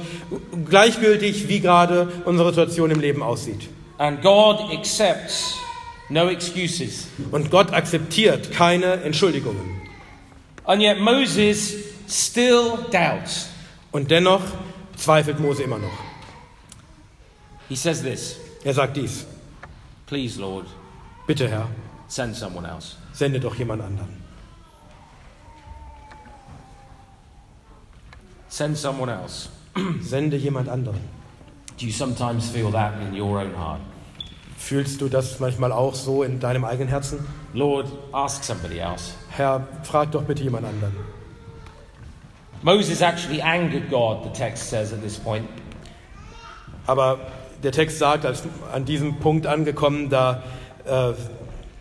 gleichgültig 0.65 1.47
wie 1.47 1.59
gerade 1.59 2.07
unsere 2.25 2.49
Situation 2.49 2.91
im 2.91 2.99
Leben 2.99 3.21
aussieht. 3.21 3.69
And 3.99 4.21
God 4.21 4.71
accepts 4.71 5.55
no 6.09 6.29
excuses. 6.29 7.07
Und 7.31 7.49
Gott 7.51 7.73
akzeptiert 7.73 8.51
keine 8.51 9.01
Entschuldigungen. 9.03 9.81
And 10.65 10.81
yet 10.81 10.99
Moses 10.99 11.73
still 12.07 12.77
doubts. 12.91 13.49
Und 13.91 14.11
dennoch 14.11 14.41
zweifelt 14.95 15.39
Mose 15.39 15.63
immer 15.63 15.77
noch. 15.77 15.97
He 17.69 17.75
says 17.75 18.01
this 18.01 18.37
Er 18.63 18.73
sagt 18.73 18.97
dies, 18.97 19.25
Please, 20.07 20.39
Lord, 20.39 20.65
bitte 21.27 21.49
Herr, 21.49 21.67
send 22.07 22.35
someone 22.35 22.65
else. 22.65 22.95
sende 23.11 23.39
doch 23.39 23.55
jemand 23.55 23.81
anderen. 23.81 24.23
Send 28.47 28.77
someone 28.77 29.09
else. 29.09 29.49
Sende 30.01 30.37
jemand 30.37 30.69
anderen. 30.69 31.01
Do 31.77 31.85
you 31.85 31.91
sometimes 31.91 32.49
feel 32.49 32.71
that 32.71 32.93
in 33.01 33.13
your 33.13 33.39
own 33.39 33.53
heart? 33.55 33.81
Fühlst 34.57 34.99
du 35.01 35.09
das 35.09 35.39
manchmal 35.39 35.71
auch 35.71 35.93
so 35.93 36.23
in 36.23 36.39
deinem 36.39 36.63
eigenen 36.65 36.87
Herzen? 36.87 37.19
Lord, 37.53 37.85
ask 38.13 38.43
somebody 38.43 38.79
else. 38.79 39.13
Herr, 39.29 39.67
frag 39.83 40.11
doch 40.11 40.23
bitte 40.23 40.41
jemand 40.43 40.65
anderen. 40.65 40.95
Moses 42.63 43.01
actually 43.01 43.41
angered 43.41 43.89
God, 43.89 44.23
the 44.23 44.31
text 44.31 44.69
says 44.69 44.91
at 44.93 45.01
this 45.03 45.19
point. 45.19 45.47
Aber 46.87 47.19
der 47.63 47.71
Text 47.71 47.99
sagt, 47.99 48.25
als 48.25 48.43
an 48.73 48.85
diesem 48.85 49.15
Punkt 49.19 49.47
angekommen, 49.47 50.09
da, 50.09 50.43
äh, 50.85 51.13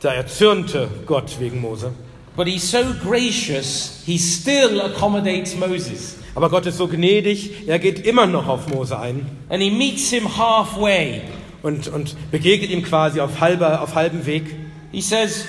da 0.01 0.12
erzürnte 0.12 0.89
Gott 1.07 1.39
wegen 1.41 1.61
Mose. 1.61 1.93
But 2.37 2.47
he's 2.47 2.70
so 2.70 2.79
gracious, 3.03 4.03
he 4.05 4.18
still 4.18 4.81
accommodates 4.81 5.57
Moses. 5.57 6.16
Aber 6.35 6.51
Gott 6.51 6.66
ist 6.66 6.77
so 6.77 6.87
gnädig, 6.87 7.66
er 7.66 7.79
geht 7.79 8.05
immer 8.07 8.27
noch 8.27 8.47
auf 8.47 8.68
Mose 8.68 8.99
ein 8.99 9.27
And 9.49 9.62
he 9.62 9.70
meets 9.70 10.11
him 10.11 10.37
halfway. 10.37 11.22
und, 11.62 11.89
und 11.89 12.14
begegnet 12.31 12.70
ihm 12.70 12.83
quasi 12.83 13.20
auf, 13.20 13.41
halber, 13.41 13.81
auf 13.81 13.95
halbem 13.95 14.27
Weg. 14.27 14.55
He 14.93 15.01
says, 15.01 15.47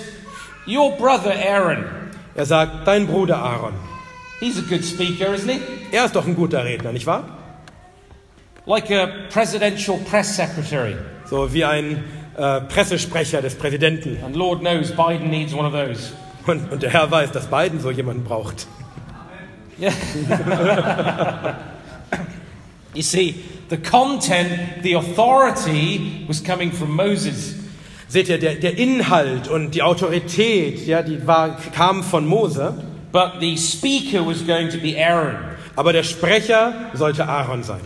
Your 0.65 0.91
brother 0.97 1.33
Aaron, 1.33 1.83
Er 2.35 2.45
sagt, 2.45 2.87
dein 2.87 3.07
Bruder 3.07 3.37
Aaron, 3.37 3.73
he's 4.39 4.57
a 4.57 4.61
good 4.61 4.83
speaker, 4.85 5.33
isn't 5.33 5.49
he? 5.49 5.59
er 5.91 6.05
ist 6.05 6.15
doch 6.15 6.25
ein 6.25 6.35
guter 6.35 6.63
Redner, 6.63 6.93
nicht 6.93 7.05
wahr? 7.05 7.36
Like 8.67 8.91
a 8.91 9.07
presidential 9.29 9.97
press 10.09 10.35
secretary. 10.35 10.97
So 11.29 11.53
wie 11.53 11.63
ein 11.63 12.03
äh, 12.35 12.61
Pressesprecher 12.61 13.41
des 13.41 13.55
Präsidenten. 13.55 14.17
And 14.25 14.35
Lord 14.35 14.59
knows 14.59 14.91
Biden 14.91 15.29
needs 15.29 15.53
one 15.53 15.65
of 15.65 15.71
those. 15.71 16.11
Und, 16.45 16.69
und 16.71 16.83
der 16.83 16.91
Herr 16.91 17.09
weiß, 17.09 17.31
dass 17.31 17.47
Biden 17.47 17.79
so 17.79 17.91
jemanden 17.91 18.25
braucht. 18.25 18.67
Yeah. 19.79 19.93
you 22.93 23.01
see, 23.03 23.35
the 23.69 23.77
content, 23.77 24.49
the 24.83 24.95
authority 24.95 26.25
was 26.27 26.43
coming 26.43 26.71
from 26.71 26.93
Moses. 26.93 27.55
Seht 28.09 28.27
ihr, 28.27 28.37
der, 28.37 28.55
der 28.55 28.77
Inhalt 28.77 29.47
und 29.47 29.75
die 29.75 29.81
Autorität, 29.81 30.85
ja, 30.87 31.03
die 31.03 31.25
war, 31.25 31.57
kam 31.73 32.03
von 32.03 32.25
Mose, 32.25 32.73
But 33.11 33.39
the 33.39 33.55
speaker 33.57 34.25
was 34.25 34.45
going 34.45 34.69
to 34.69 34.77
be 34.77 34.95
Aaron. 34.97 35.37
aber 35.75 35.93
der 35.93 36.03
Sprecher 36.03 36.73
sollte 36.93 37.27
Aaron 37.27 37.63
sein. 37.63 37.81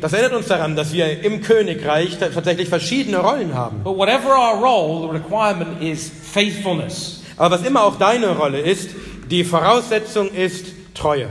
Das 0.00 0.12
erinnert 0.12 0.32
uns 0.34 0.46
daran, 0.46 0.76
dass 0.76 0.92
wir 0.92 1.24
im 1.24 1.40
Königreich 1.42 2.18
ta- 2.18 2.28
tatsächlich 2.28 2.68
verschiedene 2.68 3.18
Rollen 3.18 3.52
haben. 3.54 3.82
But 3.82 3.96
whatever 3.96 4.28
our 4.30 4.54
role, 4.62 5.08
the 5.08 5.18
requirement 5.18 5.82
is 5.82 6.08
faithfulness. 6.32 7.22
Aber 7.36 7.56
was 7.58 7.66
immer 7.66 7.82
auch 7.82 7.96
deine 7.98 8.28
Rolle 8.36 8.60
ist, 8.60 8.90
die 9.28 9.42
Voraussetzung 9.42 10.30
ist 10.32 10.66
Treue. 10.94 11.28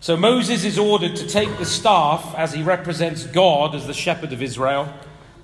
So 0.00 0.16
Moses 0.16 0.64
is 0.64 0.78
ordered 0.78 1.16
to 1.18 1.26
take 1.26 1.48
the 1.58 1.66
staff 1.66 2.22
as 2.36 2.54
he 2.54 2.62
represents 2.62 3.26
God 3.32 3.74
as 3.74 3.86
the 3.86 3.92
shepherd 3.94 4.32
of 4.32 4.40
Israel. 4.40 4.86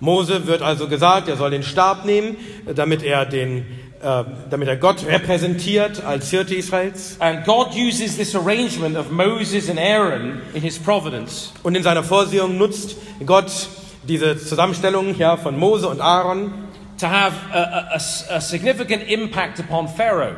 Mose 0.00 0.46
wird 0.46 0.62
also 0.62 0.88
gesagt, 0.88 1.28
er 1.28 1.36
soll 1.36 1.50
den 1.50 1.62
Stab 1.62 2.04
nehmen, 2.04 2.36
damit 2.74 3.02
er, 3.02 3.26
den, 3.26 3.64
äh, 4.04 4.24
damit 4.50 4.68
er 4.68 4.76
Gott 4.76 5.06
repräsentiert 5.06 6.04
als 6.04 6.30
Hirte 6.30 6.54
Israels. 6.54 7.16
And 7.20 7.44
God 7.44 7.68
uses 7.74 8.16
this 8.16 8.36
arrangement 8.36 8.96
of 8.96 9.10
Moses 9.10 9.68
and 9.70 9.78
Aaron 9.78 10.42
in 10.52 10.62
his 10.62 10.78
providence 10.78 11.52
Und 11.62 11.74
in 11.76 11.82
seiner 11.82 12.04
Vorsehung 12.04 12.58
nutzt 12.58 12.96
Gott 13.24 13.50
diese 14.06 14.36
Zusammenstellung 14.36 15.16
ja, 15.18 15.36
von 15.38 15.58
Mose 15.58 15.88
und 15.88 16.00
Aaron, 16.00 16.52
to 17.00 17.06
have 17.08 17.32
a, 17.52 17.58
a- 17.62 17.88
a- 17.94 18.34
a 18.36 18.40
significant 18.40 19.02
impact 19.08 19.58
upon 19.60 19.88
Pharaoh. 19.88 20.34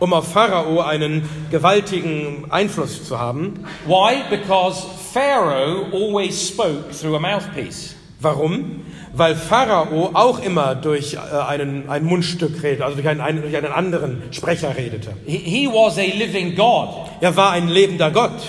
um 0.00 0.14
auf 0.14 0.32
Pharao 0.32 0.80
einen 0.80 1.28
gewaltigen 1.50 2.46
Einfluss 2.50 3.04
zu 3.06 3.18
haben. 3.18 3.66
Why? 3.86 4.22
Because 4.30 4.82
Pharaoh 5.12 5.84
always 5.92 6.48
spoke 6.48 6.90
through 6.98 7.14
a 7.16 7.20
mouthpiece. 7.20 7.94
Warum? 8.20 8.80
Weil 9.20 9.36
Pharao 9.36 10.12
auch 10.14 10.38
immer 10.38 10.74
durch 10.74 11.12
äh, 11.12 11.18
einen, 11.18 11.90
ein 11.90 12.04
Mundstück 12.04 12.62
redete, 12.62 12.86
also 12.86 12.96
durch 12.96 13.06
einen, 13.06 13.20
einen, 13.20 13.42
durch 13.42 13.54
einen 13.54 13.70
anderen 13.70 14.22
Sprecher 14.30 14.74
redete. 14.74 15.12
He, 15.26 15.36
he 15.36 15.66
was 15.66 15.98
a 15.98 16.06
living 16.16 16.54
God. 16.54 16.88
Er 17.20 17.36
war 17.36 17.50
ein 17.50 17.68
lebender 17.68 18.10
Gott. 18.10 18.40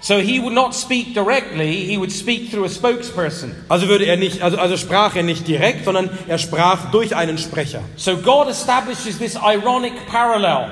So 0.00 0.14
he 0.14 0.40
would 0.40 0.54
not 0.54 0.74
speak 0.74 1.12
directly, 1.12 1.84
he 1.86 1.98
would 1.98 2.10
speak 2.10 2.50
through 2.50 2.64
a 2.64 2.70
spokesperson. 2.70 3.54
Also 3.68 3.86
würde 3.88 4.06
er 4.06 4.16
nicht, 4.16 4.40
also, 4.40 4.56
also 4.56 4.78
sprach 4.78 5.14
er 5.14 5.24
nicht 5.24 5.46
direkt, 5.46 5.84
sondern 5.84 6.08
er 6.26 6.38
sprach 6.38 6.90
durch 6.90 7.14
einen 7.14 7.36
Sprecher. 7.36 7.82
So 7.96 8.16
God 8.16 8.48
establishes 8.48 9.18
this 9.18 9.34
ironic 9.34 9.92
parallel, 10.10 10.70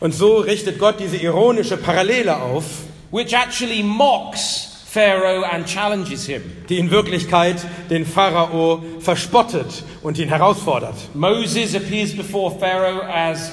Und 0.00 0.12
so 0.12 0.40
richtet 0.40 0.78
Gott 0.78 0.96
diese 1.00 1.16
ironische 1.16 1.78
Parallele 1.78 2.36
auf, 2.36 2.64
which 3.10 3.32
actually 3.32 3.82
mocks 3.82 4.69
Pharaoh 4.92 5.44
and 5.44 5.66
challenges 5.66 6.26
him. 6.26 6.42
die 6.68 6.78
in 6.78 6.90
Wirklichkeit 6.90 7.64
den 7.90 8.04
Pharao 8.04 8.82
verspottet 8.98 9.84
und 10.02 10.18
ihn 10.18 10.28
herausfordert. 10.28 10.96
Moses 11.14 11.76
appears 11.76 12.12
before 12.16 12.58
Pharaoh 12.58 13.00
as 13.02 13.52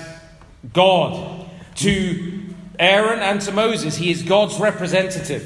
God. 0.73 1.45
To 1.75 1.89
Aaron 2.79 3.19
and 3.19 3.39
to 3.45 3.51
Moses, 3.51 3.95
he 3.95 4.09
is 4.09 4.25
God's 4.25 4.59
representative. 4.59 5.43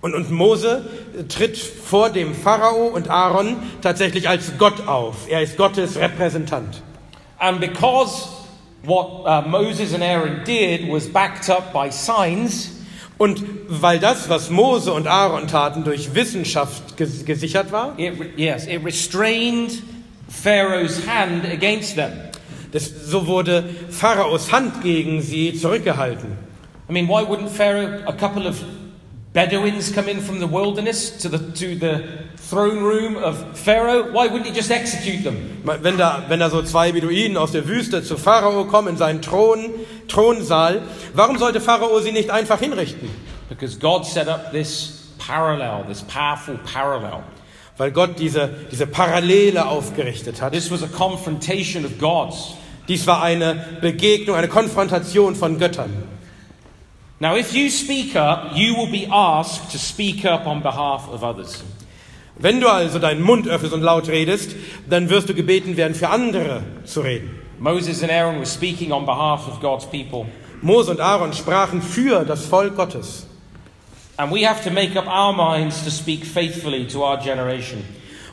Und, 0.00 0.14
und 0.14 0.30
Mose 0.30 0.88
tritt 1.28 1.58
vor 1.58 2.10
dem 2.10 2.32
Pharao 2.32 2.86
und 2.86 3.10
Aaron 3.10 3.56
tatsächlich 3.82 4.28
als 4.28 4.52
Gott 4.58 4.86
auf. 4.86 5.28
Er 5.28 5.42
ist 5.42 5.56
Gottes 5.56 5.96
Repräsentant. 5.96 6.82
And 7.38 7.58
because 7.58 8.28
what 8.84 9.24
uh, 9.26 9.42
Moses 9.48 9.92
and 9.92 10.04
Aaron 10.04 10.44
did 10.44 10.88
was 10.88 11.08
backed 11.08 11.50
up 11.50 11.72
by 11.72 11.90
signs, 11.90 12.75
Und 13.18 13.42
weil 13.68 13.98
das, 13.98 14.28
was 14.28 14.50
Mose 14.50 14.92
und 14.92 15.06
Aaron 15.06 15.48
taten, 15.48 15.84
durch 15.84 16.14
Wissenschaft 16.14 16.96
ges 16.96 17.24
gesichert 17.24 17.72
war, 17.72 17.98
it, 17.98 18.12
yes, 18.36 18.66
it 18.66 18.84
restrained 18.84 19.82
Pharaoh's 20.28 21.06
hand 21.06 21.44
against 21.44 21.96
them. 21.96 22.12
das, 22.72 22.90
so 23.06 23.26
wurde 23.26 23.64
Pharaos 23.90 24.52
Hand 24.52 24.82
gegen 24.82 25.22
sie 25.22 25.54
zurückgehalten. 25.54 26.36
I 26.88 26.92
mean, 26.92 27.08
why 27.08 27.22
wouldn't 27.22 27.48
Pharaoh, 27.48 28.02
a 28.06 28.12
couple 28.12 28.46
of 28.46 28.62
Bedouins 29.36 29.92
come 29.92 30.08
in 30.08 30.22
from 30.22 30.40
the 30.40 30.46
wilderness 30.46 31.10
to 31.18 31.28
the, 31.28 31.36
to 31.36 31.74
the 31.74 32.02
throne 32.38 32.82
room 32.82 33.18
of 33.18 33.36
Pharaoh? 33.58 34.10
Why 34.10 34.28
wouldn't 34.28 34.46
he 34.46 34.52
just 34.52 34.70
execute 34.70 35.24
them? 35.24 35.60
Wenn 35.62 35.98
da, 35.98 36.24
wenn 36.28 36.40
da 36.40 36.48
so 36.48 36.62
zwei 36.62 36.90
Beduinen 36.90 37.36
aus 37.36 37.52
der 37.52 37.68
Wüste 37.68 38.02
zu 38.02 38.16
Pharao 38.16 38.64
kommen 38.64 38.88
in 38.88 38.96
seinen 38.96 39.20
Thron, 39.20 39.74
Thronsaal, 40.08 40.80
warum 41.12 41.36
sollte 41.36 41.60
Pharao 41.60 42.00
sie 42.00 42.12
nicht 42.12 42.30
einfach 42.30 42.60
hinrichten? 42.60 43.10
Because 43.50 43.78
God 43.78 44.06
set 44.06 44.26
up 44.26 44.52
this 44.52 45.12
parallel, 45.18 45.84
this 45.86 46.00
powerful 46.00 46.58
parallel. 46.72 47.22
Weil 47.76 47.90
Gott 47.90 48.18
diese, 48.18 48.48
diese 48.72 48.86
Parallele 48.86 49.66
aufgerichtet 49.66 50.40
hat. 50.40 50.54
This 50.54 50.70
was 50.70 50.82
a 50.82 50.88
confrontation 50.88 51.84
of 51.84 51.98
gods. 51.98 52.54
Dies 52.88 53.06
war 53.06 53.22
eine 53.22 53.78
Begegnung, 53.82 54.34
eine 54.34 54.48
Konfrontation 54.48 55.34
von 55.36 55.58
Göttern. 55.58 56.15
Now, 57.18 57.34
if 57.34 57.54
you 57.54 57.70
speak 57.70 58.14
up, 58.14 58.50
you 58.54 58.74
will 58.74 58.90
be 58.90 59.06
asked 59.10 59.70
to 59.72 59.78
speak 59.78 60.26
up 60.26 60.46
on 60.46 60.60
behalf 60.60 61.08
of 61.08 61.22
others. 61.24 61.64
Wenn 62.38 62.60
du 62.60 62.68
also 62.68 62.98
deinen 62.98 63.22
Mund 63.22 63.48
öffnest 63.48 63.72
und 63.72 63.80
laut 63.80 64.08
redest, 64.08 64.54
dann 64.88 65.08
wirst 65.08 65.28
du 65.30 65.34
gebeten 65.34 65.78
werden, 65.78 65.94
für 65.94 66.10
andere 66.10 66.62
zu 66.84 67.00
reden. 67.00 67.30
Moses 67.58 68.02
and 68.02 68.12
Aaron 68.12 68.36
were 68.36 68.46
speaking 68.46 68.92
on 68.92 69.06
behalf 69.06 69.48
of 69.48 69.60
God's 69.60 69.86
people. 69.86 70.26
Mose 70.60 70.90
und 70.90 71.00
Aaron 71.00 71.32
sprachen 71.32 71.80
für 71.80 72.24
das 72.24 72.44
Volk 72.44 72.76
Gottes. 72.76 73.26
And 74.18 74.30
we 74.30 74.46
have 74.46 74.62
to 74.64 74.70
make 74.70 74.98
up 74.98 75.06
our 75.06 75.32
minds 75.32 75.82
to 75.84 75.90
speak 75.90 76.26
faithfully 76.26 76.86
to 76.88 77.02
our 77.02 77.18
generation. 77.18 77.82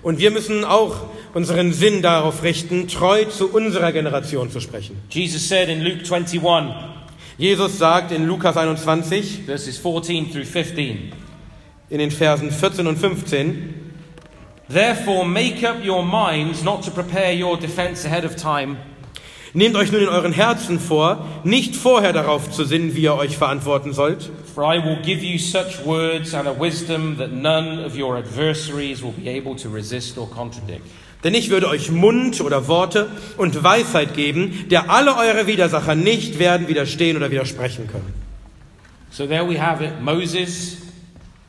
Und 0.02 0.20
wir 0.20 0.32
müssen 0.32 0.66
auch 0.66 0.96
unseren 1.34 1.72
Sinn 1.72 2.02
darauf 2.02 2.44
richten, 2.44 2.90
treu 2.90 3.24
zu 3.26 3.50
unserer 3.50 3.94
Generation 3.94 4.52
zu 4.52 4.60
sprechen. 4.60 4.98
Jesus 5.10 5.48
said 5.48 5.70
in 5.70 5.82
Luke 5.82 6.04
21, 6.04 6.42
Jesus 7.44 7.78
sagt 7.78 8.14
in 8.14 8.26
Lukas 8.26 8.56
21, 8.56 9.42
verses 9.46 9.78
14 9.78 10.32
through 10.32 10.46
15, 10.46 11.12
in 11.90 11.98
den 11.98 12.10
Versen 12.10 12.50
14 12.50 12.88
und 12.88 12.98
15, 12.98 13.92
Therefore, 14.70 15.26
make 15.26 15.62
up 15.68 15.84
your 15.84 16.06
minds 16.06 16.64
not 16.64 16.84
to 16.86 16.92
prepare 16.92 17.34
your 17.34 17.58
defense 17.58 18.06
ahead 18.06 18.24
of 18.24 18.38
time, 18.38 18.78
Nehmt 19.54 19.76
euch 19.76 19.92
nun 19.92 20.02
in 20.02 20.08
euren 20.08 20.32
Herzen 20.32 20.80
vor, 20.80 21.26
nicht 21.44 21.76
vorher 21.76 22.14
darauf 22.14 22.50
zu 22.50 22.64
sinnen, 22.64 22.96
wie 22.96 23.02
ihr 23.02 23.16
euch 23.16 23.38
verantworten 23.38 23.92
sollt, 23.92 24.32
for 24.56 24.64
I 24.64 24.82
will 24.82 25.00
give 25.04 25.22
you 25.22 25.38
such 25.38 25.86
words 25.86 26.34
and 26.34 26.48
a 26.48 26.56
wisdom 26.58 27.18
that 27.18 27.34
none 27.34 27.84
of 27.84 27.94
your 27.94 28.16
adversaries 28.16 29.04
will 29.04 29.12
be 29.12 29.28
able 29.28 29.58
to 29.58 29.68
resist 29.68 30.18
or 30.18 30.30
contradict. 30.30 30.88
Denn 31.24 31.34
ich 31.34 31.50
würde 31.50 31.70
euch 31.70 31.92
Mund 31.92 32.42
oder 32.42 32.68
Worte 32.68 33.08
und 33.38 33.64
Weisheit 33.64 34.14
geben, 34.16 34.66
der 34.70 34.90
alle 34.90 35.16
eure 35.16 35.48
Widersacher 35.48 35.96
nicht 35.96 36.40
werden 36.40 36.68
widerstehen 36.68 37.18
oder 37.18 37.32
widersprechen 37.32 37.88
können. 37.88 38.14
So 39.12 39.28
there 39.28 39.48
we 39.48 39.62
have 39.62 39.84
it. 39.84 40.02
Moses 40.02 40.78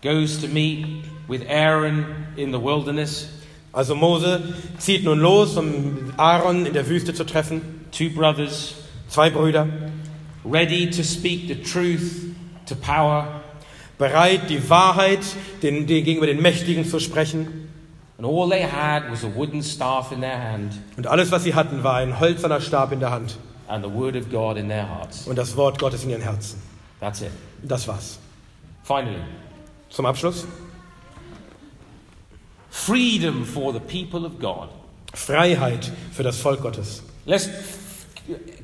goes 0.02 0.40
to 0.40 0.48
meet 0.48 0.86
with 1.28 1.40
Aaron 1.48 2.04
in 2.36 2.52
the 2.52 2.60
wilderness, 2.60 3.28
Also 3.74 3.96
Mose 3.96 4.40
zieht 4.78 5.02
nun 5.02 5.18
los, 5.18 5.56
um 5.56 6.12
Aaron 6.16 6.64
in 6.64 6.72
der 6.74 6.88
Wüste 6.88 7.12
zu 7.12 7.24
treffen, 7.24 7.60
two 7.90 8.08
brothers, 8.08 8.74
zwei 9.08 9.30
Brüder, 9.30 9.66
ready 10.44 10.88
to 10.88 11.02
speak 11.02 11.48
the 11.48 11.56
truth 11.56 12.22
to 12.66 12.76
power, 12.76 13.42
bereit, 13.98 14.48
die 14.48 14.70
Wahrheit 14.70 15.18
den, 15.64 15.88
den, 15.88 16.04
gegenüber 16.04 16.28
den 16.28 16.40
Mächtigen 16.40 16.84
zu 16.84 17.00
sprechen. 17.00 17.63
And 18.18 18.26
all 18.26 18.48
they 18.48 18.62
had 18.62 19.10
was 19.10 19.24
a 19.24 19.28
wooden 19.34 19.62
staff 19.62 20.12
in 20.12 20.20
their 20.20 20.38
hand 20.38 20.72
Und 20.96 21.06
alles, 21.06 21.30
was 21.32 21.42
sie 21.44 21.54
hatten, 21.54 21.82
war 21.82 21.96
ein 21.96 22.18
hölzerner 22.20 22.60
Stab 22.60 22.92
in 22.92 23.00
der 23.00 23.10
Hand 23.10 23.36
and 23.68 23.84
the 23.84 23.90
word 23.90 24.14
of 24.16 24.30
God 24.30 24.56
in 24.56 24.68
their 24.68 24.86
hearts. 24.88 25.26
und 25.26 25.36
das 25.36 25.56
Wort 25.56 25.78
Gottes 25.78 26.04
in 26.04 26.10
ihren 26.10 26.22
Herzen. 26.22 26.60
That's 27.00 27.20
it. 27.22 27.30
Das 27.62 27.86
war's. 27.88 28.18
Finally, 28.82 29.18
Zum 29.90 30.06
Abschluss. 30.06 30.46
freedom 32.70 33.44
for 33.44 33.72
the 33.72 33.80
people 33.80 34.24
of 34.26 34.38
God. 34.38 34.68
Freiheit 35.14 35.90
für 36.12 36.22
das 36.22 36.38
Volk 36.38 36.60
Gottes. 36.62 37.02
Let's 37.26 37.48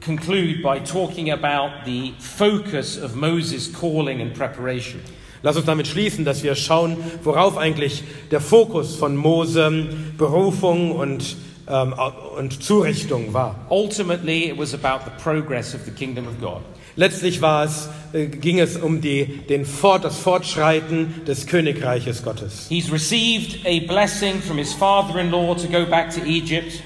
conclude 0.00 0.62
by 0.62 0.80
talking 0.80 1.30
about 1.30 1.84
the 1.84 2.12
focus 2.18 2.96
of 2.96 3.14
Moses' 3.14 3.68
calling 3.68 4.20
and 4.20 4.34
preparation. 4.34 5.00
Lass 5.42 5.56
uns 5.56 5.66
damit 5.66 5.86
schließen, 5.86 6.24
dass 6.24 6.42
wir 6.42 6.54
schauen, 6.54 6.96
worauf 7.22 7.56
eigentlich 7.56 8.02
der 8.30 8.40
Fokus 8.40 8.96
von 8.96 9.16
Mose, 9.16 9.86
Berufung 10.18 10.92
und, 10.92 11.36
ähm, 11.68 11.94
und 12.36 12.62
Zurichtung 12.62 13.32
war. 13.32 13.66
Ultimately, 13.70 14.50
it 14.50 14.58
was 14.58 14.74
about 14.74 15.04
the 15.04 15.22
progress 15.22 15.74
of 15.74 15.80
the 15.86 15.90
kingdom 15.90 16.26
of 16.26 16.38
God. 16.40 16.60
Letztlich 16.96 17.40
war 17.40 17.64
es, 17.64 17.88
äh, 18.12 18.26
ging 18.26 18.58
es 18.58 18.76
um 18.76 19.00
die, 19.00 19.24
den 19.48 19.64
Fort, 19.64 20.04
das 20.04 20.18
Fortschreiten 20.18 21.24
des 21.26 21.46
Königreiches 21.46 22.22
Gottes. 22.22 22.66
He's 22.68 22.92
received 22.92 23.64
a 23.64 23.80
blessing 23.86 24.42
from 24.42 24.58
his 24.58 24.74
father 24.74 25.18
in 25.18 25.30
law 25.30 25.54
to 25.54 25.68
go 25.68 25.86
back 25.86 26.10
to 26.14 26.20
Egypt. 26.26 26.82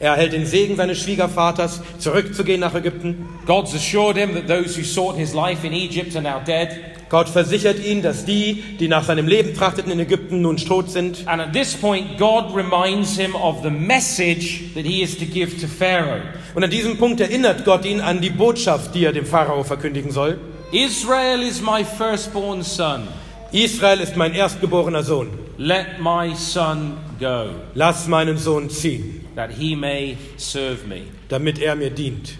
Er 0.00 0.12
erhält 0.12 0.32
den 0.32 0.46
Segen 0.46 0.76
seines 0.76 1.00
Schwiegervaters, 1.02 1.80
zurückzugehen 1.98 2.60
nach 2.60 2.74
Ägypten. 2.74 3.26
God's 3.46 3.74
assured 3.74 4.16
him 4.16 4.34
that 4.34 4.46
those 4.46 4.78
who 4.78 4.84
sought 4.84 5.16
his 5.16 5.34
life 5.34 5.66
in 5.66 5.72
Egypt 5.72 6.14
are 6.14 6.22
now 6.22 6.40
dead. 6.44 6.97
Gott 7.08 7.28
versichert 7.28 7.82
ihn, 7.84 8.02
dass 8.02 8.24
die, 8.24 8.62
die 8.78 8.88
nach 8.88 9.04
seinem 9.04 9.26
Leben 9.26 9.54
trachteten 9.54 9.90
in 9.90 9.98
Ägypten, 9.98 10.42
nun 10.42 10.56
tot 10.58 10.90
sind. 10.90 11.26
And 11.26 11.40
at 11.40 11.52
this 11.52 11.74
point, 11.74 12.18
God 12.18 12.54
reminds 12.54 13.16
him 13.16 13.34
of 13.34 13.62
the 13.62 13.70
message 13.70 14.74
that 14.74 14.84
he 14.84 15.02
is 15.02 15.16
to 15.18 15.24
give 15.24 15.58
to 15.60 15.66
Pharaoh. 15.66 16.20
Und 16.54 16.64
an 16.64 16.70
diesem 16.70 16.98
Punkt 16.98 17.20
erinnert 17.20 17.64
Gott 17.64 17.84
ihn 17.84 18.00
an 18.00 18.20
die 18.20 18.30
Botschaft, 18.30 18.94
die 18.94 19.04
er 19.04 19.12
dem 19.12 19.24
Pharao 19.26 19.64
verkündigen 19.64 20.10
soll. 20.10 20.38
Israel 20.72 21.42
is 21.42 21.62
my 21.62 21.82
firstborn 21.84 22.62
son. 22.62 23.08
Israel 23.52 24.00
ist 24.00 24.16
mein 24.16 24.34
erstgeborener 24.34 25.02
Sohn. 25.02 25.30
Let 25.56 25.98
my 26.00 26.34
son 26.36 26.98
go, 27.18 27.46
Lass 27.74 28.06
meinen 28.06 28.36
Sohn 28.36 28.68
ziehen, 28.68 29.24
that 29.34 29.50
he 29.50 29.74
may 29.74 30.18
serve 30.36 30.86
me. 30.86 31.04
damit 31.28 31.58
er 31.58 31.74
mir 31.74 31.90
dient. 31.90 32.36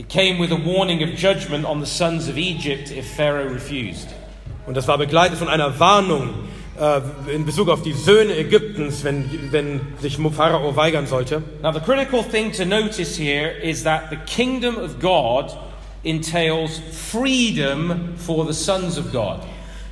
It 0.00 0.08
came 0.08 0.38
with 0.38 0.50
a 0.50 0.56
warning 0.56 1.02
of 1.02 1.10
judgment 1.14 1.66
on 1.66 1.80
the 1.80 1.86
sons 1.86 2.26
of 2.26 2.38
Egypt 2.38 2.90
if 2.90 3.06
Pharaoh 3.16 3.52
refused. 3.52 4.08
Und 4.66 4.74
das 4.74 4.88
war 4.88 4.96
begleitet 4.96 5.36
von 5.36 5.46
einer 5.46 5.78
Warnung 5.78 6.30
äh, 6.80 7.02
in 7.34 7.44
Bezug 7.44 7.68
auf 7.68 7.82
die 7.82 7.92
Söhne 7.92 8.34
Ägyptens, 8.34 9.04
wenn, 9.04 9.28
wenn 9.50 9.82
sich 10.00 10.16
Pharao 10.16 10.74
weigern 10.74 11.06
sollte. 11.06 11.42
Now, 11.62 11.70
the 11.70 11.80
critical 11.80 12.22
thing 12.22 12.50
to 12.52 12.64
notice 12.64 13.14
here 13.14 13.50
is 13.50 13.84
that 13.84 14.04
the 14.08 14.16
kingdom 14.16 14.78
of 14.78 15.00
God 15.00 15.54
entails 16.02 16.80
freedom 16.92 18.14
for 18.16 18.46
the 18.46 18.54
sons 18.54 18.96
of 18.96 19.12
God. 19.12 19.40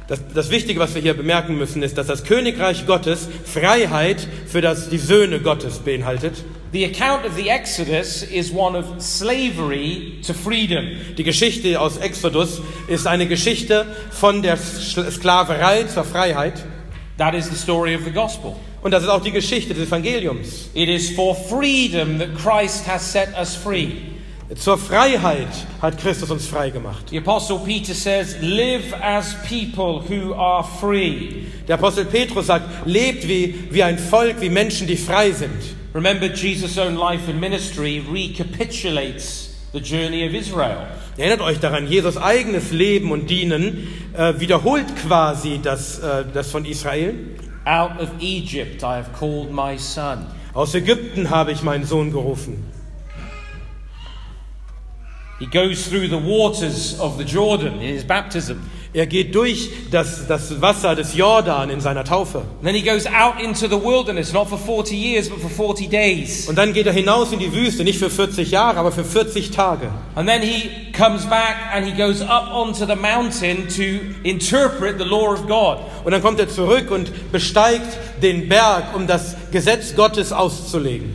Das, 0.07 0.21
das 0.33 0.51
Wichtige, 0.51 0.81
was 0.81 0.95
wir 0.95 1.03
hier 1.03 1.13
bemerken 1.13 1.59
müssen, 1.59 1.83
ist, 1.83 1.99
dass 1.99 2.07
das 2.07 2.25
Königreich 2.25 2.87
Gottes 2.87 3.29
Freiheit 3.45 4.27
für 4.47 4.63
das, 4.63 4.89
die 4.89 4.97
Söhne 4.97 5.41
Gottes 5.41 5.81
beinhaltet. 5.81 6.45
The 6.71 6.85
account 6.85 7.25
of 7.25 7.35
the 7.35 7.49
Exodus 7.49 8.23
is 8.23 8.53
one 8.53 8.77
of 8.77 9.01
slavery 9.03 10.21
to 10.25 10.35
freedom. 10.35 11.14
Die 11.16 11.23
Geschichte 11.25 11.81
aus 11.81 11.97
Exodus 11.97 12.61
ist 12.89 13.07
eine 13.07 13.27
Geschichte 13.27 13.87
von 14.11 14.43
der 14.43 14.59
Sklaverei 14.59 15.85
zur 15.85 16.05
Freiheit. 16.05 16.62
That 17.16 17.35
is 17.35 17.49
the 17.49 17.57
story 17.57 17.95
of 17.95 18.05
the 18.05 18.11
gospel. 18.11 18.55
Und 18.83 18.91
das 18.91 19.03
ist 19.03 19.09
auch 19.09 19.23
die 19.23 19.33
Geschichte 19.33 19.73
des 19.73 19.89
Evangeliums. 19.89 20.69
It 20.75 20.91
is 20.91 21.11
for 21.11 21.35
freedom 21.35 22.19
that 22.19 22.37
Christ 22.37 22.87
has 22.87 23.03
set 23.03 23.31
us 23.39 23.55
free. 23.55 24.18
Zur 24.57 24.79
Freiheit 24.79 25.49
hat 25.83 25.99
Christus 25.99 26.31
uns 26.31 26.47
frei 26.47 26.71
gemacht. 26.71 27.11
The 27.11 27.19
Apostle 27.19 27.59
Peter 27.59 27.93
says, 27.93 28.37
Live 28.41 28.95
as 29.03 29.37
people 29.47 30.01
who 30.01 30.33
are 30.35 30.65
free. 30.81 31.45
Der 31.67 31.75
Apostel 31.75 32.07
Petrus 32.07 32.47
sagt, 32.47 32.87
lebt 32.87 33.29
wie, 33.29 33.69
wie 33.71 33.83
ein 33.83 33.99
Volk, 33.99 34.41
wie 34.41 34.49
Menschen, 34.49 34.87
die 34.87 34.97
frei 34.97 35.33
sind. 35.33 35.77
Remember, 35.95 36.29
Jesus' 36.29 36.79
own 36.79 36.97
life 36.97 37.31
and 37.31 37.39
ministry 37.39 38.03
recapitulates 38.11 39.51
the 39.73 39.81
journey 39.81 40.27
of 40.27 40.33
Israel. 40.33 40.87
Erinnert 41.19 41.43
euch 41.43 41.61
daran, 41.61 41.87
Jesus 41.87 42.17
eigenes 42.17 42.71
Leben 42.71 43.13
und 43.13 43.29
Dienen 43.29 43.89
äh, 44.17 44.41
wiederholt 44.41 44.87
quasi 45.07 45.61
das, 45.63 45.99
äh, 45.99 46.25
das 46.33 46.51
von 46.51 46.65
Israel. 46.65 47.15
Out 47.67 48.01
of 48.01 48.09
Egypt 48.21 48.83
I 48.83 48.97
have 48.97 49.11
called 49.19 49.51
my 49.53 49.77
son. 49.77 50.25
Aus 50.55 50.75
Ägypten 50.75 51.29
habe 51.29 51.53
ich 51.53 51.63
meinen 51.63 51.85
Sohn 51.85 52.13
gerufen. 52.13 52.78
He 55.39 55.47
goes 55.47 55.86
through 55.86 56.09
the 56.09 56.18
waters 56.18 56.99
of 56.99 57.16
the 57.16 57.24
Jordan 57.24 57.74
in 57.74 57.95
his 57.95 58.05
baptism. 58.05 58.59
Er 58.95 59.07
geht 59.07 59.34
durch 59.34 59.70
das, 59.91 60.26
das 60.26 60.61
Wasser 60.61 60.97
des 60.97 61.14
Jordan 61.14 61.70
in 61.70 61.80
seiner 61.80 62.05
Taufe. 62.05 62.39
And 62.39 62.64
then 62.64 62.74
he 62.74 62.82
goes 62.82 63.07
out 63.07 63.41
into 63.41 63.68
the 63.68 63.76
wilderness, 63.76 64.32
not 64.32 64.49
for 64.49 64.59
40 64.59 64.97
years, 64.97 65.28
but 65.28 65.41
for 65.41 65.51
40 65.51 65.89
days. 65.89 66.49
Und 66.49 66.57
dann 66.57 66.72
geht 66.72 66.86
er 66.86 66.93
hinaus 66.93 67.30
in 67.30 67.39
die 67.39 67.53
Wüste, 67.53 67.84
nicht 67.84 67.99
für 67.99 68.11
40 68.11 68.51
Jahre, 68.51 68.78
aber 68.78 68.91
für 68.91 69.05
40 69.05 69.51
Tage. 69.51 69.91
And 70.16 70.26
then 70.26 70.43
he 70.43 70.91
comes 70.93 71.26
back 71.26 71.57
and 71.72 71.86
he 71.86 71.93
goes 71.93 72.22
up 72.22 72.51
onto 72.53 72.86
the 72.86 72.97
mountain 72.97 73.68
to 73.68 73.82
interpret 74.24 74.99
the 74.99 75.05
law 75.05 75.32
of 75.32 75.47
God. 75.47 75.78
Und 76.05 76.12
dann 76.12 76.22
kommt 76.22 76.41
er 76.41 76.49
zurück 76.49 76.91
und 76.91 77.30
besteigt 77.30 77.99
den 78.22 78.49
Berg, 78.49 78.97
um 78.97 79.07
das 79.07 79.36
Gesetz 79.53 79.95
Gottes 79.95 80.32
auszulegen. 80.32 81.14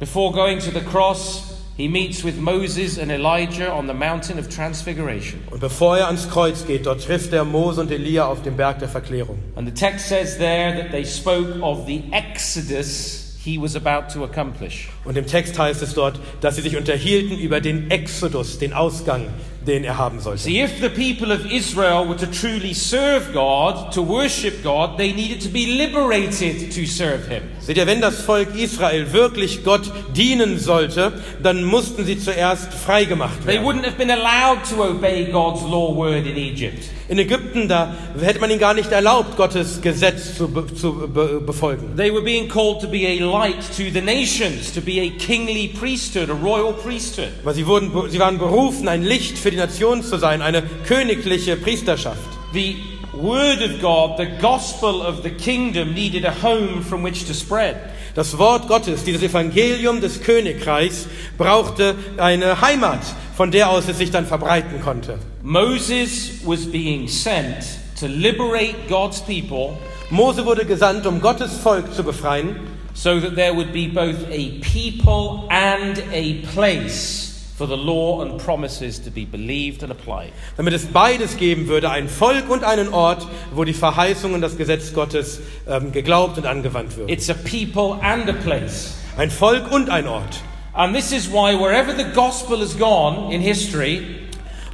Before 0.00 0.32
going 0.32 0.58
to 0.58 0.72
the 0.72 0.84
cross, 0.84 1.51
he 1.82 1.88
meets 1.88 2.22
with 2.22 2.38
Moses 2.38 2.96
and 2.96 3.10
Elijah 3.10 3.68
on 3.68 3.88
the 3.88 3.94
mountain 3.94 4.38
of 4.38 4.48
transfiguration. 4.48 5.40
Und 5.50 5.58
bevor 5.58 5.98
er 5.98 6.06
ans 6.06 6.30
Kreuz 6.30 6.64
geht, 6.64 6.86
dort 6.86 7.02
trifft 7.02 7.32
er 7.32 7.44
Mose 7.44 7.80
und 7.80 7.90
Elia 7.90 8.26
auf 8.26 8.40
dem 8.42 8.56
Berg 8.56 8.78
der 8.78 8.88
Verklärung. 8.88 9.36
And 9.56 9.66
the 9.66 9.74
text 9.74 10.06
says 10.06 10.38
there 10.38 10.76
that 10.76 10.92
they 10.92 11.04
spoke 11.04 11.60
of 11.60 11.84
the 11.86 12.04
exodus 12.12 13.36
he 13.44 13.58
was 13.58 13.74
about 13.74 14.08
to 14.12 14.22
accomplish. 14.22 14.90
Und 15.04 15.16
im 15.18 15.26
Text 15.26 15.58
heißt 15.58 15.82
es 15.82 15.94
dort, 15.94 16.20
dass 16.40 16.56
sie 16.56 16.62
sich 16.62 16.76
unterhielten 16.76 17.38
über 17.38 17.60
den 17.60 17.90
Exodus, 17.90 18.58
den 18.58 18.72
Ausgang, 18.72 19.26
den 19.66 19.84
er 19.84 19.96
haben 19.98 20.20
sollte. 20.20 20.42
See, 20.42 20.60
if 20.62 20.70
the 20.80 20.88
people 20.88 21.32
of 21.32 21.44
Israel 21.50 22.08
were 22.08 22.16
to 22.16 22.26
truly 22.26 22.74
serve 22.74 23.32
God, 23.32 23.92
to 23.92 24.06
worship 24.06 24.62
God, 24.62 24.96
they 24.98 25.12
needed 25.12 25.40
to 25.42 25.48
be 25.48 25.66
liberated 25.66 26.72
to 26.74 26.84
serve 26.84 27.28
Him. 27.28 27.42
Seht 27.60 27.76
ihr, 27.76 27.86
wenn 27.86 28.00
das 28.00 28.22
Volk 28.22 28.56
Israel 28.56 29.12
wirklich 29.12 29.62
Gott 29.64 29.90
dienen 30.16 30.58
sollte, 30.58 31.12
dann 31.42 31.62
mussten 31.64 32.04
sie 32.04 32.18
zuerst 32.18 32.72
freigemacht 32.74 33.44
They 33.46 33.56
werden. 33.56 33.66
wouldn't 33.66 33.84
have 33.86 33.96
been 33.96 34.10
allowed 34.10 34.64
to 34.68 34.82
obey 34.82 35.26
God's 35.30 35.62
law 35.62 35.94
word 35.94 36.26
in 36.26 36.36
Egypt. 36.36 36.84
In 37.08 37.18
Ägypten, 37.18 37.68
da 37.68 37.94
hätte 38.20 38.40
man 38.40 38.50
ihnen 38.50 38.58
gar 38.58 38.74
nicht 38.74 38.90
erlaubt, 38.90 39.36
Gottes 39.36 39.80
Gesetz 39.80 40.36
zu, 40.36 40.48
be, 40.48 40.66
zu 40.74 41.06
be, 41.08 41.40
befolgen. 41.44 41.96
They 41.96 42.12
were 42.12 42.22
being 42.22 42.48
called 42.48 42.80
to 42.80 42.88
be 42.88 43.06
a 43.06 43.14
light 43.24 43.60
to 43.76 43.84
the 43.92 44.00
nations, 44.00 44.72
to 44.72 44.80
be 44.80 44.91
a 45.00 45.10
kingly 45.10 45.68
priesthood, 45.68 46.30
a 46.30 46.34
royal 46.34 46.72
priesthood. 46.72 47.32
Aber 47.42 47.54
sie, 47.54 47.66
wurden, 47.66 48.10
sie 48.10 48.18
waren 48.18 48.38
berufen, 48.38 48.88
ein 48.88 49.02
Licht 49.02 49.38
für 49.38 49.50
die 49.50 49.56
Nation 49.56 50.02
zu 50.02 50.18
sein, 50.18 50.42
eine 50.42 50.62
königliche 50.86 51.56
Priesterschaft. 51.56 52.20
The 52.52 52.76
word 53.12 53.62
of 53.62 53.80
God, 53.80 54.18
the 54.18 54.28
gospel 54.40 55.02
of 55.02 55.22
the 55.22 55.30
kingdom, 55.30 55.94
needed 55.94 56.24
a 56.24 56.34
home 56.42 56.82
from 56.82 57.02
which 57.02 57.26
to 57.26 57.34
spread. 57.34 57.76
Das 58.14 58.36
Wort 58.36 58.68
Gottes, 58.68 59.04
dieses 59.04 59.22
Evangelium 59.22 60.00
des 60.00 60.22
Königreichs, 60.22 61.06
brauchte 61.38 61.94
eine 62.18 62.60
Heimat, 62.60 63.00
von 63.36 63.50
der 63.50 63.70
aus 63.70 63.88
es 63.88 63.98
sich 63.98 64.10
dann 64.10 64.26
verbreiten 64.26 64.82
konnte. 64.82 65.18
Moses 65.42 66.40
was 66.44 66.70
being 66.70 67.08
sent 67.08 67.64
to 67.98 68.06
liberate 68.06 68.76
God's 68.88 69.20
people 69.20 69.78
Mose 70.12 70.44
wurde 70.44 70.66
gesandt, 70.66 71.06
um 71.06 71.22
Gottes 71.22 71.56
Volk 71.56 71.94
zu 71.94 72.04
befreien, 72.04 72.56
so 72.94 73.20
that 73.20 73.34
there 73.34 73.54
would 73.54 73.72
be 73.72 73.88
both 73.88 74.26
a 74.30 74.60
people 74.60 75.46
and 75.50 76.02
a 76.12 76.42
place 76.52 77.32
for 77.56 77.66
the 77.66 77.76
law 77.76 78.22
and 78.22 78.40
promises 78.40 78.98
to 78.98 79.10
be 79.10 79.24
believed 79.24 79.82
and 79.82 79.92
applied. 79.92 80.32
damit 80.56 80.74
es 80.74 80.86
beides 80.86 81.36
geben 81.36 81.68
würde, 81.68 81.90
ein 81.90 82.08
Volk 82.08 82.50
und 82.50 82.64
einen 82.64 82.88
Ort, 82.88 83.26
wo 83.54 83.64
die 83.64 83.74
Verheißung 83.74 84.34
und 84.34 84.40
das 84.40 84.56
Gesetz 84.56 84.92
Gottes 84.92 85.40
ähm, 85.68 85.92
geglaubt 85.92 86.38
und 86.38 86.46
angewandt 86.46 86.96
wird. 86.96 87.10
It's 87.10 87.30
a 87.30 87.34
people 87.34 87.98
and 88.02 88.28
a 88.28 88.32
place. 88.32 88.94
Ein 89.16 89.30
Volk 89.30 89.70
und 89.70 89.90
ein 89.90 90.08
Ort. 90.08 90.40
And 90.74 90.94
this 90.94 91.12
is 91.12 91.30
why 91.30 91.54
wherever 91.54 91.94
the 91.94 92.06
gospel 92.14 92.58
has 92.60 92.76
gone 92.78 93.32
in 93.32 93.40
history, 93.42 94.22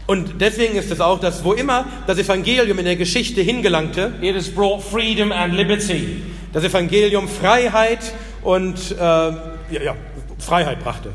Und 0.08 0.40
deswegen 0.40 0.76
ist 0.76 0.90
es 0.90 1.00
auch, 1.02 1.20
dass 1.20 1.44
wo 1.44 1.52
immer 1.52 1.84
das 2.06 2.16
Evangelium 2.16 2.78
in 2.78 2.86
der 2.86 2.96
Geschichte 2.96 3.42
hingelangte, 3.42 4.14
it 4.22 4.34
has 4.34 4.48
brought 4.48 4.82
freedom 4.82 5.32
and 5.32 5.52
liberty. 5.52 6.22
Das 6.52 6.64
Evangelium 6.64 7.28
Freiheit 7.28 8.12
und 8.42 8.92
äh, 8.92 8.96
ja, 9.00 9.82
ja, 9.82 9.96
Freiheit 10.38 10.82
brachte. 10.82 11.12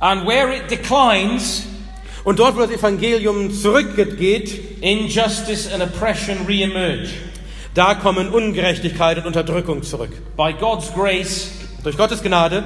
And 0.00 0.26
where 0.26 0.54
it 0.54 0.70
declines, 0.70 1.66
Und 2.24 2.38
dort, 2.38 2.56
wo 2.56 2.60
das 2.60 2.70
Evangelium 2.70 3.52
zurückgeht, 3.52 4.80
injustice 4.80 5.70
and 5.70 5.82
oppression 5.82 6.46
re-emerge. 6.46 7.10
da 7.74 7.94
kommen 7.94 8.28
Ungerechtigkeit 8.28 9.18
und 9.18 9.26
Unterdrückung 9.26 9.82
zurück. 9.82 10.10
By 10.36 10.54
God's 10.58 10.92
grace, 10.94 11.50
Durch 11.82 11.98
Gottes 11.98 12.22
Gnade 12.22 12.62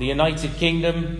the 0.00 0.10
United 0.10 0.58
Kingdom, 0.58 1.18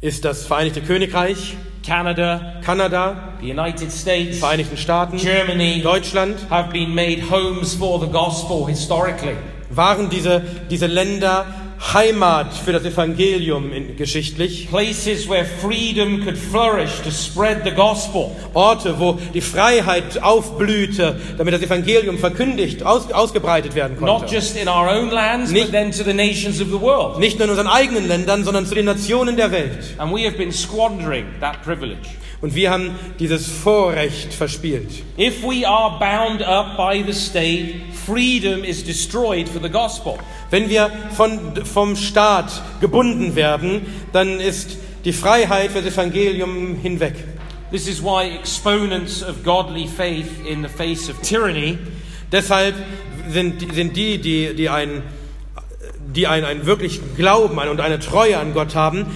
ist 0.00 0.24
das 0.24 0.46
Vereinigte 0.46 0.80
Königreich, 0.80 1.56
Canada, 1.88 2.60
Kanada, 2.62 3.16
the 3.40 3.46
United 3.46 3.88
die 3.88 3.90
States, 3.90 4.38
Vereinigten 4.38 4.76
Staaten, 4.76 5.16
Germany 5.16 5.80
Deutschland 5.82 6.38
have 6.50 6.70
been 6.70 6.94
made 6.94 7.22
homes 7.30 7.74
for 7.74 7.98
the 7.98 8.06
gospel 8.06 8.66
historically. 8.66 9.36
waren 9.70 10.10
diese, 10.10 10.42
diese 10.70 10.86
Länder 10.86 11.46
Heimat 11.80 12.52
für 12.54 12.72
das 12.72 12.84
Evangelium 12.84 13.72
in, 13.72 13.96
geschichtlich. 13.96 14.68
Places 14.68 15.28
where 15.28 15.44
freedom 15.44 16.24
could 16.24 16.36
flourish 16.36 17.00
to 17.04 17.10
spread 17.10 17.62
the 17.64 17.70
gospel. 17.70 18.34
Orte, 18.52 18.98
wo 18.98 19.18
die 19.32 19.40
Freiheit 19.40 20.22
aufblühte, 20.22 21.20
damit 21.38 21.54
das 21.54 21.62
Evangelium 21.62 22.18
verkündigt, 22.18 22.82
aus, 22.82 23.10
ausgebreitet 23.12 23.74
werden 23.74 23.96
Not 24.00 24.20
konnte. 24.20 24.34
just 24.34 24.56
in 24.56 24.68
our 24.68 24.88
own 24.90 25.10
lands, 25.10 25.50
Nicht- 25.52 25.66
but 25.66 25.72
then 25.72 25.92
to 25.92 26.02
the 26.02 26.12
nations 26.14 26.60
of 26.60 26.68
the 26.68 26.80
world. 26.80 27.18
Nicht 27.20 27.38
nur 27.38 27.44
in 27.44 27.50
unseren 27.50 27.68
eigenen 27.68 28.08
Ländern, 28.08 28.44
sondern 28.44 28.66
zu 28.66 28.74
den 28.74 28.84
Nationen 28.86 29.36
der 29.36 29.52
Welt. 29.52 29.94
And 29.98 30.12
we 30.12 30.26
have 30.26 30.36
been 30.36 30.52
squandering 30.52 31.26
that 31.40 31.62
privilege. 31.62 32.08
Und 32.40 32.54
wir 32.54 32.70
haben 32.70 32.90
dieses 33.18 33.48
Vorrecht 33.48 34.32
verspielt. 34.32 34.88
If 35.18 35.42
we 35.42 35.66
are 35.66 35.98
bound 35.98 36.42
up 36.42 36.76
by 36.76 37.02
the 37.04 37.12
state, 37.12 37.74
freedom 38.06 38.62
is 38.62 38.84
destroyed 38.84 39.48
for 39.48 39.60
the 39.60 39.68
gospel. 39.68 40.18
Wenn 40.50 40.68
wir 40.68 40.90
von, 41.16 41.40
vom 41.64 41.96
Staat 41.96 42.62
gebunden 42.80 43.34
werden, 43.34 43.86
dann 44.12 44.38
ist 44.38 44.78
die 45.04 45.12
Freiheit 45.12 45.72
für 45.72 45.82
das 45.82 45.94
Evangelium 45.94 46.76
hinweg. 46.80 47.14
This 47.70 47.88
is 47.88 48.02
why 48.02 48.30
exponents 48.38 49.22
of 49.22 49.42
godly 49.42 49.86
faith 49.86 50.30
in 50.46 50.62
the 50.62 50.68
face 50.68 51.10
of 51.10 51.20
tyranny 51.22 51.76
Deshalb 52.30 52.74
sind, 53.30 53.74
sind 53.74 53.96
die, 53.96 54.18
die, 54.18 54.54
die 54.54 54.68
ein 54.68 55.02
die 56.14 56.26
einen, 56.26 56.46
einen 56.46 56.66
wirklichen 56.66 57.16
Glauben 57.16 57.58
an 57.60 57.68
und 57.68 57.80
eine 57.80 57.98
Treue 57.98 58.38
an 58.38 58.54
Gott 58.54 58.74
haben, 58.74 59.06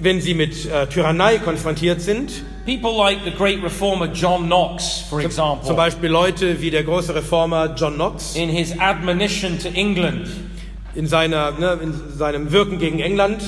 wenn 0.00 0.20
sie 0.20 0.34
mit 0.34 0.66
äh, 0.66 0.86
Tyrannei 0.86 1.38
konfrontiert 1.38 2.02
sind, 2.02 2.44
People 2.64 2.96
like 2.96 3.24
the 3.24 3.30
great 3.30 3.62
reformer 3.62 4.06
John 4.06 4.46
Knox, 4.46 5.00
for 5.10 5.20
zum 5.20 5.26
example, 5.26 5.74
Beispiel 5.74 6.08
Leute 6.08 6.62
wie 6.62 6.70
der 6.70 6.82
große 6.82 7.14
Reformer 7.14 7.74
John 7.76 7.96
Knox. 7.96 8.36
In 8.36 8.48
his 8.48 8.74
admonition 8.78 9.58
to 9.58 9.68
England, 9.68 10.28
in, 10.94 11.06
seiner, 11.06 11.50
ne, 11.50 11.78
in 11.82 11.92
seinem 12.16 12.52
Wirken 12.52 12.78
gegen 12.78 13.00
England, 13.00 13.42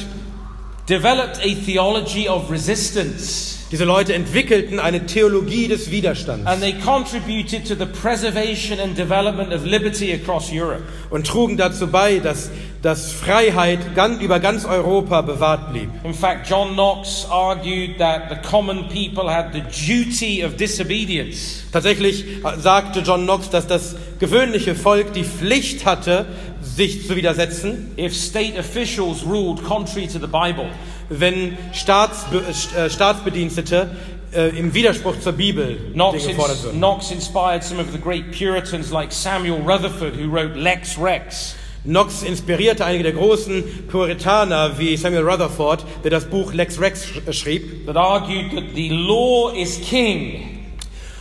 developed 0.86 1.38
a 1.42 1.54
theology 1.64 2.28
of 2.28 2.50
resistance. 2.50 3.54
diese 3.72 3.84
Leute 3.84 4.14
entwickelten 4.14 4.78
eine 4.78 5.06
Theologie 5.06 5.66
des 5.66 5.90
Widerstands 5.90 6.46
And 6.46 6.60
they 6.62 6.72
contributed 6.74 7.66
to 7.66 7.74
the 7.74 7.86
preservation 7.86 8.78
and 8.78 8.96
development 8.96 9.52
of 9.52 9.64
liberty 9.64 10.12
across 10.12 10.52
Europe. 10.52 10.84
und 11.10 11.26
trugen 11.26 11.56
dazu 11.56 11.88
bei, 11.88 12.20
dass, 12.20 12.50
dass 12.82 13.10
Freiheit 13.10 13.80
über 14.20 14.38
ganz 14.38 14.64
Europa 14.64 15.20
bewahrt 15.22 15.72
blieb. 15.72 15.88
In 16.04 16.14
fact, 16.14 16.48
John 16.48 16.74
Knox 16.74 17.26
argued 17.28 17.98
that 17.98 18.30
the 18.30 18.36
common 18.48 18.88
people 18.88 19.28
had 19.28 19.52
the 19.52 19.62
duty 19.62 20.44
of 20.44 20.54
disobedience. 20.56 21.64
Tatsächlich 21.72 22.24
äh, 22.44 22.58
sagte 22.60 23.00
John 23.00 23.24
Knox, 23.24 23.50
dass 23.50 23.66
das 23.66 23.96
gewöhnliche 24.20 24.76
Volk 24.76 25.12
die 25.12 25.24
Pflicht 25.24 25.84
hatte, 25.84 26.26
sich 26.76 27.06
zu 27.06 27.16
widersetzen, 27.16 27.92
if 27.98 28.14
state 28.14 28.58
officials 28.58 29.24
ruled 29.24 29.64
contrary 29.64 30.06
to 30.06 30.18
the 30.18 30.26
Bible. 30.26 30.68
wenn 31.08 31.56
Staatsbe 31.72 32.42
äh, 32.76 32.90
Staatsbedienstete 32.90 33.90
äh, 34.34 34.58
im 34.58 34.74
Widerspruch 34.74 35.18
zur 35.20 35.32
Bibel 35.32 35.76
Knox, 35.92 36.26
gefordert 36.26 36.62
würden. 36.62 36.78
Knox 36.78 37.10
inspired 37.10 37.64
some 37.64 37.80
of 37.80 37.86
the 37.92 37.98
great 37.98 38.30
Puritans 38.36 38.90
like 38.90 39.12
Samuel 39.12 39.62
Rutherford, 39.62 40.16
who 40.16 40.30
wrote 40.30 40.58
Lex 40.58 40.98
Rex. 40.98 41.54
Knox 41.84 42.22
inspirierte 42.22 42.84
einige 42.84 43.04
der 43.04 43.12
großen 43.12 43.86
Puritaner 43.88 44.76
wie 44.76 44.96
Samuel 44.96 45.22
Rutherford, 45.22 45.84
der 46.02 46.10
das 46.10 46.24
Buch 46.24 46.52
Lex 46.52 46.80
Rex 46.80 47.06
äh, 47.26 47.32
schrieb 47.32 47.86
that 47.86 47.96
argued 47.96 48.52
that 48.52 48.64
the 48.74 48.88
law 48.88 49.50
is 49.50 49.80
king 49.80 50.66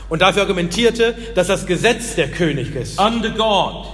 und 0.10 0.22
dafür 0.22 0.42
argumentierte, 0.44 1.16
dass 1.36 1.48
das 1.48 1.66
Gesetz 1.66 2.16
der 2.16 2.30
König 2.30 2.76
ist. 2.76 3.00
under 3.00 3.30
God 3.30 3.86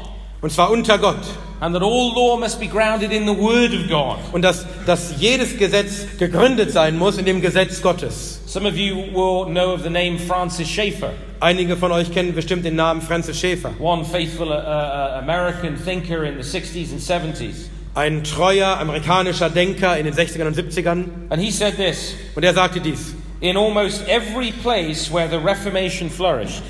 Und 0.42 0.52
zwar 0.52 0.72
unter 0.72 0.98
Gott. 0.98 1.22
And 1.62 1.76
that 1.76 1.84
all 1.84 2.14
law 2.14 2.38
must 2.38 2.60
be 2.60 2.68
grounded 2.68 3.12
in 3.12 3.26
the 3.26 3.34
word 3.34 3.74
of 3.74 3.88
God. 3.88 4.18
Und 4.34 4.42
dass, 4.42 4.66
dass 4.86 5.14
jedes 5.20 5.58
Gesetz 5.58 6.06
gegründet 6.18 6.72
sein 6.72 6.98
muss 6.98 7.18
in 7.18 7.26
dem 7.26 7.40
Gesetz 7.40 7.82
Gottes. 7.82 8.42
Some 8.48 8.68
of 8.68 8.76
you 8.76 8.96
will 8.96 9.46
know 9.46 9.72
of 9.74 9.84
the 9.84 9.90
name 9.90 10.18
Francis 10.20 10.68
Schaeffer, 10.68 11.14
Einige 11.40 11.78
von 11.78 11.92
euch 11.92 12.12
kennen 12.12 12.36
bestimmt 12.36 12.66
den 12.66 12.76
Namen 12.76 13.02
Francis 13.02 13.40
Schaeffer. 13.40 13.72
one 13.80 14.04
faithful 14.04 14.50
uh, 14.50 14.56
uh, 14.56 15.20
American 15.20 15.76
thinker 15.78 16.24
in 16.26 16.42
the 16.42 16.44
60s 16.44 16.92
and 16.92 17.00
70s. 17.00 17.70
Ein 17.94 18.24
treuer 18.24 18.80
amerikanischer 18.80 19.50
Denker 19.50 19.98
in 19.98 20.06
den 20.06 20.14
60ern 20.14 20.48
und 20.48 20.56
70ern. 20.56 21.06
And 21.30 21.42
he 21.42 21.52
said 21.52 21.76
this 21.78 22.16
Und 22.36 22.44
er 22.44 22.54
sagte 22.54 22.80
dies. 22.80 23.14
In 23.40 23.58
almost 23.58 24.08
every 24.08 24.52
place 24.52 25.12
where 25.12 25.28
the 25.28 25.38
Reformation 25.38 26.10
flourished, 26.10 26.62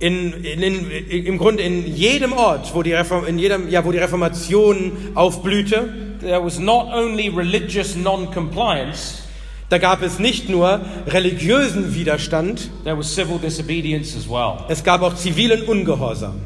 In, 0.00 0.44
in, 0.44 0.62
in, 0.62 1.26
Im 1.26 1.38
Grunde 1.38 1.62
in 1.64 1.86
jedem 1.94 2.32
Ort, 2.32 2.72
wo 2.72 2.82
die, 2.82 2.92
Reform, 2.92 3.26
in 3.26 3.38
jedem, 3.38 3.68
ja, 3.68 3.84
wo 3.84 3.90
die 3.90 3.98
Reformation 3.98 4.92
aufblühte, 5.14 5.88
there 6.20 6.42
was 6.42 6.58
not 6.58 6.86
only 6.92 7.28
religious 7.28 7.96
non 7.96 8.30
compliance, 8.30 9.22
da 9.70 9.78
gab 9.78 10.02
es 10.02 10.18
nicht 10.18 10.48
nur 10.48 10.80
religiösen 11.08 11.94
Widerstand, 11.94 12.70
there 12.84 12.96
was 12.96 13.12
civil 13.12 13.38
disobedience 13.38 14.16
as 14.16 14.28
well. 14.28 14.64
es 14.68 14.84
gab 14.84 15.02
auch 15.02 15.14
zivilen 15.14 15.62
Ungehorsam. 15.62 16.40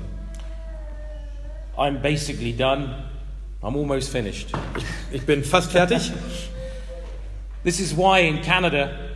I'm 1.76 2.00
basically 2.00 2.52
done. 2.52 2.94
I'm 3.62 3.76
almost 3.76 4.10
finished. 4.10 4.48
Ich 5.12 5.24
bin 5.24 5.44
fast 5.44 5.72
fertig. 5.72 6.10
This 7.64 7.78
is 7.78 7.96
why 7.96 8.20
in 8.20 8.42
Canada, 8.42 9.11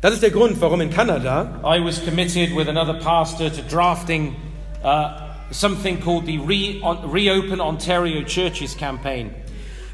Das 0.00 0.14
ist 0.14 0.22
der 0.22 0.30
Grund, 0.30 0.58
warum 0.60 0.80
in 0.80 0.90
Kanada 0.90 1.60
I 1.62 1.78
was 1.84 2.02
committed 2.02 2.56
with 2.56 2.68
another 2.68 2.94
pastor 2.94 3.50
to 3.50 3.60
drafting 3.70 4.34
uh, 4.82 5.10
something 5.50 6.00
called 6.00 6.24
the 6.26 6.38
Re- 6.38 6.80
Reopen 7.06 7.60
Ontario 7.60 8.22
Churches 8.24 8.76
campaign. 8.76 9.30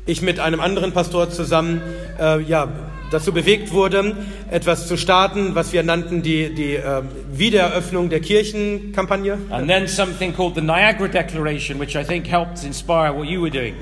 ich 0.06 0.22
mit 0.22 0.38
einem 0.38 0.60
anderen 0.60 0.92
Pastor 0.92 1.28
zusammen 1.30 1.82
äh, 2.20 2.40
ja, 2.42 2.68
dazu 3.10 3.32
bewegt 3.32 3.72
wurde, 3.72 4.16
etwas 4.50 4.86
zu 4.88 4.96
starten, 4.96 5.54
was 5.54 5.72
wir 5.72 5.82
nannten 5.82 6.22
die, 6.22 6.54
die 6.54 6.74
äh, 6.74 7.02
Wiedereröffnung 7.32 8.08
der 8.08 8.20
Kirchenkampagne. 8.20 9.38
And 9.50 9.68
then 9.68 9.86
something 9.86 10.34
called 10.34 10.54
the 10.54 10.60
Niagara 10.60 11.08
Declaration, 11.08 11.78
which 11.78 11.96
I 11.96 12.04
think 12.04 12.26
helped 12.26 12.64
inspire 12.64 13.14
what 13.14 13.26
you 13.26 13.42
were 13.42 13.50
doing. 13.50 13.74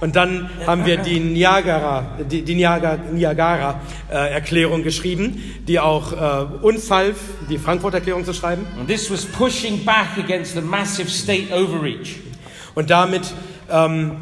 Und 0.00 0.14
dann 0.14 0.50
haben 0.66 0.84
wir 0.84 0.98
die 0.98 1.20
Niagara, 1.20 2.18
die, 2.30 2.42
die 2.42 2.54
Niagara, 2.54 2.98
Niagara 3.12 3.80
äh, 4.10 4.32
Erklärung 4.32 4.82
geschrieben, 4.82 5.42
die 5.66 5.80
auch 5.80 6.12
äh, 6.12 6.64
uns 6.64 6.90
half, 6.90 7.16
die 7.48 7.58
Frankfurter 7.58 7.98
Erklärung 7.98 8.24
zu 8.24 8.34
schreiben. 8.34 8.66
And 8.78 8.88
this 8.88 9.10
was 9.10 9.24
pushing 9.24 9.84
back 9.84 10.18
against 10.18 10.54
the 10.54 10.60
massive 10.60 11.08
state 11.08 11.52
overreach. 11.52 12.16
Und 12.74 12.90
damit 12.90 13.22
ähm, 13.70 14.12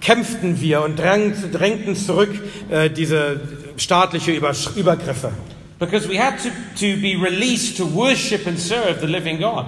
kämpften 0.00 0.60
wir 0.60 0.82
und 0.82 0.98
drängten, 0.98 1.52
drängten 1.52 1.94
zurück 1.96 2.30
äh, 2.70 2.90
diese 2.90 3.40
staatliche 3.80 4.32
Übergriffe. 4.32 5.32
Because 5.78 6.06
we 6.06 6.18
had 6.18 6.38
to, 6.42 6.50
to 6.76 7.00
be 7.00 7.16
released 7.16 7.78
to 7.78 7.86
worship 7.86 8.46
and 8.46 8.58
serve 8.58 9.00
the 9.00 9.06
living 9.06 9.38
God. 9.38 9.64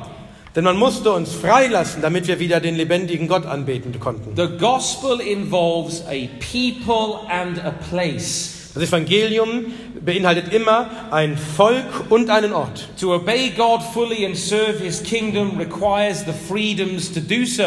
Denn 0.54 0.64
man 0.64 0.76
musste 0.76 1.10
uns 1.12 1.34
freilassen, 1.34 2.02
damit 2.02 2.26
wir 2.26 2.38
wieder 2.38 2.60
den 2.60 2.76
lebendigen 2.76 3.26
Gott 3.26 3.46
anbeten 3.46 3.98
konnten. 3.98 4.36
The 4.36 4.58
gospel 4.58 5.18
involves 5.20 6.02
a 6.06 6.28
people 6.38 7.26
and 7.30 7.58
a 7.64 7.70
place. 7.70 8.70
Das 8.74 8.82
Evangelium 8.82 9.72
beinhaltet 10.04 10.52
immer 10.52 10.90
ein 11.10 11.38
Volk 11.38 12.10
und 12.10 12.28
einen 12.28 12.52
Ort. 12.52 12.88
To 13.00 13.14
obey 13.14 13.50
God 13.56 13.82
fully 13.94 14.26
and 14.26 14.36
serve 14.36 14.82
his 14.82 15.02
kingdom 15.02 15.58
requires 15.58 16.24
the 16.26 16.32
freedoms 16.32 17.10
to 17.12 17.20
do 17.20 17.46
so. 17.46 17.64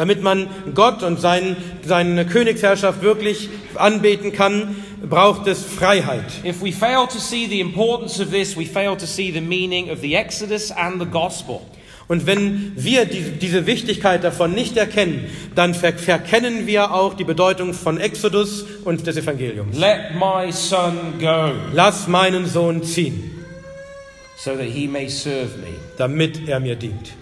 Damit 0.00 0.22
man 0.22 0.48
Gott 0.74 1.02
und 1.02 1.20
sein, 1.20 1.56
seine 1.84 2.24
Königsherrschaft 2.24 3.02
wirklich 3.02 3.50
anbeten 3.74 4.32
kann, 4.32 4.76
braucht 5.06 5.46
es 5.46 5.62
Freiheit. 5.62 6.24
If 6.42 6.62
we 6.62 6.72
fail 6.72 7.06
to 7.06 7.18
see 7.18 7.46
the 7.46 7.60
importance 7.60 8.18
of 8.18 8.30
this, 8.30 8.56
we 8.56 8.64
fail 8.64 8.96
to 8.96 9.04
see 9.04 9.30
the 9.30 9.42
meaning 9.42 9.90
of 9.90 10.00
the 10.00 10.14
Exodus 10.14 10.70
and 10.70 11.02
the 11.02 11.06
gospel. 11.06 11.60
Und 12.08 12.26
wenn 12.26 12.72
wir 12.76 13.04
die, 13.04 13.32
diese 13.38 13.66
Wichtigkeit 13.66 14.24
davon 14.24 14.54
nicht 14.54 14.78
erkennen, 14.78 15.26
dann 15.54 15.74
ver 15.74 15.92
verkennen 15.92 16.66
wir 16.66 16.94
auch 16.94 17.12
die 17.12 17.24
Bedeutung 17.24 17.74
von 17.74 18.00
Exodus 18.00 18.64
und 18.86 19.06
des 19.06 19.18
Evangeliums. 19.18 19.76
Let 19.76 20.14
my 20.14 20.50
son 20.50 20.96
go 21.20 21.50
Lass 21.74 22.08
meinen 22.08 22.46
Sohn 22.46 22.82
ziehen, 22.84 23.30
so 24.38 24.52
that 24.52 24.64
he 24.64 24.88
may 24.88 25.10
serve 25.10 25.58
me. 25.58 25.74
damit 25.98 26.48
er 26.48 26.58
mir 26.58 26.76
dient. 26.76 27.19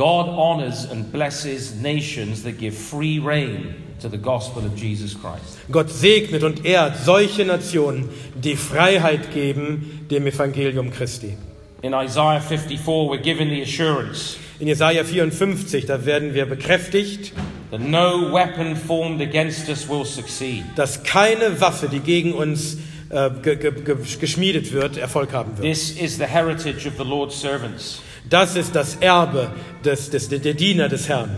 God 0.00 0.30
honors 0.30 0.90
and 0.90 1.12
blesses 1.12 1.74
nations 1.74 2.42
that 2.44 2.58
give 2.58 2.74
free 2.74 3.18
rein 3.18 3.74
to 4.00 4.08
the 4.08 4.16
gospel 4.16 4.64
of 4.64 4.74
Jesus 4.74 5.14
Christ. 5.14 5.58
Gott 5.70 5.90
segnet 5.90 6.42
und 6.42 6.64
ehrt 6.64 6.96
solche 7.04 7.44
Nationen, 7.44 8.08
die 8.34 8.56
Freiheit 8.56 9.30
geben 9.34 10.06
dem 10.10 10.26
Evangelium 10.26 10.90
Christi. 10.90 11.36
In 11.82 11.92
Isaiah 11.92 12.40
54, 12.40 13.10
we're 13.10 13.22
given 13.22 13.50
the 13.50 13.60
assurance 13.60 14.38
In 14.58 14.68
Jesaja 14.68 15.04
54, 15.04 15.84
da 15.84 16.06
werden 16.06 16.32
wir 16.32 16.46
bekräftigt, 16.46 17.34
that 17.70 17.80
no 17.80 18.32
weapon 18.32 18.76
formed 18.76 19.20
against 19.20 19.68
us 19.68 19.86
will 19.86 20.06
succeed. 20.06 20.64
dass 20.76 21.02
keine 21.02 21.60
Waffe, 21.60 21.90
die 21.90 22.00
gegen 22.00 22.32
uns 22.32 22.78
äh, 23.10 23.28
ge 23.42 23.56
ge 23.56 23.70
ge 23.70 23.96
geschmiedet 24.18 24.72
wird, 24.72 24.96
Erfolg 24.96 25.34
haben 25.34 25.58
wird. 25.58 25.66
This 25.66 25.90
is 25.90 26.16
the 26.16 26.24
heritage 26.24 26.86
of 26.86 26.94
the 26.96 27.04
Lord's 27.04 27.38
servants. 27.38 28.00
Das 28.28 28.56
ist 28.56 28.74
das 28.74 28.96
Erbe 28.96 29.50
des, 29.84 30.10
des, 30.10 30.28
der 30.28 30.54
Diener 30.54 30.88
des 30.88 31.08
Herrn. 31.08 31.30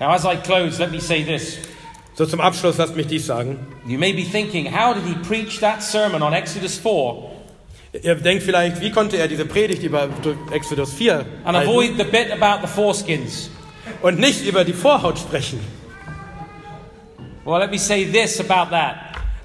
Now, 0.00 0.10
as 0.10 0.24
I 0.24 0.36
close, 0.36 0.78
let 0.78 0.90
me 0.90 1.00
say 1.00 1.24
this. 1.24 1.58
So 2.14 2.26
zum 2.26 2.40
Abschluss 2.40 2.78
lasst 2.78 2.96
mich 2.96 3.06
dies 3.06 3.26
sagen. 3.26 3.58
You 3.86 3.98
may 3.98 4.12
be 4.12 4.24
thinking, 4.24 4.66
how 4.66 4.94
did 4.94 5.04
he 5.04 5.14
preach 5.26 5.60
that 5.60 5.82
sermon 5.82 6.22
on 6.22 6.32
Exodus 6.32 6.78
4 6.78 7.38
Ihr 8.02 8.14
denkt 8.16 8.42
vielleicht, 8.42 8.80
wie 8.80 8.90
konnte 8.90 9.16
er 9.16 9.28
diese 9.28 9.46
Predigt 9.46 9.82
über 9.82 10.08
Exodus 10.52 10.92
4 10.92 11.24
and 11.44 11.56
halten 11.56 11.70
avoid 11.70 11.96
the 11.96 12.04
bit 12.04 12.30
about 12.30 12.60
the 12.60 12.66
foreskins? 12.66 13.50
und 14.02 14.18
nicht 14.18 14.46
über 14.46 14.64
die 14.64 14.72
Vorhaut 14.72 15.18
sprechen? 15.18 15.60
Well, 17.44 17.60
let 17.60 17.70
me 17.70 17.78
say 17.78 18.04
this 18.04 18.40
about 18.40 18.70
that. 18.70 18.96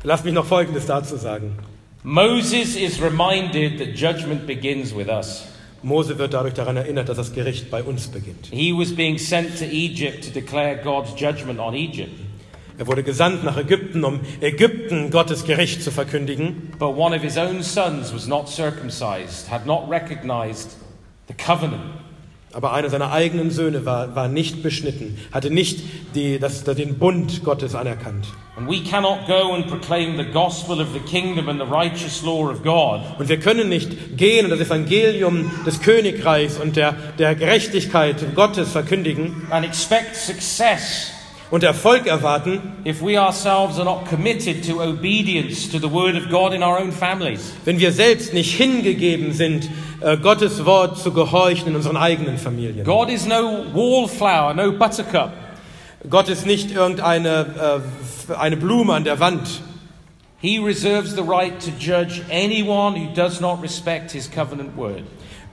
Lasst 0.03 0.25
mich 0.25 0.33
noch 0.33 0.45
Folgendes 0.45 0.85
dazu 0.85 1.15
sagen. 1.15 1.57
Moses 2.03 2.75
is 2.75 3.01
reminded 3.01 3.79
that 3.79 3.95
judgment 3.95 4.45
begins 4.45 4.93
with 4.93 5.07
us. 5.07 5.45
Mose 5.83 6.17
wird 6.17 6.33
dadurch 6.33 6.53
daran 6.53 6.77
erinnert, 6.77 7.09
dass 7.09 7.17
das 7.17 7.33
Gericht 7.33 7.69
bei 7.69 7.83
uns 7.83 8.07
beginnt. 8.07 8.47
He 8.51 8.73
was 8.73 8.95
being 8.95 9.17
sent 9.17 9.59
to 9.59 9.65
Egypt 9.65 10.25
to 10.25 10.31
declare 10.31 10.77
God's 10.77 11.11
judgment 11.19 11.59
on 11.59 11.73
Egypt. 11.73 12.19
Er 12.77 12.87
wurde 12.87 13.03
gesandt 13.03 13.43
nach 13.43 13.57
Ägypten, 13.57 14.03
um 14.03 14.21
Ägypten 14.41 15.11
Gottes 15.11 15.45
Gericht 15.45 15.83
zu 15.83 15.91
verkündigen. 15.91 16.71
But 16.79 16.97
one 16.97 17.15
of 17.15 17.21
his 17.21 17.37
own 17.37 17.61
sons 17.61 18.13
was 18.13 18.27
not 18.27 18.49
circumcised, 18.49 19.51
had 19.51 19.65
not 19.65 19.87
recognized 19.89 20.71
the 21.27 21.35
covenant. 21.35 22.02
Aber 22.53 22.73
einer 22.73 22.89
seiner 22.89 23.11
eigenen 23.11 23.49
Söhne 23.49 23.85
war, 23.85 24.15
war 24.15 24.27
nicht 24.27 24.61
beschnitten, 24.61 25.17
hatte 25.31 25.49
nicht 25.49 25.79
die, 26.13 26.37
das, 26.37 26.63
den 26.63 26.99
Bund 26.99 27.43
Gottes 27.43 27.73
anerkannt. 27.73 28.27
And 28.55 28.69
we 28.69 28.83
cannot 28.83 29.25
go 29.25 29.53
and 29.55 29.67
proclaim 29.67 30.15
the 30.15 30.31
gospel 30.31 30.79
of 30.79 30.89
the 30.93 30.99
kingdom 30.99 31.49
and 31.49 31.59
the 31.59 31.65
righteous 31.65 32.21
law 32.21 32.51
of 32.51 32.61
God 32.61 33.01
Und 33.17 33.27
wir 33.27 33.39
können 33.39 33.67
nicht 33.67 34.15
gehen 34.15 34.45
und 34.45 34.51
das 34.51 34.59
Evangelium 34.59 35.49
des 35.65 35.81
Königreichs 35.81 36.59
und 36.59 36.75
der, 36.75 36.93
der 37.17 37.33
Gerechtigkeit 37.33 38.35
Gottes 38.35 38.71
verkündigen 38.71 39.47
and 39.49 39.65
expect 39.65 40.15
success 40.15 41.11
und 41.53 41.61
Erfolg 41.61 42.07
erwarten, 42.07 42.59
if 42.83 42.99
we 43.03 43.15
ourselves 43.15 43.77
are 43.77 43.85
not 43.85 44.09
committed 44.09 44.65
to 44.65 44.81
obedience 44.81 45.69
to 45.69 45.77
the 45.77 45.87
word 45.87 46.15
of 46.15 46.27
God 46.31 46.51
in 46.51 46.63
our 46.63 46.79
own 46.79 46.91
families. 46.91 47.53
wenn 47.63 47.77
wir 47.77 47.91
selbst 47.91 48.33
nicht 48.33 48.55
hingegeben 48.55 49.33
sind, 49.33 49.69
äh, 50.01 50.17
Gottes 50.17 50.65
Wort 50.65 50.97
zu 50.97 51.13
gehorchen 51.13 51.67
in 51.67 51.75
unseren 51.75 51.95
eigenen 51.95 52.39
Familien. 52.39 52.83
God 52.83 53.07
is 53.11 53.27
no 53.27 53.65
wallflower, 53.71 54.55
no 54.55 54.71
buttercup. 54.71 55.31
Gott 56.09 56.27
ist 56.27 56.47
nicht 56.47 56.71
irgendeine 56.71 57.81
äh, 58.29 58.33
eine 58.33 58.57
Blume 58.57 58.95
an 58.95 59.03
der 59.03 59.19
Wand. 59.19 59.61
He 60.41 60.57
reserves 60.57 61.13
the 61.13 61.21
right 61.21 61.53
to 61.59 61.69
judge 61.77 62.23
anyone 62.31 62.95
who 62.95 63.13
does 63.13 63.39
not 63.39 63.61
respect 63.61 64.11
his 64.11 64.27
covenant 64.27 64.75
word. 64.75 65.03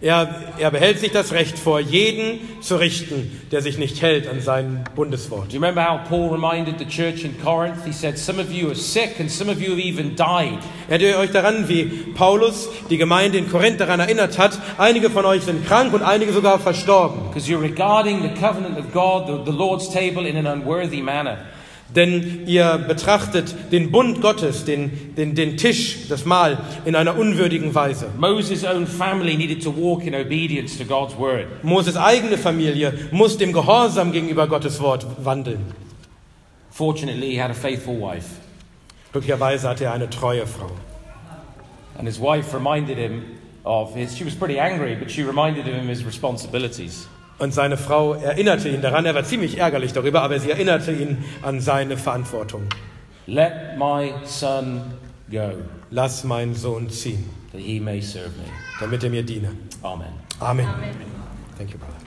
Er, 0.03 0.55
er 0.59 0.71
behält 0.71 0.99
sich 0.99 1.13
das 1.13 1.33
Recht 1.33 1.59
vor, 1.59 1.79
jeden 1.79 2.63
zu 2.63 2.77
richten, 2.77 3.39
der 3.53 3.61
sich 3.61 3.77
nicht 3.77 4.01
hält 4.01 4.27
an 4.27 4.41
sein 4.41 4.83
Bundeswort. 4.95 5.49
Do 5.49 5.57
you 5.57 5.61
remember 5.61 5.87
how 5.87 6.09
Paul 6.09 6.31
reminded 6.31 6.79
the 6.79 6.87
church 6.87 7.23
in 7.23 7.39
Corinth? 7.39 7.85
He 7.85 7.93
said, 7.93 8.17
Some 8.17 8.41
of 8.41 8.51
you 8.51 8.69
are 8.69 8.75
sick 8.75 9.21
and 9.21 9.31
some 9.31 9.53
of 9.53 9.61
you 9.61 9.73
have 9.73 9.79
even 9.79 10.17
died. 10.17 10.59
Erinnert 10.89 11.03
ihr 11.03 11.19
euch 11.19 11.33
daran, 11.33 11.69
wie 11.69 11.85
Paulus 12.15 12.71
die 12.89 12.97
Gemeinde 12.97 13.37
in 13.37 13.51
Korinth 13.51 13.79
daran 13.79 14.01
erinnert 14.01 14.39
hat, 14.39 14.59
einige 14.79 15.11
von 15.11 15.27
euch 15.27 15.43
sind 15.43 15.67
krank 15.67 15.93
und 15.93 16.03
einige 16.03 16.33
sogar 16.33 16.59
verstorben. 16.59 17.29
Because 17.29 17.47
you're 17.51 17.61
regarding 17.61 18.23
the 18.23 18.31
covenant 18.41 18.79
of 18.79 18.91
God, 18.95 19.27
the, 19.27 19.51
the 19.51 19.55
Lord's 19.55 19.91
table, 19.91 20.27
in 20.27 20.39
an 20.39 20.47
unworthy 20.47 21.03
manner. 21.03 21.37
Denn 21.97 22.47
ihr 22.47 22.79
betrachtet 22.87 23.55
den 23.73 23.91
Bund 23.91 24.21
Gottes, 24.23 24.65
den, 24.65 25.15
den, 25.17 25.35
den 25.35 25.57
Tisch, 25.57 26.09
das 26.09 26.25
Mahl, 26.25 26.59
in 26.85 26.95
einer 26.95 27.19
unwürdigen 27.19 27.75
Weise. 27.75 28.07
Moses' 28.17 28.65
own 28.65 28.87
family 28.87 29.37
needed 29.37 29.63
to 29.63 29.75
walk 29.77 30.07
in 30.07 30.15
obedience 30.15 30.79
to 30.79 30.85
God's 30.85 31.19
word. 31.19 31.47
Moses 31.65 31.97
eigene 31.97 32.39
Familie 32.39 32.93
muss 33.11 33.39
dem 33.39 33.53
Gehorsam 33.53 34.13
gegenüber 34.13 34.47
Gottes 34.47 34.81
Wort 34.81 35.05
wandeln. 35.25 35.75
Fortunately, 36.71 37.33
he 37.33 37.41
had 37.41 37.51
a 37.51 37.55
faithful 37.55 38.01
wife. 38.01 38.37
Glücklicherweise 39.13 39.69
hatte 39.69 39.85
er 39.85 39.93
eine 39.93 40.09
treue 40.09 40.47
Frau. 40.47 40.71
And 41.99 42.07
his 42.07 42.21
wife 42.21 42.55
reminded 42.55 42.97
him 42.97 43.23
of 43.65 43.95
his, 43.95 44.17
she 44.17 44.25
was 44.25 44.35
pretty 44.35 44.59
angry, 44.59 44.95
but 44.95 45.11
she 45.11 45.23
reminded 45.23 45.67
him 45.67 45.81
of 45.81 45.89
his 45.89 46.05
responsibilities. 46.07 47.09
Und 47.41 47.53
seine 47.55 47.77
Frau 47.79 48.13
erinnerte 48.15 48.69
ihn 48.69 48.83
daran, 48.83 49.07
er 49.07 49.15
war 49.15 49.25
ziemlich 49.25 49.57
ärgerlich 49.59 49.95
darüber, 49.95 50.21
aber 50.23 50.39
sie 50.39 50.51
erinnerte 50.51 50.93
ihn 50.93 51.25
an 51.43 51.61
seine 51.61 51.97
Verantwortung. 51.97 52.65
Let 53.27 53.79
my 53.79 54.13
son 54.25 54.83
go, 55.31 55.53
Lass 55.91 56.23
meinen 56.25 56.55
Sohn 56.55 56.91
ziehen, 56.91 57.25
that 57.53 57.61
he 57.61 57.81
may 57.81 58.01
serve 58.01 58.31
me. 58.39 58.45
damit 58.79 59.03
er 59.03 59.11
mir 59.11 59.23
diene. 59.23 59.53
Amen. 59.83 60.09
Amen. 60.39 60.69
Thank 61.57 61.71
you, 61.73 61.79
brother. 61.79 62.00